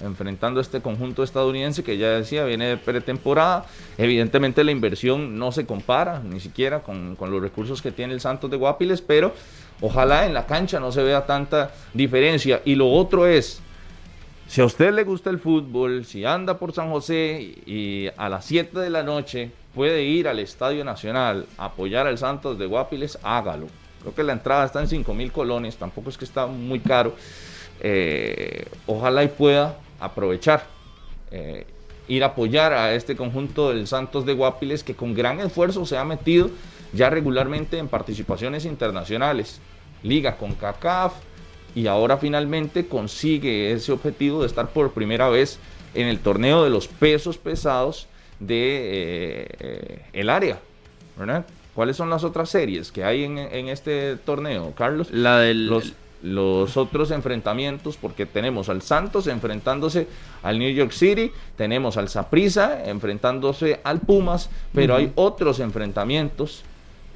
[0.00, 3.64] enfrentando este conjunto estadounidense que ya decía viene de pretemporada.
[3.96, 8.20] Evidentemente la inversión no se compara ni siquiera con, con los recursos que tiene el
[8.20, 9.34] Santos de Guapiles, pero
[9.80, 12.60] ojalá en la cancha no se vea tanta diferencia.
[12.66, 13.60] Y lo otro es,
[14.48, 18.44] si a usted le gusta el fútbol, si anda por San José y a las
[18.44, 23.18] 7 de la noche puede ir al Estadio Nacional a apoyar al Santos de Guapiles,
[23.22, 23.66] hágalo.
[24.06, 27.16] Creo que la entrada está en 5 mil colones, tampoco es que está muy caro.
[27.80, 30.64] Eh, ojalá y pueda aprovechar,
[31.32, 31.66] eh,
[32.06, 35.98] ir a apoyar a este conjunto del Santos de Guapiles que con gran esfuerzo se
[35.98, 36.50] ha metido
[36.92, 39.60] ya regularmente en participaciones internacionales.
[40.04, 41.14] Liga con CACAF,
[41.74, 45.58] y ahora finalmente consigue ese objetivo de estar por primera vez
[45.94, 48.06] en el torneo de los pesos pesados
[48.38, 50.60] de eh, el área,
[51.18, 51.44] ¿verdad?
[51.76, 55.10] ¿Cuáles son las otras series que hay en, en este torneo, Carlos?
[55.12, 55.92] La del Los,
[56.22, 60.08] los otros enfrentamientos, porque tenemos al Santos enfrentándose
[60.42, 66.64] al New York City, tenemos al Saprissa enfrentándose al Pumas, pero hay otros enfrentamientos.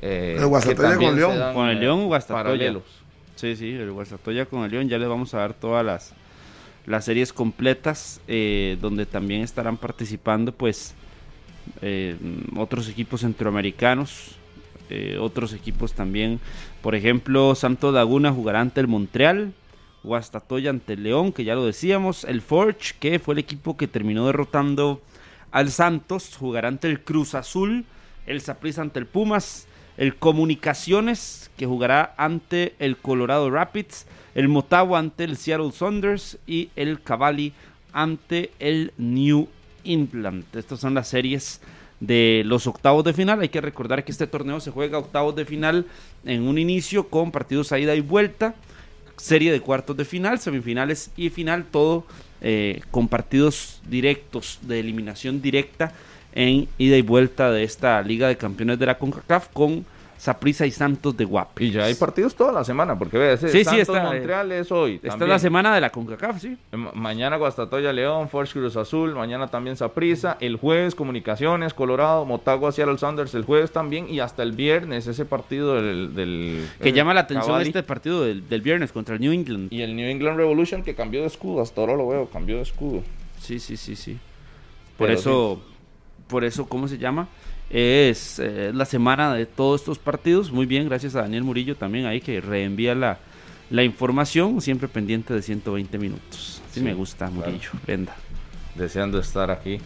[0.03, 1.39] eh, El Guastatoya con León.
[1.39, 2.45] dan, Con el eh, León, Guastatoya.
[2.45, 2.83] paralelos.
[3.37, 4.89] Sí, sí, el Guastatoya con el León.
[4.91, 6.13] Ya les vamos a dar todas las,
[6.87, 10.95] las series completas eh, donde también estarán participando pues
[11.81, 12.17] eh,
[12.57, 14.37] otros equipos centroamericanos,
[15.21, 16.41] otros equipos también.
[16.83, 19.53] Por ejemplo, Santo Laguna jugará ante el Montreal,
[20.03, 23.87] Guastatoya ante el León, que ya lo decíamos, el Forge, que fue el equipo que
[23.87, 25.03] terminó derrotando
[25.51, 27.85] al Santos, jugará ante el Cruz Azul,
[28.27, 34.99] el Saprissa ante el Pumas, el Comunicaciones, que jugará ante el Colorado Rapids, el Motagua
[34.99, 37.53] ante el Seattle Saunders y el Cavalli
[37.93, 39.49] ante el New
[39.85, 40.45] England.
[40.55, 41.61] Estas son las series
[42.01, 43.41] de los octavos de final.
[43.41, 45.87] Hay que recordar que este torneo se juega octavos de final
[46.25, 48.55] en un inicio con partidos a ida y vuelta,
[49.17, 52.07] serie de cuartos de final, semifinales y final, todo
[52.41, 55.93] eh, con partidos directos de eliminación directa
[56.33, 59.85] en ida y vuelta de esta Liga de Campeones de la CONCACAF con
[60.21, 61.65] Saprissa y Santos de Guapi.
[61.65, 64.71] Y ya hay partidos toda la semana, porque ve, ese Sí, sí, está, Montreal es
[64.71, 64.97] hoy.
[64.97, 65.31] Esta es también.
[65.31, 66.59] la semana de la CONCACAF, sí.
[66.73, 72.71] Ma- Mañana Guastatoya León, Force Cruz Azul, mañana también Saprissa, el jueves Comunicaciones, Colorado, Motagua,
[72.71, 76.15] Seattle Sounders, el jueves también y hasta el viernes ese partido del...
[76.15, 79.33] del Que el llama la atención Cavalli este partido del, del viernes contra el New
[79.33, 79.73] England.
[79.73, 82.63] Y el New England Revolution que cambió de escudo, hasta ahora lo veo, cambió de
[82.65, 83.03] escudo.
[83.41, 84.19] Sí, sí, sí, sí.
[84.99, 85.63] Por Pero eso,
[86.29, 87.27] por eso, ¿cómo se llama?
[87.71, 90.51] Es eh, la semana de todos estos partidos.
[90.51, 93.19] Muy bien, gracias a Daniel Murillo también ahí que reenvía la,
[93.71, 96.61] la información, siempre pendiente de 120 minutos.
[96.73, 97.51] Sí, Sí, me gusta claro.
[97.53, 98.17] Murillo, venda.
[98.75, 99.81] Deseando estar aquí.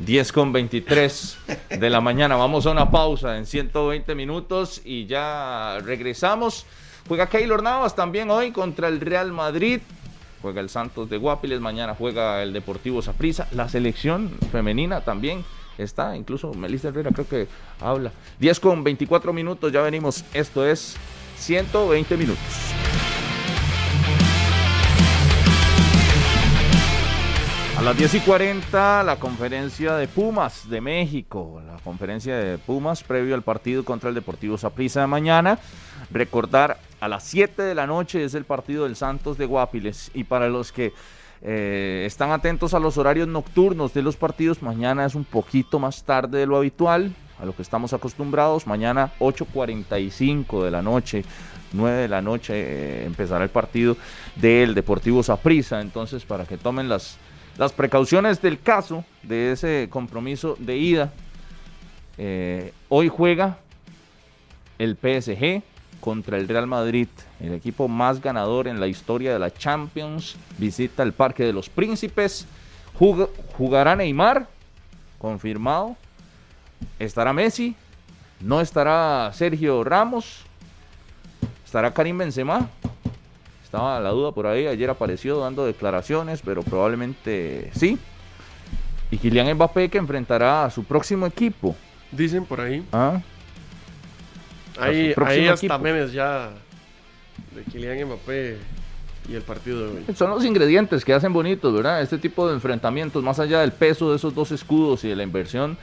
[0.00, 1.38] 10 con 23
[1.70, 2.36] de la mañana.
[2.36, 6.66] Vamos a una pausa en 120 minutos y ya regresamos.
[7.08, 9.80] Juega Keylor Navas también hoy contra el Real Madrid.
[10.42, 11.60] Juega el Santos de Guapiles.
[11.60, 13.48] Mañana juega el Deportivo Saprissa.
[13.52, 15.44] La selección femenina también
[15.78, 17.48] está, incluso Melissa Herrera creo que
[17.80, 18.12] habla.
[18.40, 20.24] 10 con 24 minutos, ya venimos.
[20.34, 20.96] Esto es
[21.38, 22.74] 120 minutos.
[27.78, 33.04] A las 10 y 40, la conferencia de Pumas de México, la conferencia de Pumas
[33.04, 35.60] previo al partido contra el Deportivo Saprissa de mañana.
[36.10, 40.10] Recordar, a las 7 de la noche es el partido del Santos de Guapiles.
[40.12, 40.92] Y para los que
[41.42, 46.04] eh, están atentos a los horarios nocturnos de los partidos, mañana es un poquito más
[46.04, 48.66] tarde de lo habitual, a lo que estamos acostumbrados.
[48.66, 51.24] Mañana 8.45 de la noche
[51.72, 53.96] 9 de la noche eh, empezará el partido
[54.36, 55.80] del Deportivo Saprissa.
[55.80, 57.18] Entonces, para que tomen las,
[57.56, 61.12] las precauciones del caso de ese compromiso de ida,
[62.16, 63.58] eh, hoy juega
[64.78, 65.62] el PSG
[66.00, 67.08] contra el Real Madrid,
[67.40, 70.36] el equipo más ganador en la historia de la Champions.
[70.56, 72.46] Visita el Parque de los Príncipes.
[73.56, 74.48] jugará Neymar,
[75.18, 75.96] confirmado.
[76.98, 77.74] Estará Messi.
[78.40, 80.44] No estará Sergio Ramos.
[81.64, 82.68] Estará Karim Benzema.
[83.64, 87.98] Estaba la duda por ahí, ayer apareció dando declaraciones, pero probablemente sí.
[89.10, 91.76] Y Kylian Mbappé que enfrentará a su próximo equipo.
[92.10, 92.82] Dicen por ahí.
[92.92, 93.20] ¿Ah?
[94.78, 96.50] Ahí, ahí hasta memes ya
[97.54, 98.58] de Kylian Mbappé
[99.28, 100.14] y el partido de hoy.
[100.14, 102.00] Son los ingredientes que hacen bonitos, ¿verdad?
[102.00, 105.22] Este tipo de enfrentamientos, más allá del peso de esos dos escudos y de la
[105.22, 105.76] inversión,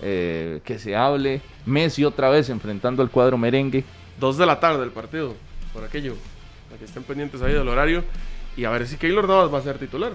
[0.00, 1.40] eh, que se hable.
[1.66, 3.84] Messi otra vez enfrentando al cuadro merengue.
[4.20, 5.34] Dos de la tarde el partido,
[5.72, 6.14] por aquello.
[6.68, 8.04] Para que estén pendientes ahí del horario.
[8.56, 10.12] Y a ver si Keylor Navas va a ser titular.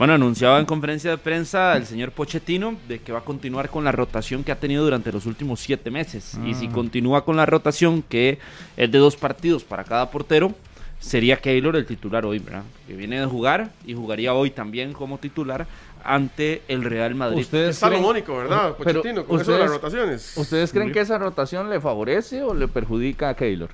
[0.00, 3.84] Bueno, anunciaba en conferencia de prensa el señor Pochettino de que va a continuar con
[3.84, 6.38] la rotación que ha tenido durante los últimos siete meses.
[6.42, 6.72] Y si ah.
[6.72, 8.38] continúa con la rotación, que
[8.78, 10.54] es de dos partidos para cada portero,
[11.00, 12.62] sería Keylor el titular hoy, ¿verdad?
[12.86, 15.66] Que viene de jugar y jugaría hoy también como titular
[16.02, 17.42] ante el Real Madrid.
[17.42, 18.74] Ustedes es salomónico, ¿verdad?
[18.76, 20.34] Pochettino, con eso de las rotaciones.
[20.34, 23.68] ¿Ustedes creen que esa rotación le favorece o le perjudica a Keylor?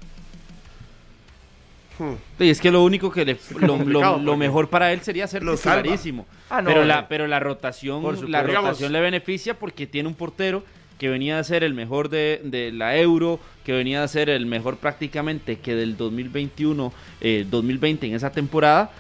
[1.98, 2.42] Hmm.
[2.42, 6.26] Y es que lo único que le, lo, mejor para él sería ser titularísimo.
[6.50, 10.62] Ah, pero, la, pero la rotación, la rotación le beneficia porque tiene un portero
[10.98, 14.46] que venía a ser el mejor de, de, la Euro, que venía a ser el
[14.46, 18.90] mejor prácticamente que del 2021, eh, 2020 en esa temporada,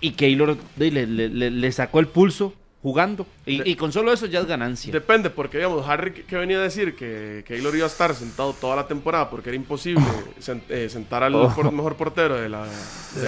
[0.00, 3.26] y Keylor le, le, sacó el pulso jugando.
[3.46, 4.92] Y, con solo eso ya es ganancia.
[4.92, 8.76] Depende, porque digamos, Harry que venía a decir que, que iba a estar sentado toda
[8.76, 10.04] la temporada porque era imposible
[10.68, 11.48] eh, sentar al oh.
[11.70, 12.66] mejor portero de la,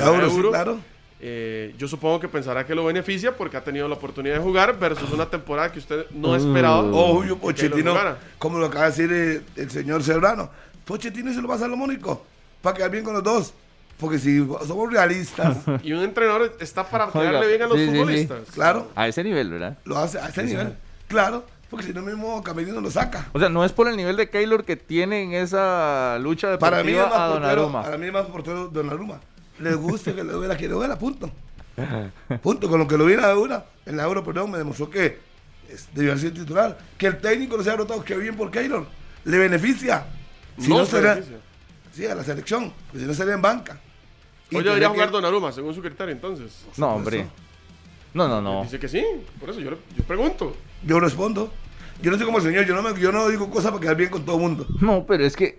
[0.04, 0.50] Euro.
[0.50, 0.78] claro.
[1.24, 4.76] Eh, yo supongo que pensará que lo beneficia porque ha tenido la oportunidad de jugar
[4.76, 6.82] versus una temporada que usted no esperaba.
[6.82, 6.94] Mm.
[6.94, 7.94] Ojo, yo, Pochettino,
[8.38, 10.50] como lo acaba de decir el, el señor Serrano,
[10.84, 12.26] Pochettino se lo va a Salomónico
[12.60, 13.54] para quedar bien con los dos.
[14.02, 15.58] Porque si somos realistas.
[15.84, 18.50] y un entrenador está para quedarle bien a los futbolistas.
[18.52, 18.90] Claro.
[18.96, 19.78] A ese nivel, ¿verdad?
[19.84, 20.74] Lo hace a ese nivel.
[21.06, 21.46] Claro.
[21.70, 23.30] Porque si no mismo Camerino lo saca.
[23.32, 26.58] O sea, no es por el nivel de Keylor que tiene en esa lucha de
[26.58, 27.82] para mí es más a Donnarumma.
[27.82, 29.20] Para mí es más portero Donnarumma.
[29.60, 31.30] Le gusta que le duela, que le duela, punto.
[32.42, 32.68] punto.
[32.68, 35.20] Con lo que lo vi en la Euro, en la Euro, perdón, me demostró que
[35.94, 36.76] debió ser titular.
[36.98, 38.84] Que el técnico no se ha rotado, que bien por Keylor.
[39.24, 40.04] Le beneficia.
[40.58, 41.38] Si no, se beneficia.
[41.92, 42.72] Sí, a la selección.
[42.90, 43.78] Pues si no sería en banca.
[44.54, 46.64] Hoy debería jugar Donnarumma, según su criterio, entonces.
[46.76, 47.26] No, hombre.
[48.14, 48.62] No, no, no.
[48.64, 49.04] Dice que sí,
[49.40, 50.54] por eso yo, yo pregunto.
[50.84, 51.50] Yo respondo.
[52.02, 53.96] Yo no soy como el señor, yo no, me, yo no digo cosas para quedar
[53.96, 54.66] bien con todo el mundo.
[54.80, 55.56] No, pero es que...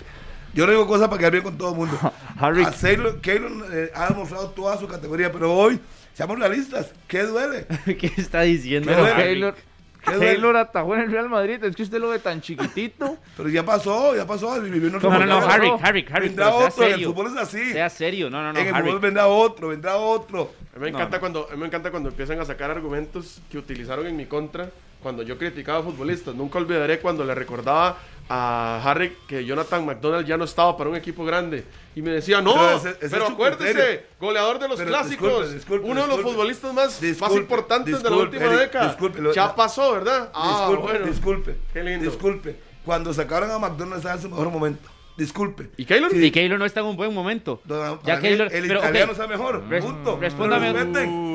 [0.54, 1.98] Yo no digo cosas para quedar bien con todo el mundo.
[2.38, 2.64] Harry...
[2.64, 5.80] A Keylor eh, ha demostrado toda su categoría, pero hoy,
[6.14, 7.66] seamos realistas, ¿qué duele?
[7.86, 8.92] ¿Qué está diciendo?
[9.16, 9.56] Keylor,
[10.04, 11.64] Keylor atajó en el Real Madrid.
[11.64, 13.18] Es que usted lo ve tan chiquitito.
[13.38, 14.60] Pero ya pasó, ya pasó.
[14.62, 16.28] Vivió en otro no, no, no, Harry, Harry, Harry.
[16.28, 16.86] Vendrá otro.
[16.86, 17.72] El fútbol es así.
[17.72, 18.30] Sea serio.
[18.30, 18.60] No, no, no.
[18.60, 20.52] En el fútbol vendrá otro, vendrá otro.
[20.76, 24.16] A mí me encanta, Cuando, me encanta cuando empiezan a sacar argumentos que utilizaron en
[24.16, 24.70] mi contra
[25.04, 26.34] cuando yo criticaba a futbolistas.
[26.34, 27.98] Nunca olvidaré cuando le recordaba
[28.30, 31.66] a Harry que Jonathan McDonald ya no estaba para un equipo grande.
[31.96, 32.56] Y me decía, no,
[33.00, 38.16] pero, acuérdese, goleador de los clásicos, uno de los futbolistas más, más importantes de la
[38.16, 38.98] última década.
[39.34, 40.32] ya pasó, ¿verdad?
[40.34, 41.58] Ah, disculpe, disculpe.
[41.72, 42.10] Qué lindo.
[42.10, 42.56] Disculpe.
[42.84, 44.90] Cuando sacaron a McDonald estaba en su mejor momento.
[45.18, 45.70] Disculpe.
[45.78, 46.16] ¿Y Keylor?
[46.16, 47.62] Y Keylor no está en un buen momento.
[48.04, 49.64] ya Keylor, el italiano está mejor.
[49.82, 50.18] punto.
[50.20, 50.74] Respóndame,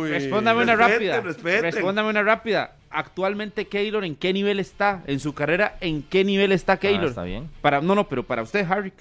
[0.08, 1.20] respóndame una rápida.
[1.20, 2.74] Respóndame una rápida.
[2.90, 5.02] Actualmente Keylor, ¿en qué nivel está?
[5.06, 7.10] En su carrera, ¿en qué nivel está ah, Keylor?
[7.10, 7.50] está bien.
[7.60, 8.92] Para, no, no, pero para usted, Harry.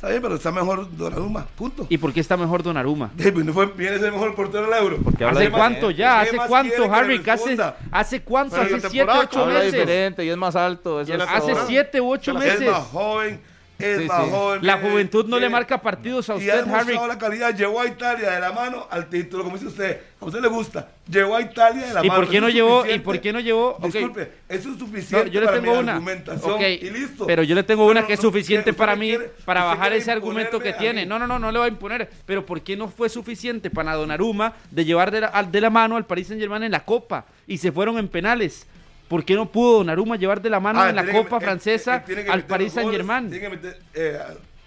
[0.00, 1.86] Está bien, pero está mejor Donnarumma, punto.
[1.90, 3.10] ¿Y por qué está mejor Donnarumma?
[3.44, 4.98] No fue, viene el mejor portero del Euro.
[5.28, 6.22] ¿Hace cuánto ya?
[6.22, 7.22] ¿Hace cuánto, Harry?
[7.30, 7.58] ¿Hace,
[7.90, 8.56] ¿Hace cuánto?
[8.56, 9.72] ¿Hace 7, 8 meses?
[9.72, 11.00] diferente y es más alto.
[11.00, 12.60] hace 7 u 8 meses.
[12.62, 13.42] Es más joven,
[13.82, 14.30] es Sí, más sí.
[14.30, 14.66] joven.
[14.66, 17.08] La juventud no le marca partidos a y ha usted, demostrado Harry.
[17.08, 20.00] la calidad, llevó a Italia de la mano al título, como dice usted.
[20.20, 22.20] A usted le gusta, llevó a Italia de la ¿Y mano.
[22.20, 22.84] por qué no llevó?
[22.86, 23.78] ¿Y por qué no llevó?
[23.82, 25.92] Disculpe, eso es No, suficiente yo le para tengo mi una.
[25.94, 27.26] argumentación y listo.
[27.26, 30.60] Pero yo le tengo una que es suficiente para mí quiere- para bajar ese argumento
[30.60, 31.06] que tiene.
[31.06, 32.10] No, no, no, no le voy a imponer.
[32.26, 35.96] Pero ¿por qué no fue suficiente para Donnarumma de llevar de la, de la mano
[35.96, 38.66] al Paris Saint Germain en la Copa y se fueron en penales?
[39.10, 41.40] ¿Por qué no pudo Donnarumma llevar de la mano Ah, en la que- Copa eh,
[41.40, 43.28] francesa eh, al Paris los Saint goles, Germain?
[43.28, 44.18] Tiene que meter, eh,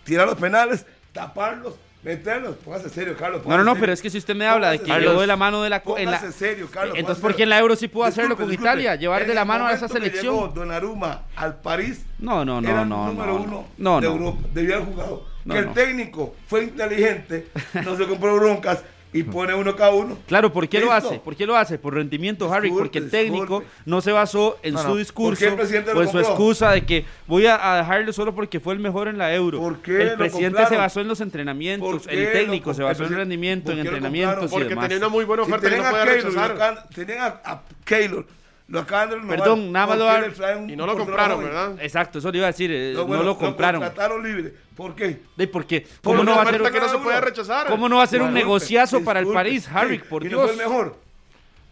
[0.03, 2.57] tirar los penales, taparlos, meterlos.
[2.57, 3.45] Póngase serio, Carlos.
[3.45, 5.27] No, no, no, pero es que si usted me habla de que Póngase llevó de
[5.27, 5.81] la mano de la...
[5.97, 6.97] en la serio, Carlos.
[6.97, 8.69] Entonces, póngase ¿por qué en la Euro sí pudo hacerlo con disculpe.
[8.69, 8.95] Italia?
[8.95, 10.53] Llevar de la el mano a esa selección.
[10.53, 11.07] llegó
[11.37, 12.05] al París.
[12.19, 13.41] No, no, no, era el no, número no.
[13.43, 14.13] uno No, de no.
[14.13, 14.41] Europa.
[14.53, 15.25] Debió haber jugado.
[15.49, 17.47] Que el técnico fue inteligente,
[17.85, 18.83] no se compró broncas
[19.13, 20.17] y pone uno cada uno.
[20.27, 21.19] Claro, ¿por qué lo hace?
[21.19, 21.77] ¿Por qué lo hace?
[21.77, 23.67] Por rendimiento, Harry, Disculpe, porque el técnico disculpe.
[23.85, 27.05] no se basó en No, su discurso ¿Por qué el en su excusa de que
[27.27, 29.59] voy a, a dejarlo solo porque fue el mejor en la Euro.
[29.59, 33.03] ¿Por qué el presidente se basó en los entrenamientos, ¿Por qué el técnico se basó
[33.03, 33.19] en compraron?
[33.19, 34.49] rendimiento, en ¿Por qué lo entrenamientos y compraron?
[34.51, 34.87] Porque demás.
[34.89, 36.87] tenía una muy buena Si oferta que tenían no a Keylor, rechazar.
[36.95, 38.25] tenían a, a Keylor,
[38.67, 39.37] lo acaban de renovar.
[39.39, 41.49] Perdón, nada más ¿Por lo qué ha- le traen un Y no lo compraron, joven?
[41.53, 41.75] ¿verdad?
[41.81, 43.81] Exacto, eso le iba a decir, eh, no, bueno, lo compraron.
[43.81, 44.53] contrataron libre.
[44.75, 45.21] ¿Por qué?
[45.35, 45.81] ¿De por qué?
[45.81, 47.25] Por ¿Cómo una no va a ser oferta un, que no se puede uno.
[47.27, 47.67] rechazar.
[47.67, 49.27] cómo no va a ser un Disculpe, negociazo para el.
[49.27, 50.51] París, Harry, Sí, por y no fue Dios?
[50.51, 50.95] el mejor.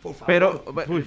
[0.03, 0.25] Por favor.
[0.27, 0.63] Pero,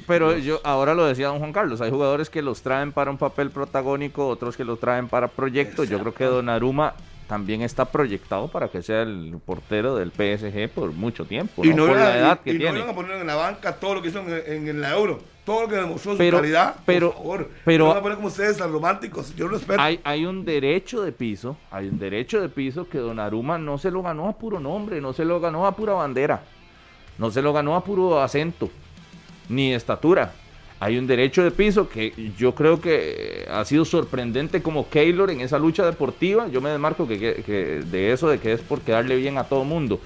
[0.07, 3.19] pero yo ahora lo decía don Juan Carlos, hay jugadores que los traen para un
[3.19, 5.89] papel protagónico, otros que los traen para proyectos.
[5.89, 6.95] Yo creo que Donnarumma
[7.27, 11.77] también está proyectado para que sea el portero del PSG por mucho tiempo, y ¿no?
[11.77, 12.79] no, por la edad y- que y no tiene.
[12.81, 15.21] iban a poner en la banca todo lo que hizo en, en- en la Euro.
[15.45, 16.77] Todo lo que demostró su calidad.
[16.87, 17.51] pero- por favor.
[17.67, 19.35] pero- no van a poner como ustedes tan románticos.
[19.37, 19.81] Yo respeto.
[19.81, 23.91] Hay, hay un derecho de piso, hay un derecho de piso que Donnarumma no se
[23.91, 26.43] lo ganó a puro nombre, no se lo ganó a pura bandera,
[27.19, 28.71] no se lo ganó a puro acento,
[29.51, 30.33] ni estatura.
[30.85, 35.41] Hay un derecho de piso que yo creo que ha sido sorprendente como Keylor en
[35.41, 36.47] esa lucha deportiva.
[36.49, 39.65] Yo me desmarco que- que de eso, de que es por quedarle bien a todo
[39.65, 39.99] mundo.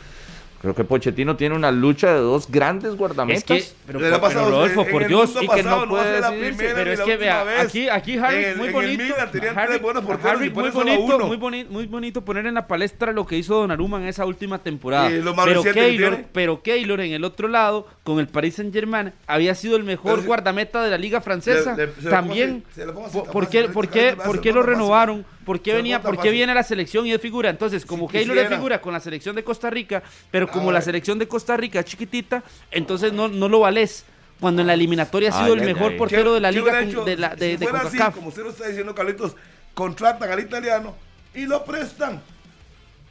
[0.60, 3.44] Creo que Pochettino tiene una lucha de dos grandes Es guardametas.
[3.44, 6.74] que, pero, Le ha pero, pasado Rodolfo, en- por Dios, y que no puede primera
[6.74, 7.60] Pero es la que vea, vez.
[7.60, 9.14] aquí, aquí Harry, el- muy bonito.
[9.55, 13.98] Harry, muy bonito, muy bonito, muy bonito poner en la palestra lo que hizo Donnarumma
[13.98, 15.10] en esa última temporada.
[15.10, 18.72] Y lo más pero Keylor, pero Keylor en el otro lado, con el Paris Saint
[18.74, 21.76] Germain, había sido el mejor Pero si- guardameta de la liga francesa.
[21.76, 22.85] Le- le- se También, se
[23.32, 23.62] ¿por, qué,
[24.52, 24.62] lo fácil.
[24.74, 25.24] renovaron?
[25.48, 27.48] ¿Por qué venía, por qué viene a la selección y es figura?
[27.48, 30.82] Entonces, como Si Keylor es figura con la selección de Costa Rica, pero como la
[30.82, 34.04] selección de Costa Rica es chiquitita, entonces no, no lo vales.
[34.40, 35.98] Cuando en la eliminatoria ha sido Ay, el ay, mejor ay.
[35.98, 38.42] portero de la ¿Qué liga hecho de, la, si de, de fuera así, como usted
[38.44, 39.34] lo está diciendo, Carlitos,
[39.72, 40.94] contratan al italiano
[41.34, 42.20] y lo prestan.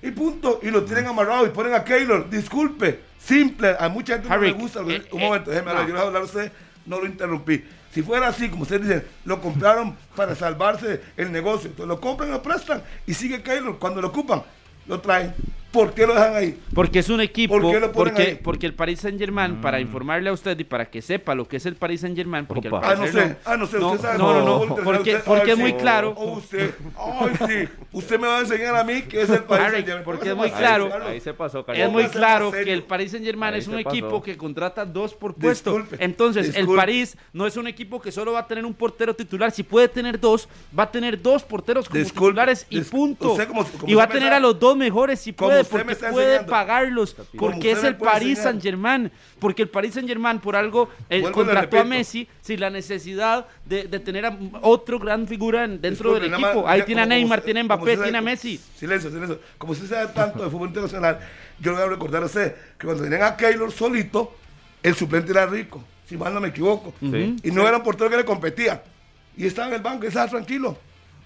[0.03, 0.59] Y punto.
[0.61, 2.29] Y lo tienen amarrado y ponen a Keylor.
[2.29, 2.99] Disculpe.
[3.19, 3.75] Simple.
[3.79, 4.79] A mucha gente Harry, no le gusta.
[4.81, 5.71] eh, Un eh, momento, déjeme no.
[5.71, 5.87] hablar.
[5.87, 6.51] Yo le voy a hablar a usted.
[6.85, 7.63] No lo interrumpí.
[7.97, 11.71] Si fuera así, como ustedes dicen, lo compraron para salvarse el negocio.
[11.71, 12.83] Entonces lo compran lo prestan.
[13.07, 13.79] Y sigue Keylor.
[13.79, 14.43] Cuando lo ocupan,
[14.85, 15.33] lo traen.
[15.71, 16.57] ¿Por qué lo dejan ahí?
[16.73, 18.39] Porque es un equipo, ¿Por qué lo ponen porque, ahí?
[18.41, 21.57] porque el Paris Saint Germain, para informarle a usted y para que sepa lo que
[21.57, 22.79] es el Paris Saint Germain, porque Opa.
[22.79, 23.35] al Ah, no sé.
[23.45, 23.77] Ah, no sé.
[23.79, 24.17] no, Usted sabe.
[24.17, 25.77] no, no, no, fútbol internacional, porque, usted- porque es muy sí.
[25.77, 26.13] claro.
[26.17, 26.71] Oh, usted.
[26.97, 27.69] Ay, sí.
[27.91, 29.61] Usted me va a enseñar a mí que es el país.
[29.65, 30.89] Harry, porque es muy claro.
[31.05, 34.21] Ahí se pasó, Es muy claro que el Paris Saint Germain Ahí es un equipo
[34.23, 35.71] que contrata dos por puesto.
[35.77, 36.65] Disculpe, Entonces, el.
[36.67, 39.51] París no es un equipo que solo va a tener un portero titular.
[39.51, 43.31] Si puede tener dos, va a tener dos porteros como Disculpe, titulares y punto.
[43.31, 45.95] usted como- como y va a tener a los dos mejores si como puede, porque
[46.11, 46.51] puede enseñando.
[46.51, 47.15] pagarlos.
[47.37, 48.39] Porque es el Paris.
[48.39, 49.11] Saint Germain.
[49.39, 51.83] Porque el Paris Saint Germain, por algo, eh, contrató a.
[51.83, 56.33] Messi sin la necesidad de, de tener a otro gran figura en- dentro Disculpe, del
[56.33, 56.63] equipo.
[56.63, 58.59] más, Ahí ya, tiene a Neymar, usted- tiene a Mbappé, tiene a Messi.
[58.75, 59.39] Silencio, silencio.
[59.57, 61.19] Como usted sabe tanto de fútbol internacional,
[61.59, 64.35] yo le voy a recordar a usted que cuando tenían a Keylor solito,
[64.83, 66.93] el suplente era rico, si mal no me equivoco.
[66.99, 67.35] Sí.
[67.43, 68.83] Y no era un portero que le competía.
[69.35, 70.77] Y estaba en el banco y estaba tranquilo.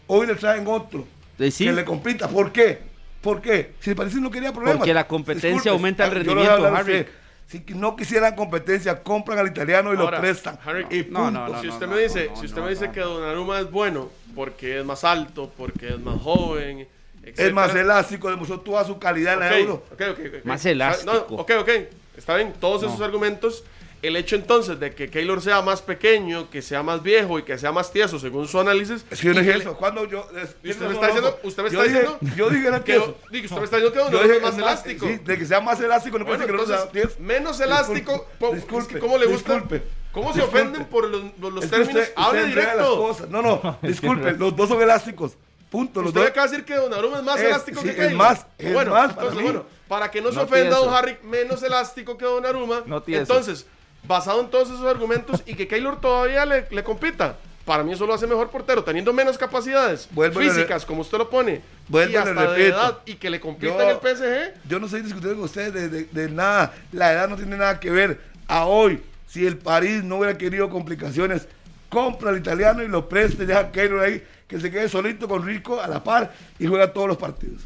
[0.07, 1.05] Hoy le traen otro
[1.39, 1.65] Eh, sí.
[1.65, 2.27] que le compita.
[2.27, 2.79] ¿Por qué?
[3.21, 3.73] ¿Por qué?
[3.79, 4.77] Si el París no quería problemas.
[4.79, 7.05] Porque la competencia aumenta el rendimiento, Harry.
[7.47, 10.57] Si no quisieran competencia, compran al italiano y Ahora, lo prestan.
[10.65, 11.31] Harry, y no, punto.
[11.31, 12.93] no, no, si usted no, me dice, no, si usted no, me dice no.
[12.93, 16.87] que Donnarumma es bueno porque es más alto, porque es más joven,
[17.23, 19.73] Es más elástico, demostró toda su calidad en la Ok, euro.
[19.91, 20.45] ok, ok, ok.
[20.45, 21.11] Más elástico.
[21.13, 21.69] No, ok, ok.
[22.17, 23.65] Está bien, todos esos argumentos.
[24.01, 27.57] El hecho entonces de que Keylor sea más pequeño, que sea más viejo y que
[27.59, 29.05] sea más tieso, según su análisis.
[29.11, 29.75] Es que yo no dije eso.
[29.77, 30.27] Cuando yo.
[30.41, 33.15] es- ¿Y usted me está diciendo, usted me está diciendo Yo dije era que, tieso.
[33.29, 35.05] digo, usted me está diciendo que dije es más elástico.
[35.07, 37.21] sí, de que sea más elástico, no puede Bueno, ser que no sea entonces, tieso.
[37.21, 39.53] menos elástico, Disculpe, es disculpe, que ¿cómo le gusta?
[39.53, 40.59] disculpe, ¿Cómo se disculpe.
[40.61, 41.95] ofenden por los, por los que términos?
[42.01, 42.97] usted- Hable usted las directo.
[42.97, 43.29] cosas.
[43.29, 45.33] No, no, disculpe, los dos son elásticos.
[45.69, 46.01] Punto.
[46.01, 46.29] Los Usted dos.
[46.31, 48.15] acaba de decir que Donnarumma es más Es- elástico sí, que es Keylor.
[48.17, 49.43] más, es bueno, más para entonces, mí.
[49.43, 50.85] bueno, para que no se No ofenda tieso.
[50.85, 52.81] don Harry, menos elástico que Donnarumma.
[52.85, 53.21] No tieso.
[53.21, 53.65] entonces,
[54.07, 57.37] basado en todos esos argumentos y que Keylor todavía le, le compita.
[57.65, 61.29] Para mí eso lo hace mejor portero, teniendo menos capacidades Vuelvo físicas, como usted lo
[61.29, 64.53] pone, Vuelvo y hasta de edad, y que le compita Yo- en el PSG.
[64.67, 66.73] Yo no estoy discutiendo con ustedes de, de- de nada.
[66.91, 68.19] La edad no tiene nada que ver.
[68.47, 71.47] A hoy, si el París no hubiera querido complicaciones,
[71.87, 75.45] compra al italiano y lo preste, deja a Keylor ahí, que se quede solito con
[75.45, 77.61] Rico a la par y juega todos los partidos.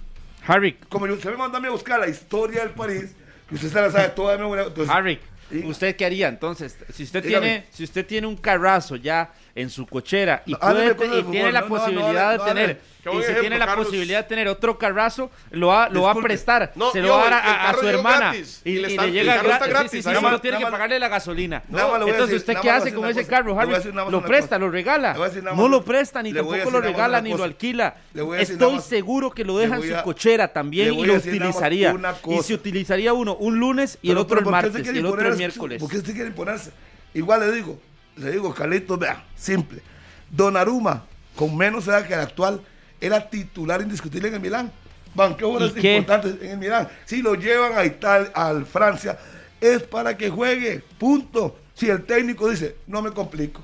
[0.46, 3.16] Harry, Como yo, usted me mandó a mí a buscar la historia del París,
[3.48, 4.66] que usted se la sabe toda de memoria.
[4.66, 5.20] entonces- Harry.
[5.64, 6.78] ¿Usted qué haría entonces?
[6.94, 7.48] Si usted Dígame.
[7.48, 11.54] tiene, si usted tiene un carrazo ya en su cochera y, No, puede tiene fútbol,
[11.54, 13.86] la no, posibilidad no, de no, tener y si ejemplo, tiene la Carlos.
[13.86, 17.28] posibilidad de tener otro carrazo, lo va, lo va a prestar, No, se lo va
[17.28, 19.92] a dar a, su hermana y, y le y le llega el carro está gratis.
[19.92, 21.64] Sí, sí, sí, nada solo tiene que pagarle la gasolina.
[21.70, 23.74] Entonces, decir- ¿usted qué hace con ese carro, Harry?
[24.10, 25.16] Lo presta, lo regala.
[25.56, 27.96] No lo presta, ni tampoco lo regala, ni lo alquila.
[28.14, 31.06] Le voy a decir nada Estoy seguro que lo deja en su cochera también y
[31.06, 31.96] lo utilizaría.
[32.28, 34.98] Y se utilizaría uno un lunes y el otro el ¿por qué se martes y
[34.98, 35.80] el otro el miércoles.
[35.82, 36.72] ¿Por qué usted quiere imponerse?
[37.14, 37.80] Igual le digo,
[38.18, 39.82] le digo, Carlitos, vea, simple.
[40.30, 41.06] Donnarumma,
[41.36, 42.62] con menos edad que el actual,
[43.00, 44.72] era titular indiscutible en el Milán.
[45.14, 46.88] Banqueó horas importantes en el Milán.
[47.06, 49.18] Si lo llevan a Italia, a Francia,
[49.62, 50.84] es para que juegue.
[50.98, 51.58] Punto.
[51.74, 53.62] Si el técnico dice, no me complico,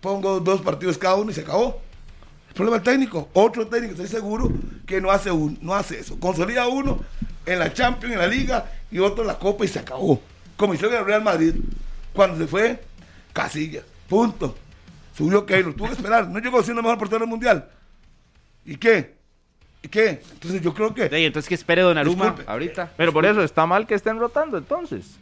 [0.00, 1.80] pongo dos partidos cada uno y se acabó.
[2.48, 3.28] El problema del técnico.
[3.32, 4.52] Otro técnico, estoy seguro
[4.86, 6.18] que no hace, un, no hace eso.
[6.20, 7.00] Consolida uno
[7.46, 10.20] en la Champions, en la Liga, y otro en la Copa y se acabó.
[10.56, 11.54] Como hicieron en el Real Madrid.
[12.12, 12.82] Cuando se fue,
[13.32, 13.84] Casillas.
[14.08, 14.56] Punto.
[15.16, 15.74] Subió Keylor.
[15.74, 16.28] Tuvo que esperar.
[16.28, 17.68] No llegó siendo el mejor portero del Mundial.
[18.64, 19.14] ¿Y qué?
[19.82, 20.22] ¿Y qué?
[20.32, 22.50] Entonces yo creo que Ey, entonces que espere Donnarumma Disculpe.
[22.50, 22.92] ahorita.
[22.96, 25.16] Pero por eso está mal que estén rotando entonces.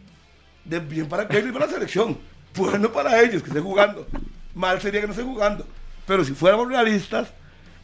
[0.64, 2.18] de bien para Keylor y para la selección.
[2.56, 4.06] Bueno para ellos que estén jugando.
[4.54, 5.64] Mal sería que no estén jugando.
[6.06, 7.28] Pero si fuéramos realistas,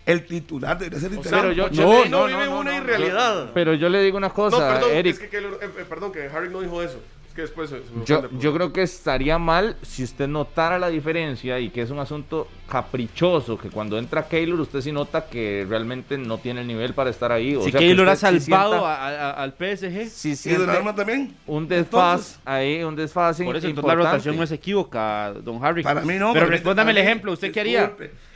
[0.07, 1.55] el titular debería ser el O italiano.
[1.55, 3.51] sea, yo- no, no, no, vive no, no, una no, irrealidad.
[3.55, 5.23] Pero yo le digo una No, cosa, perdón, Eric.
[5.23, 7.01] es que, eh, eh, perdón, que Harry no dijo eso.
[7.35, 10.79] Es que después se, se me Yo, yo creo que estaría mal si usted notara
[10.79, 15.27] la diferencia y que es un asunto caprichoso, que cuando entra Keylor usted sí nota
[15.27, 17.55] que realmente no tiene el nivel para estar ahí.
[17.57, 20.09] O Si sea, Keylor ha sí salvado sienta- a- a- al PSG.
[20.09, 21.35] sí y Donnarumma también.
[21.47, 25.65] un desfaz Entonces, ahí, un desfaz Por eso entonces la rotación no es equívoca, don
[25.65, 25.83] Harry.
[25.83, 27.33] Para mí no, Pero respóndame el ejemplo.
[27.33, 27.93] ¿Usted qué haría?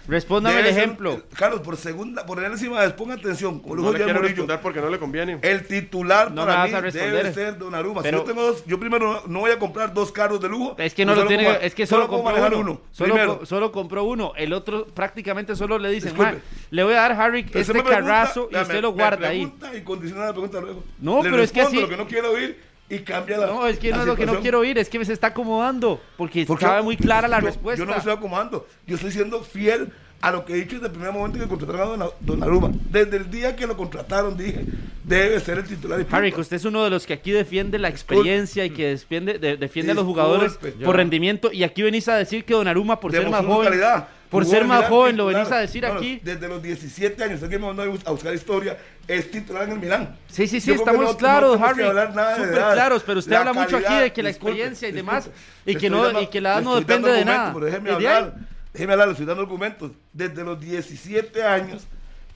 [0.07, 1.23] Respóndame el ser- ejemplo.
[1.37, 3.61] Carlos, por segunda, por enésima vez, ponga atención.
[3.63, 5.39] No le Jan quiero Murillo, responder porque no le conviene.
[5.43, 8.01] El titular No para mí debe ser Donnarumma.
[8.01, 10.75] Pero- si yo tengo dos, yo primero no, voy a comprar dos carros de lujo.
[10.79, 12.59] Es que no lo solo tiene, es que solo, compró uno.
[12.59, 12.81] uno.
[12.91, 14.18] Solo, solo compró uno.
[14.37, 16.37] El otro prácticamente solo le dicen, Disculpe.
[16.37, 16.41] "Ma,
[16.71, 19.03] le voy a dar Harry este me pregunta, carrazo y vea, usted me- lo me
[19.03, 19.53] guarda ahí.
[19.77, 20.85] Y condiciona la pregunta luego.
[21.01, 23.67] No, Le pero es que así- lo que no quiero oír y cambia la No,
[23.67, 26.01] es que la no es lo que no quiero oír, es que se está acomodando.
[26.17, 27.79] Porque Porque estaba muy clara la yo- respuesta.
[27.79, 28.67] Yo no me estoy acomodando.
[28.87, 31.83] Yo estoy siendo fiel a lo que he dicho desde el primer momento que contrataron
[31.83, 32.71] a Donna- Donnarumma.
[32.91, 34.65] Desde el día que lo contrataron dije,
[35.09, 36.05] debe ser el titular.
[36.11, 39.39] Harry, que usted es uno de los que aquí defiende la experiencia y que defiende,
[39.39, 41.51] de- defiende a los jugadores por rendimiento.
[41.53, 44.09] Y aquí venís a decir que Donnarumma, por ser más joven, calidad.
[44.29, 46.21] por Jugó ser más joven, lo venís a decir aquí.
[46.23, 48.77] Desde los 17 años, que me mandó a buscar historia,
[49.07, 50.17] es titular en el Milán.
[50.31, 51.83] Sí, sí, sí, Yo estamos no- claros, no Harry.
[51.85, 55.31] Súper claros, pero usted La habla mucho aquí de que la experiencia y demás,
[55.65, 57.55] y que no, dando- y que la edad no depende de nada.
[57.59, 58.35] Déjeme hablar,
[58.75, 59.93] déjeme hablar, le estoy dando argumentos.
[60.13, 61.87] Desde los 17 años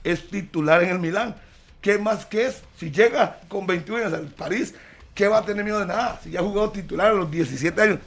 [0.03, 1.35] es titular en el Milán.
[1.83, 2.63] ¿Qué más que es?
[2.77, 4.73] Si llega con 21 años al París,
[5.13, 6.19] ¿qué va a tener miedo de nada?
[6.23, 7.99] Si ya ha jugado titular a los 17 años.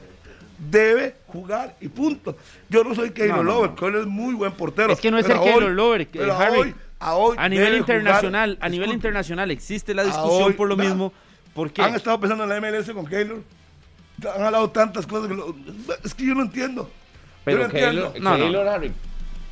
[0.59, 2.37] Debe jugar y punto.
[2.71, 4.93] Yo no soy Keylor No, no, Lover, Keylor es muy buen portero.
[4.95, 6.59] Es que no es pero el a Keylor Lover, eh, pero a Harry.
[6.59, 8.67] hoy- a hoy A nivel internacional, jugar.
[8.67, 11.13] a nivel Disculpe, internacional existe la discusión hoy, por lo mismo.
[11.53, 13.43] porque Han estado pensando en la MLS con Keylor.
[14.35, 15.29] Han hablado tantas cosas.
[15.29, 15.55] que lo-
[16.03, 16.91] es que yo no entiendo.
[17.45, 18.15] Pero yo no Keylor, entiendo.
[18.31, 18.45] No, no.
[18.45, 18.93] Keylor, Harry,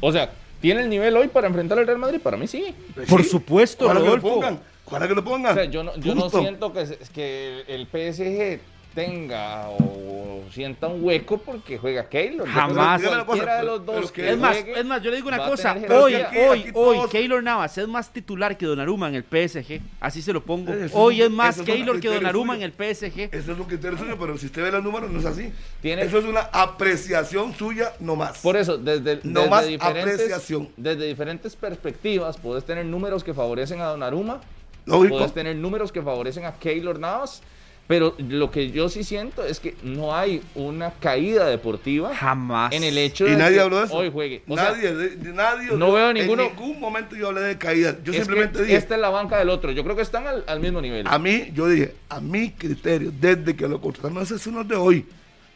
[0.00, 0.32] o sea,
[0.64, 2.20] ¿tiene el nivel hoy para enfrentar al Real Madrid?
[2.22, 2.74] Para mí sí.
[3.06, 4.34] Por supuesto, ojalá que lo Rodolfo.
[4.40, 4.60] pongan.
[4.86, 5.52] Ojalá que lo pongan.
[5.52, 8.60] O sea, yo no, yo no siento que, que el PSG
[8.94, 12.44] tenga o sienta un hueco porque juega Keylor.
[12.46, 13.02] Que Jamás.
[13.02, 15.44] Cualquiera de los dos que- que Es más, juegue es más, yo le digo una
[15.44, 15.76] cosa.
[15.90, 16.14] Hoy.
[16.14, 19.80] Aquí- hoy, aquí hoy, todos- Keylor Navas es más titular que Donnarumma en el PSG.
[20.00, 20.72] Así se lo pongo.
[20.72, 23.28] Eso Hoy es más Keylor que Donnarumma en el PSG.
[23.32, 25.52] Eso es un criterio suyo, pero si usted ve los números, no es así.
[25.82, 28.38] Tiene- Eso es una apreciación suya nomás.
[28.38, 30.68] Por eso, desde, No desde más diferentes, apreciación.
[30.76, 34.40] desde diferentes perspectivas, puedes tener números que favorecen a Donnarumma,
[34.86, 35.16] Lógico.
[35.16, 37.42] puedes tener números que favorecen a Keylor Navas,
[37.86, 42.72] pero lo que yo sí siento es que no hay una caída deportiva Jamás.
[42.72, 43.94] en el hecho Y de nadie que habló de eso.
[43.96, 44.42] hoy juegue.
[44.48, 45.68] O nadie, de- nadie.
[45.76, 47.96] no veo en ninguno- ningún momento yo hablé de caída.
[48.02, 48.76] Yo es simplemente que dije.
[48.76, 49.70] esta es la banca del otro.
[49.72, 51.06] Yo creo que están al, al mismo nivel.
[51.06, 54.76] A mí, yo dije, a mi criterio, desde que lo contrataron, ese es uno de
[54.76, 55.06] hoy.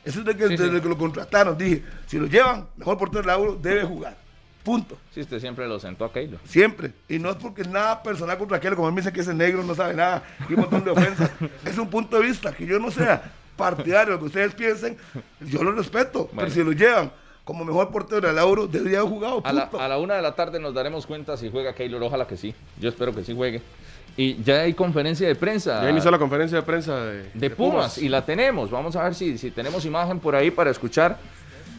[0.04, 0.80] Eso es de que, Sí, desde sí.
[0.82, 1.56] que lo contrataron.
[1.56, 4.16] Dije, si lo llevan, mejor portero del euro, debe jugar.
[4.68, 4.98] Punto.
[5.14, 6.38] Si usted siempre lo sentó a Keylor.
[6.44, 6.92] Siempre.
[7.08, 9.62] Y no es porque nada personal contra aquel, como mí me dicen que ese negro
[9.62, 11.30] no sabe nada y un montón de ofensas.
[11.64, 14.98] es un punto de vista que yo no sea partidario lo que ustedes piensen,
[15.40, 16.28] yo lo respeto.
[16.34, 16.40] Bueno.
[16.40, 17.10] Pero si lo llevan
[17.44, 19.40] como mejor portero del Lauro, debería haber jugado.
[19.42, 19.82] A la, punto.
[19.82, 22.54] a la una de la tarde nos daremos cuenta si juega Keylor, ojalá que sí.
[22.78, 23.62] Yo espero que sí juegue.
[24.18, 25.82] Y ya hay conferencia de prensa.
[25.82, 28.70] Ya inició la conferencia de prensa de, de Pumas, y la tenemos.
[28.70, 31.16] Vamos a ver si, si tenemos imagen por ahí para escuchar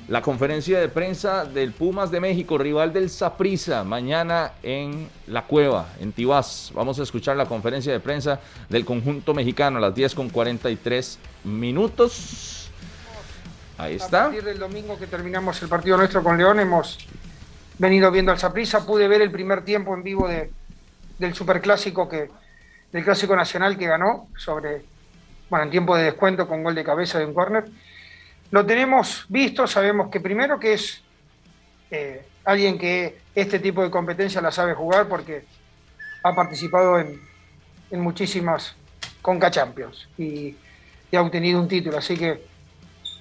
[0.09, 5.89] la conferencia de prensa del Pumas de México, rival del Saprissa, mañana en La Cueva,
[5.99, 6.71] en Tibás.
[6.73, 11.19] Vamos a escuchar la conferencia de prensa del conjunto mexicano a las 10 con 43
[11.43, 12.71] minutos.
[13.77, 14.23] Ahí A está.
[14.23, 16.97] partir del domingo que terminamos el partido nuestro con León, hemos
[17.77, 18.87] venido viendo al Saprissa.
[18.87, 20.49] Pude ver el primer tiempo en vivo de,
[21.19, 22.31] del Superclásico, que,
[22.91, 24.81] del Clásico Nacional que ganó, sobre,
[25.51, 27.65] bueno, en tiempo de descuento con gol de cabeza de un córner.
[28.51, 31.01] Lo tenemos visto, sabemos que primero que es
[31.91, 35.45] eh, alguien que este tipo de competencia la sabe jugar porque
[36.23, 37.21] ha participado en,
[37.91, 38.75] en muchísimas
[39.21, 40.55] Conca Champions y,
[41.11, 42.45] ha obtenido un título, así que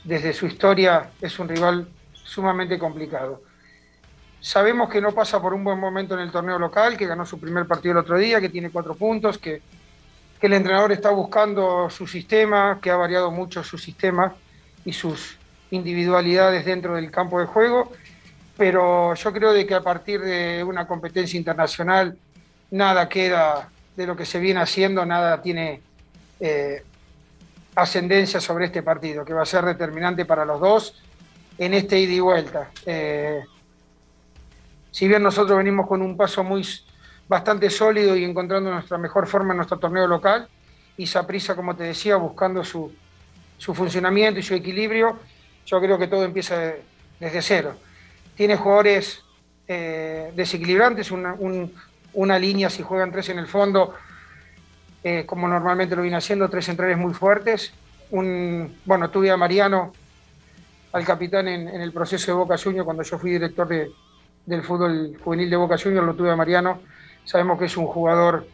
[0.05, 3.41] desde su historia es un rival sumamente complicado.
[4.41, 7.41] Sabemos que no pasa por un buen momento en el torneo local, que ganó su
[7.41, 9.63] primer partido el otro día, que tiene cuatro puntos, que
[10.43, 14.35] el entrenador está buscando su sistema, que ha variado mucho su sistema
[14.89, 15.37] y sus
[15.71, 17.93] individualidades dentro del campo de juego,
[18.57, 22.17] pero yo creo de que a partir de una competencia internacional
[22.71, 25.83] nada queda de lo que se viene haciendo, nada tiene
[26.41, 26.83] eh,
[27.75, 31.03] ascendencia sobre este partido, que va a ser determinante para los dos
[31.59, 32.71] en este ida y vuelta.
[32.87, 33.43] Eh,
[34.91, 36.67] si bien nosotros venimos con un paso muy
[37.29, 40.49] bastante sólido y encontrando nuestra mejor forma en nuestro torneo local,
[40.97, 42.91] y Saprisa, como te decía, buscando su,
[43.59, 45.19] su, funcionamiento y su equilibrio,
[45.67, 46.83] yo creo que todo empieza de,
[47.21, 47.75] desde cero.
[48.35, 49.23] Tiene jugadores
[49.67, 51.75] eh, desequilibrantes, una, un,
[52.15, 53.95] una, línea, si juegan tres en el fondo,
[55.05, 57.75] eh, como normalmente lo viene haciendo, tres centrales muy fuertes.
[58.11, 59.93] Un, bueno, tuve a Mariano,
[60.93, 63.91] al capitán, en, en el proceso de Boca Juniors, cuando yo fui director de,
[64.47, 66.81] del fútbol juvenil de Boca Juniors, lo tuve a Mariano.
[67.25, 68.47] Sabemos que es un jugador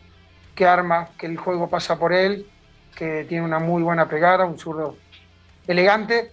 [0.57, 2.47] que arma, que el juego pasa por él,
[2.95, 4.97] que tiene una muy buena pegada, un zurdo
[5.67, 6.33] elegante.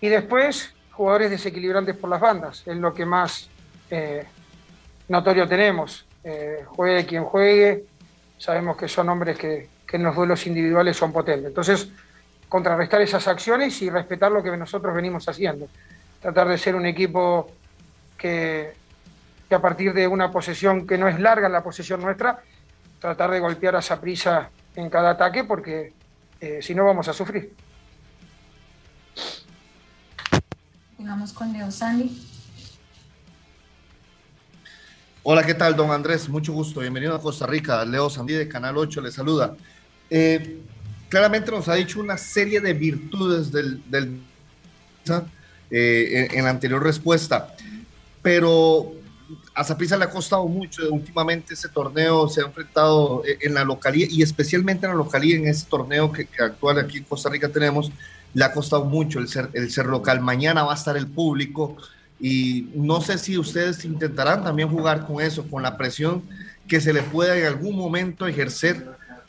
[0.00, 3.48] Y después, jugadores desequilibrantes por las bandas, es lo que más
[3.90, 4.26] eh,
[5.08, 6.06] notorio tenemos.
[6.24, 7.84] Eh, juegue quien juegue,
[8.36, 11.46] sabemos que son hombres que, que, en los duelos individuales son potentes.
[11.46, 11.90] Entonces,
[12.48, 15.68] contrarrestar esas acciones y respetar lo que nosotros venimos haciendo.
[16.20, 17.50] Tratar de ser un equipo
[18.16, 18.72] que,
[19.48, 22.40] que a partir de una posesión que no es larga la posesión nuestra,
[23.00, 25.92] tratar de golpear a esa prisa en cada ataque porque
[26.40, 27.52] eh, si no vamos a sufrir.
[30.98, 32.16] Vamos con Leo Sandy.
[35.24, 36.28] Hola, ¿qué tal, don Andrés?
[36.28, 36.80] Mucho gusto.
[36.80, 37.84] Bienvenido a Costa Rica.
[37.84, 39.56] Leo Sandy de Canal 8 le saluda.
[40.10, 40.60] Eh,
[41.08, 44.20] claramente nos ha dicho una serie de virtudes del, del
[45.70, 47.54] eh, en, en, la anterior respuesta,
[48.22, 48.92] pero
[49.54, 50.82] a Zaprisa le ha costado mucho.
[50.90, 55.46] Últimamente ese torneo se ha enfrentado en la localía y especialmente en la localía, en
[55.46, 57.90] ese torneo que, que actual aquí en Costa Rica tenemos,
[58.34, 60.20] le ha costado mucho el ser, el ser local.
[60.20, 61.76] Mañana va a estar el público
[62.20, 66.22] y no sé si ustedes intentarán también jugar con eso, con la presión
[66.66, 68.86] que se le pueda en algún momento ejercer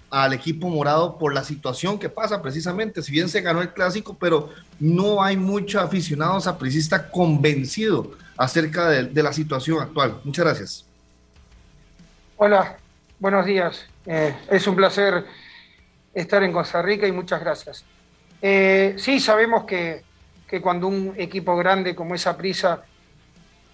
[0.10, 3.04] al equipo morado por la situación que pasa precisamente.
[3.04, 4.50] Si bien se ganó el clásico, pero
[4.80, 10.22] no hay mucho aficionado sapricista convencido acerca de, la situación actual.
[10.24, 10.86] Muchas gracias.
[12.38, 12.78] Hola,
[13.20, 13.86] buenos días.
[14.06, 15.26] Eh, es un placer
[16.14, 17.84] estar en Costa Rica y muchas gracias.
[18.42, 20.04] Eh, sí, sabemos que,
[20.48, 22.84] que, cuando un equipo grande como esa prisa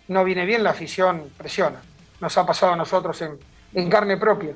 [0.07, 1.79] no viene bien, la afición presiona.
[2.19, 3.37] Nos ha pasado a nosotros en,
[3.75, 4.55] en carne propia.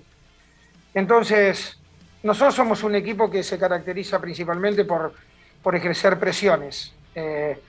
[0.96, 1.78] Entonces,
[2.24, 5.14] nosotros somos un equipo que se caracteriza principalmente por,
[5.62, 6.94] por ejercer presiones.
[7.14, 7.60] Eh,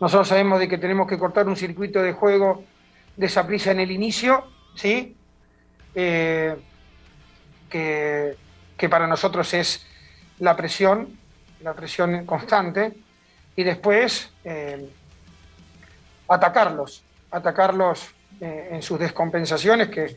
[0.00, 2.64] nosotros sabemos de que tenemos que cortar un circuito de juego
[3.16, 4.44] de esa prisa en el inicio,
[4.74, 5.14] ¿sí?
[5.94, 6.56] Eh,
[7.68, 8.36] que,
[8.76, 9.86] que, para nosotros es
[10.38, 11.18] la presión,
[11.60, 12.94] la presión constante,
[13.56, 14.88] y después eh,
[16.28, 18.08] atacarlos, atacarlos
[18.40, 20.16] eh, en sus descompensaciones que,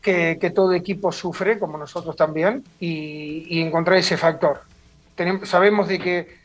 [0.00, 4.62] que, todo equipo sufre, como nosotros también, y, encontrar ese factor.
[5.42, 6.38] Sabemos de que,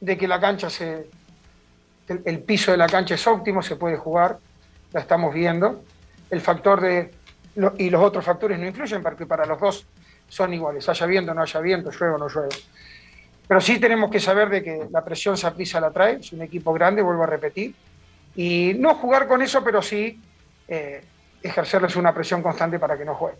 [0.00, 1.06] de que la cancha se,
[2.08, 4.38] el, piso de la cancha es óptimo, se puede jugar,
[4.92, 5.82] la estamos viendo.
[6.30, 7.10] El factor de.
[7.78, 9.86] Y los otros factores no influyen porque para los dos
[10.28, 12.56] son iguales, haya viento o no haya viento, llueve o no llueve.
[13.46, 16.72] Pero sí tenemos que saber de que la presión Saprissa la trae, es un equipo
[16.72, 17.74] grande, vuelvo a repetir,
[18.34, 20.20] y no jugar con eso, pero sí
[20.66, 21.04] eh,
[21.42, 23.38] ejercerles una presión constante para que no jueguen.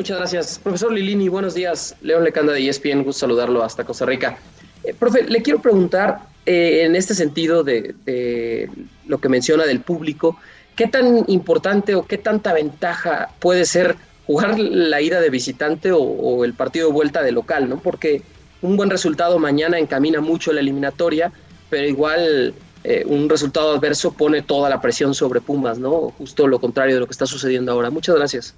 [0.00, 0.58] Muchas gracias.
[0.58, 1.94] Profesor Lilini, buenos días.
[2.00, 4.38] León Lecanda de ESPN, gusto saludarlo hasta Costa Rica.
[4.82, 8.70] Eh, profe, le quiero preguntar eh, en este sentido de, de,
[9.06, 10.38] lo que menciona del público,
[10.74, 13.94] ¿qué tan importante o qué tanta ventaja puede ser
[14.26, 17.68] jugar la ida de visitante o, el partido de vuelta de local?
[17.68, 17.78] ¿no?
[17.78, 18.22] Porque
[18.62, 21.30] un buen resultado mañana encamina mucho la eliminatoria,
[21.68, 22.54] pero igual
[22.84, 26.14] eh, un resultado adverso pone toda la presión sobre Pumas, ¿no?
[26.16, 27.90] Justo lo contrario de lo que está sucediendo ahora.
[27.90, 28.54] Muchas gracias.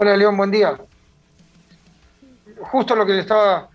[0.00, 0.78] Hola León, buen día.
[2.60, 3.68] Justo lo que le estaba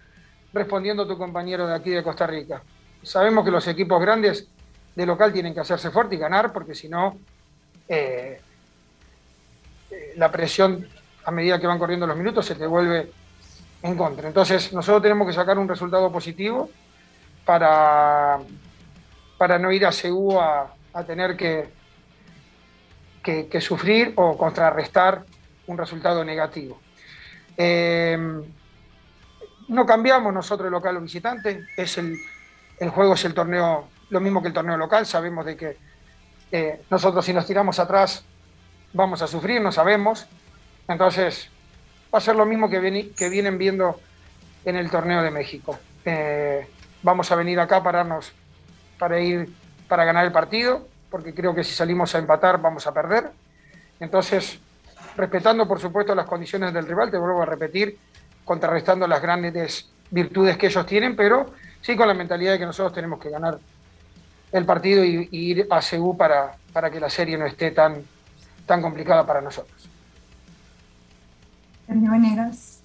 [0.53, 2.63] respondiendo tu compañero de aquí de Costa Rica.
[3.01, 4.47] Sabemos que los equipos grandes
[4.95, 7.17] de local tienen que hacerse fuerte y ganar, porque si no,
[7.89, 8.39] eh,
[9.91, 10.87] eh, la presión
[11.25, 13.11] a medida que van corriendo los minutos se te vuelve
[13.81, 14.25] en contra.
[14.25, 16.69] Entonces, nosotros tenemos que sacar un resultado positivo
[17.43, 18.39] para,
[19.37, 21.69] para no ir a a, tener que,
[23.21, 25.25] que, sufrir o contrarrestar
[25.67, 26.79] un resultado negativo.
[27.57, 28.17] Eh,
[29.67, 32.17] no cambiamos nosotros local o visitante, es el,
[32.79, 35.77] el, juego es el torneo, lo mismo que el torneo local, sabemos de que
[36.51, 38.25] eh, nosotros si nos tiramos atrás
[38.93, 40.27] vamos a sufrir, no sabemos,
[40.87, 41.49] entonces
[42.13, 43.99] va a ser lo mismo que, que vienen viendo
[44.65, 45.79] en el torneo de México.
[46.05, 46.67] Eh,
[47.01, 48.33] vamos a venir acá para, darnos,
[48.99, 49.51] para ir
[49.87, 53.31] para ganar el partido, porque creo que si salimos a empatar vamos a perder.
[53.99, 54.59] Entonces,
[55.15, 57.97] respetando por supuesto las condiciones del rival, te vuelvo a repetir,
[58.45, 62.93] contrarrestando las grandes virtudes que ellos tienen, pero sí con la mentalidad de que nosotros
[62.93, 63.59] tenemos que ganar
[64.51, 68.03] el partido y, y ir a Seúl para, para que la serie no esté tan,
[68.65, 69.89] tan complicada para nosotros.
[71.87, 72.81] Sergio Venegas.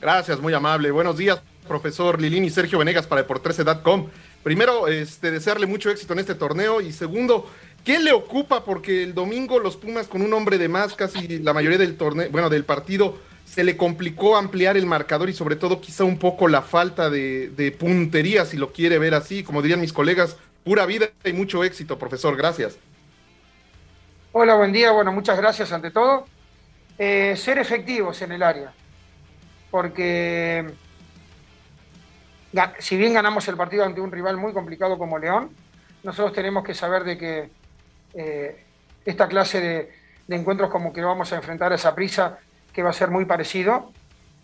[0.00, 0.90] Gracias, muy amable.
[0.90, 4.08] Buenos días, profesor Lilini Sergio Venegas para Deportrece.com.
[4.42, 7.50] Primero, este, desearle mucho éxito en este torneo y segundo,
[7.84, 8.64] ¿qué le ocupa?
[8.64, 12.28] Porque el domingo los Pumas con un hombre de más, casi la mayoría del torneo,
[12.30, 16.48] bueno, del partido, se le complicó ampliar el marcador y sobre todo quizá un poco
[16.48, 21.08] la falta de, puntería, si lo quiere ver así, como dirían mis colegas, pura vida
[21.24, 22.36] y mucho éxito, profesor.
[22.36, 22.78] Gracias.
[24.32, 24.92] Hola, buen día.
[24.92, 26.26] Bueno, muchas gracias ante todo.
[26.98, 28.72] Eh, ser efectivos en el área,
[29.70, 30.66] porque
[32.78, 35.50] si bien ganamos el partido ante un rival muy complicado como León,
[36.02, 37.50] nosotros tenemos que saber de que
[38.14, 38.64] eh,
[39.04, 42.38] esta clase de, encuentros como que vamos a enfrentar a esa prisa,
[42.72, 43.92] que va a ser muy parecido.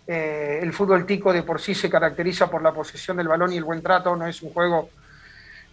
[0.06, 3.56] Eh, el fútbol tico de por sí se caracteriza por la posesión del balón y
[3.56, 4.90] el buen trato, no es un juego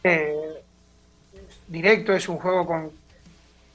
[0.04, 0.64] eh,
[1.68, 2.92] directo, es un juego con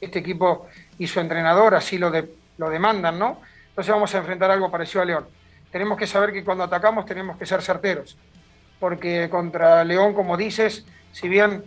[0.01, 0.66] este equipo
[0.98, 2.28] y su entrenador, así lo, de,
[2.59, 3.40] lo demandan, ¿no?
[3.68, 5.26] Entonces vamos a enfrentar algo parecido a León.
[5.70, 8.16] Tenemos que saber que cuando atacamos tenemos que ser certeros
[8.78, 11.64] porque contra León, como dices, si bien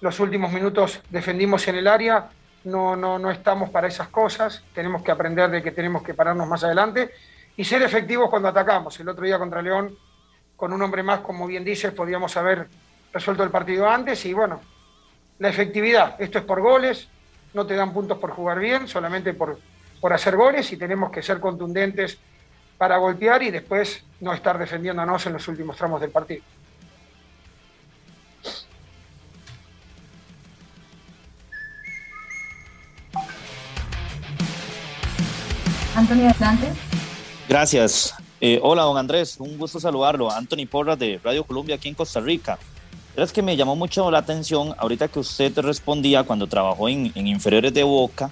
[0.00, 2.28] los últimos minutos defendimos en el área,
[2.64, 6.46] no, no, no estamos para esas cosas, tenemos que aprender de que tenemos que pararnos
[6.46, 7.10] más adelante
[7.56, 8.98] y ser efectivos cuando atacamos.
[9.00, 9.96] El otro día contra León,
[10.56, 12.68] con un hombre más, como bien dices, podíamos haber
[13.12, 14.60] resuelto el partido antes y bueno,
[15.38, 17.08] la efectividad, esto es por goles,
[17.54, 19.58] no te dan puntos por jugar bien, solamente por,
[20.00, 22.18] por hacer goles y tenemos que ser contundentes
[22.78, 26.42] para golpear y después no estar defendiéndonos en los últimos tramos del partido.
[37.48, 38.14] Gracias.
[38.40, 40.30] Eh, hola, don Andrés, un gusto saludarlo.
[40.30, 42.58] Anthony Porras de Radio Colombia aquí en Costa Rica.
[43.16, 47.26] Es que me llamó mucho la atención ahorita que usted respondía cuando trabajó en, en
[47.26, 48.30] inferiores de Boca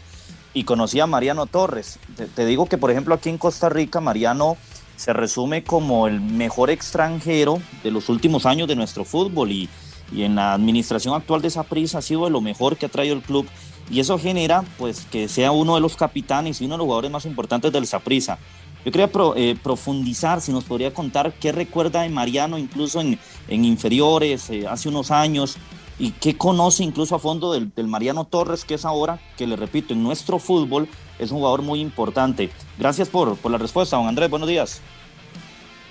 [0.55, 1.99] y conocí a Mariano Torres.
[2.17, 4.57] Te, te, digo que, por ejemplo, aquí en Costa Rica, Mariano
[4.97, 9.69] se resume como el mejor extranjero de los últimos años de nuestro fútbol y,
[10.11, 13.23] y en la administración actual de Saprissa ha sido lo mejor que ha traído el
[13.23, 13.47] club
[13.91, 17.11] y eso genera pues que sea uno de los capitanes y uno de los jugadores
[17.11, 18.39] más importantes del Saprissa.
[18.85, 23.65] Yo quería eh, profundizar, si nos podría contar qué recuerda de Mariano incluso en, en
[23.65, 25.59] inferiores, eh, hace unos años,
[25.99, 29.57] y qué conoce incluso a fondo del, del, Mariano Torres, que es ahora, que le
[29.57, 30.89] repito, en nuestro fútbol
[31.19, 32.51] es un jugador muy importante.
[32.79, 34.81] Gracias por, por la respuesta, don Andrés, buenos días.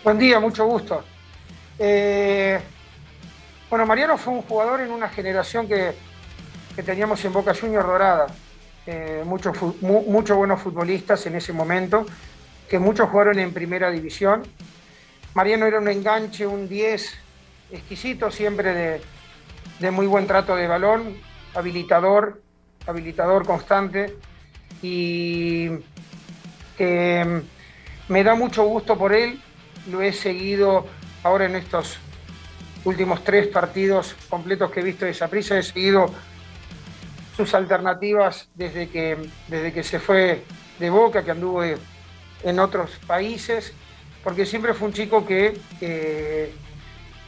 [0.04, 1.04] Buen día, mucho gusto.
[1.78, 2.60] Eh,
[3.70, 5.94] bueno, Mariano fue un jugador en una generación que,
[6.78, 8.28] que teníamos en Boca Juniors dorada.
[8.86, 12.06] Eh, muchos mu, mucho buenos futbolistas en ese momento,
[12.70, 14.44] que muchos jugaron en primera división.
[15.34, 17.18] Mariano era un enganche, un 10
[17.72, 19.02] exquisito, siempre de,
[19.80, 21.18] de muy buen trato de balón,
[21.56, 22.44] habilitador,
[22.86, 24.16] habilitador constante
[24.84, 25.70] y
[26.78, 27.42] que
[28.08, 29.42] me da mucho gusto por él,
[29.90, 30.86] lo he seguido
[31.24, 31.98] ahora en estos
[32.86, 36.14] últimos tres partidos completos que he visto de esa prisa, he seguido
[37.38, 40.44] sus alternativas desde que, desde que se fue
[40.80, 43.74] de Boca, que anduvo en otros países,
[44.24, 45.62] porque siempre fue un chico que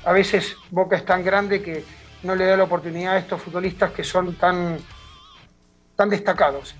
[0.03, 1.84] a veces Boca es tan grande que
[2.23, 4.77] no le da la oportunidad a estos futbolistas que son tan,
[5.95, 6.76] tan destacados.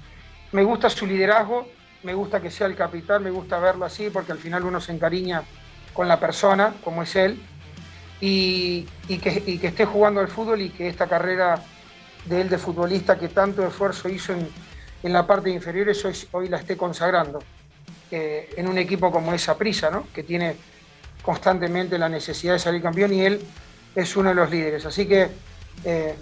[0.52, 1.68] Me gusta su liderazgo,
[2.04, 4.92] me gusta que sea el capitán, me gusta verlo así, porque al final uno se
[4.92, 5.44] encariña
[5.94, 7.42] con la persona, como es él,
[8.22, 11.62] y, que, y que esté jugando al fútbol y que esta carrera
[12.26, 14.48] de él de futbolista que tanto esfuerzo hizo en,
[15.04, 17.40] en la parte inferior, eso hoy la esté consagrando
[18.12, 20.08] eh, en un equipo como esa prisa, ¿no?
[20.14, 20.56] que tiene
[21.22, 23.42] constantemente la necesidad de salir campeón y él
[23.96, 24.86] es uno de los líderes.
[24.86, 25.30] Así que
[25.84, 26.16] eh,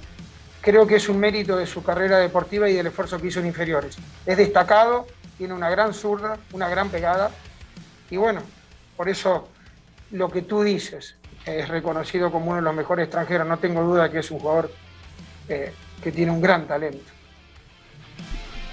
[0.61, 3.48] creo que es un mérito de su carrera deportiva y del esfuerzo que hizo en
[3.48, 3.98] inferiores.
[4.26, 5.07] Es destacado,
[5.38, 7.32] tiene una gran zurda, una gran pegada
[8.10, 8.41] y bueno,
[8.95, 9.48] por eso
[10.11, 11.15] lo que tú dices
[11.45, 13.48] es reconocido como uno de los mejores extranjeros.
[13.48, 14.72] No tengo duda que es un jugador
[15.48, 17.18] eh, que tiene un gran talento.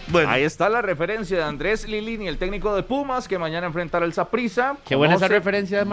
[0.08, 0.28] Bueno.
[0.28, 4.12] Ahí está la referencia de Andrés Lilini, el técnico de Pumas, que mañana enfrentará el
[4.12, 4.76] Saprissa.
[4.84, 5.84] Qué buena esa referencia de,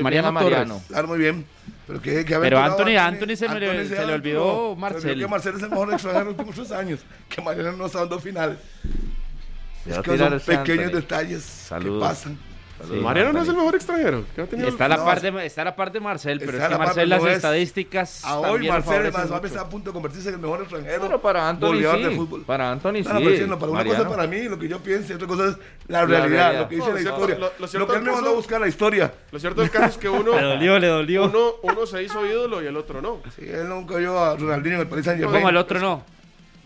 [0.00, 0.82] Mariano, Mariano.
[0.88, 1.46] Claro, muy bien.
[1.86, 5.18] Pero, que, Pero Anthony, Anthony, se, me, le olvidó Marcel.
[5.18, 7.00] que Marcel es el mejor extranjero de los últimos años.
[7.28, 8.58] Que Mariano no está dando final.
[9.86, 12.38] Es que son pequeños detalles que pasan.
[13.02, 14.24] Mariano no es el mejor extranjero.
[14.36, 18.24] está, la parte, está la parte de Marcel, pero es que Marcel las estadísticas.
[18.24, 21.02] A hoy Marcel está a punto de convertirse en el mejor extranjero.
[21.02, 22.16] Pero para Anthony sí.
[22.16, 22.42] fútbol.
[22.42, 23.46] Para Anthony sí.
[23.46, 25.56] No, para una cosa para mí, lo que yo pienso, y otra cosa es
[25.88, 27.38] la realidad, lo que dice la historia.
[27.38, 29.12] Lo, que él me mandó a buscar la historia.
[29.30, 30.34] Lo cierto del caso es que uno.
[30.34, 31.24] le dolió, le dolió.
[31.24, 33.20] Uno, uno se hizo ídolo y el otro no.
[33.36, 35.40] Sí, él nunca vio a Ronaldinho en el Paris Saint Germain.
[35.40, 36.19] ¿Cómo el otro no?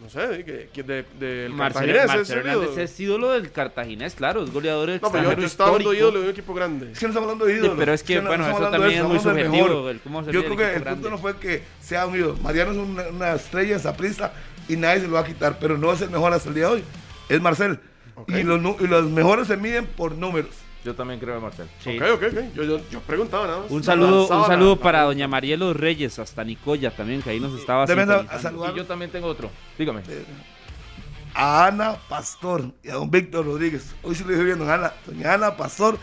[0.05, 5.11] No sé, que, de, del Marcelo, Hernández es ídolo del cartaginés, claro, es goleador No,
[5.11, 6.93] pero yo, estaba hablando de ídolo de un equipo grande.
[6.93, 7.75] Es que no estamos hablando de ídolo.
[7.79, 9.93] pero es que, bueno, eso también es muy subjetivo.
[10.31, 12.37] yo creo que el punto no fue que sea un ídolo.
[12.43, 14.35] Mariano es una, una estrella, prisa
[14.69, 16.67] y nadie se lo va a quitar, pero no es el mejor hasta el día
[16.67, 16.85] de hoy.
[17.31, 17.81] Es Marcel.
[18.29, 20.51] Y, los, y los mejores se miden por números.
[20.85, 21.67] Yo también creo en Marcel.
[21.81, 21.99] Sí.
[21.99, 22.55] Ok, ok, ok.
[22.55, 23.71] Yo, yo, yo, preguntaba nada más.
[23.71, 27.85] Un saludo, un saludo para doña Marielo Reyes, hasta Nicoya también, que ahí nos estaba
[27.85, 28.27] haciendo.
[28.73, 29.51] Y yo también tengo otro.
[29.79, 30.03] Dígame.
[30.09, 30.25] Eh,
[31.35, 33.95] a Ana Pastor y a don Víctor Rodríguez.
[34.03, 34.93] Hoy sí lo dije bien, don Ana.
[35.07, 35.99] Doña Ana Pastor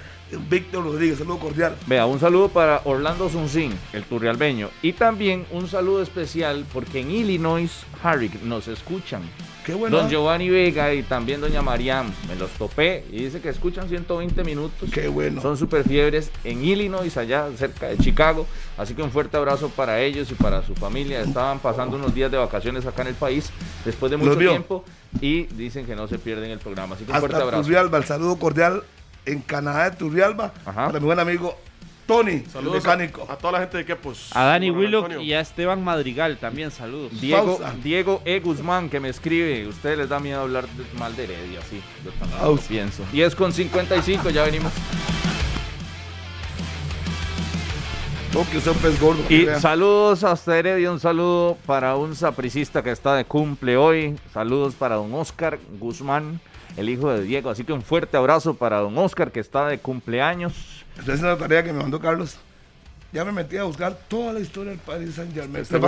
[0.49, 1.19] Víctor Rodríguez.
[1.19, 1.75] Saludo cordial.
[1.87, 4.69] Vea, un saludo para Orlando Zunzín, el turrialbeño.
[4.81, 7.71] Y también un saludo especial porque en Illinois,
[8.03, 9.21] Harry, nos escuchan.
[9.65, 9.97] Qué bueno.
[9.97, 14.43] Don Giovanni Vega y también doña Mariam, me los topé y dice que escuchan 120
[14.43, 14.89] minutos.
[14.91, 15.39] Qué bueno.
[15.41, 18.47] Son súper fiebres en Illinois, allá cerca de Chicago.
[18.77, 21.21] Así que un fuerte abrazo para ellos y para su familia.
[21.21, 23.51] Estaban pasando unos días de vacaciones acá en el país
[23.85, 24.83] después de mucho tiempo
[25.19, 26.95] y dicen que no se pierden el programa.
[26.95, 27.61] Así que un fuerte abrazo.
[27.61, 28.83] Turrialba, el saludo cordial
[29.25, 31.57] en Canadá de Turrialba para mi buen amigo
[32.07, 33.25] Tony, saludos mecánico.
[33.29, 34.35] A, toda la gente de que pues.
[34.35, 37.21] A Dani Willock y a Esteban Madrigal también saludos.
[37.21, 38.41] Diego, Diego E.
[38.41, 39.65] Guzmán que me escribe.
[39.67, 40.65] Ustedes les da miedo hablar
[40.97, 41.81] mal de Heredia, sí.
[42.03, 43.03] Yo también lo pienso.
[43.13, 44.73] Y es con 55, ya venimos.
[49.29, 50.91] Y saludos a usted, Heredia.
[50.91, 54.15] Un saludo para un sapricista que está de cumple hoy.
[54.33, 56.39] Saludos para don Oscar Guzmán,
[56.77, 57.49] el hijo de Diego.
[57.49, 60.85] Así que un fuerte abrazo para don Oscar que está de cumpleaños.
[60.97, 62.39] Esta es la tarea que me mandó Carlos.
[63.13, 65.65] Ya me metí a buscar toda la historia del Paris Saint Germain.
[65.69, 65.81] Pero,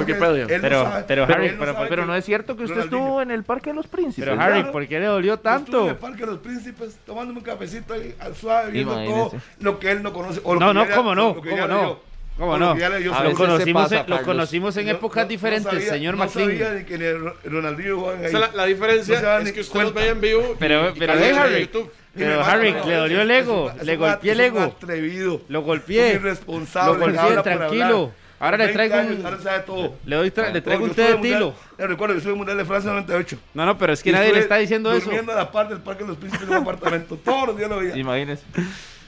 [1.08, 1.58] pero, Harry,
[1.88, 4.30] pero, no es cierto que usted estuvo en el Parque de los Príncipes.
[4.30, 5.84] Pero Harry, ¿por qué le dolió tanto?
[5.84, 9.80] en el Parque de los Príncipes tomándome un cafecito ahí al suave, viendo todo lo
[9.80, 10.42] que él no conoce.
[10.44, 12.13] O no, no, cómo no, cómo no.
[12.38, 12.76] ¿Cómo no?
[12.76, 16.42] Lo conocimos, en, lo conocimos en épocas diferentes, señor Martín.
[16.42, 18.32] No sabía ni que Ronaldinho ahí.
[18.54, 20.56] la, diferencia es que usted los veía en vivo.
[20.58, 21.70] Pero, pero, Harry,
[22.16, 24.62] pero Harry, le dolió el ego, le golpeé el ego.
[24.62, 25.42] atrevido.
[25.48, 26.14] Lo golpeé.
[26.16, 26.94] irresponsable.
[26.94, 28.12] Lo golpeé, tranquilo.
[28.40, 29.94] Ahora le traigo un.
[30.06, 31.54] Le, doy le traigo un té de tilo.
[31.78, 33.38] Le recuerdo que soy mundial de Francia 98.
[33.54, 35.06] No, no, pero es que nadie le está diciendo eso.
[35.06, 37.16] Durmiendo a la parte del Parque de los Príncipes en un apartamento.
[37.16, 37.96] Todos los días lo veía.
[37.96, 38.44] Imagínese.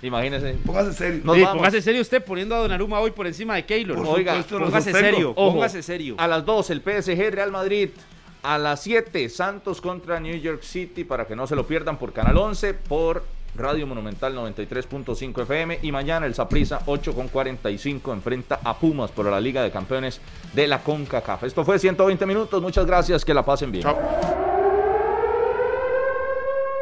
[0.06, 0.56] Imagínese.
[0.66, 1.34] Póngase serio.
[1.34, 3.98] Sí, póngase serio usted poniendo a Donnarumma hoy por encima de Keylor.
[4.06, 5.34] Oiga, póngase serio.
[5.34, 6.16] Póngase serio.
[6.18, 7.90] A las 2, el PSG Real Madrid.
[8.44, 11.04] A las 7, Santos contra New York City.
[11.04, 12.74] Para que no se lo pierdan por Canal 11.
[12.74, 13.24] Por
[13.56, 19.64] Radio Monumental 93.5 FM y mañana el Saprisa 8.45 enfrenta a Pumas por la Liga
[19.64, 20.20] de Campeones
[20.54, 21.44] de la CONCACAF.
[21.44, 23.88] Esto fue 120 minutos, muchas gracias, que la pasen bien.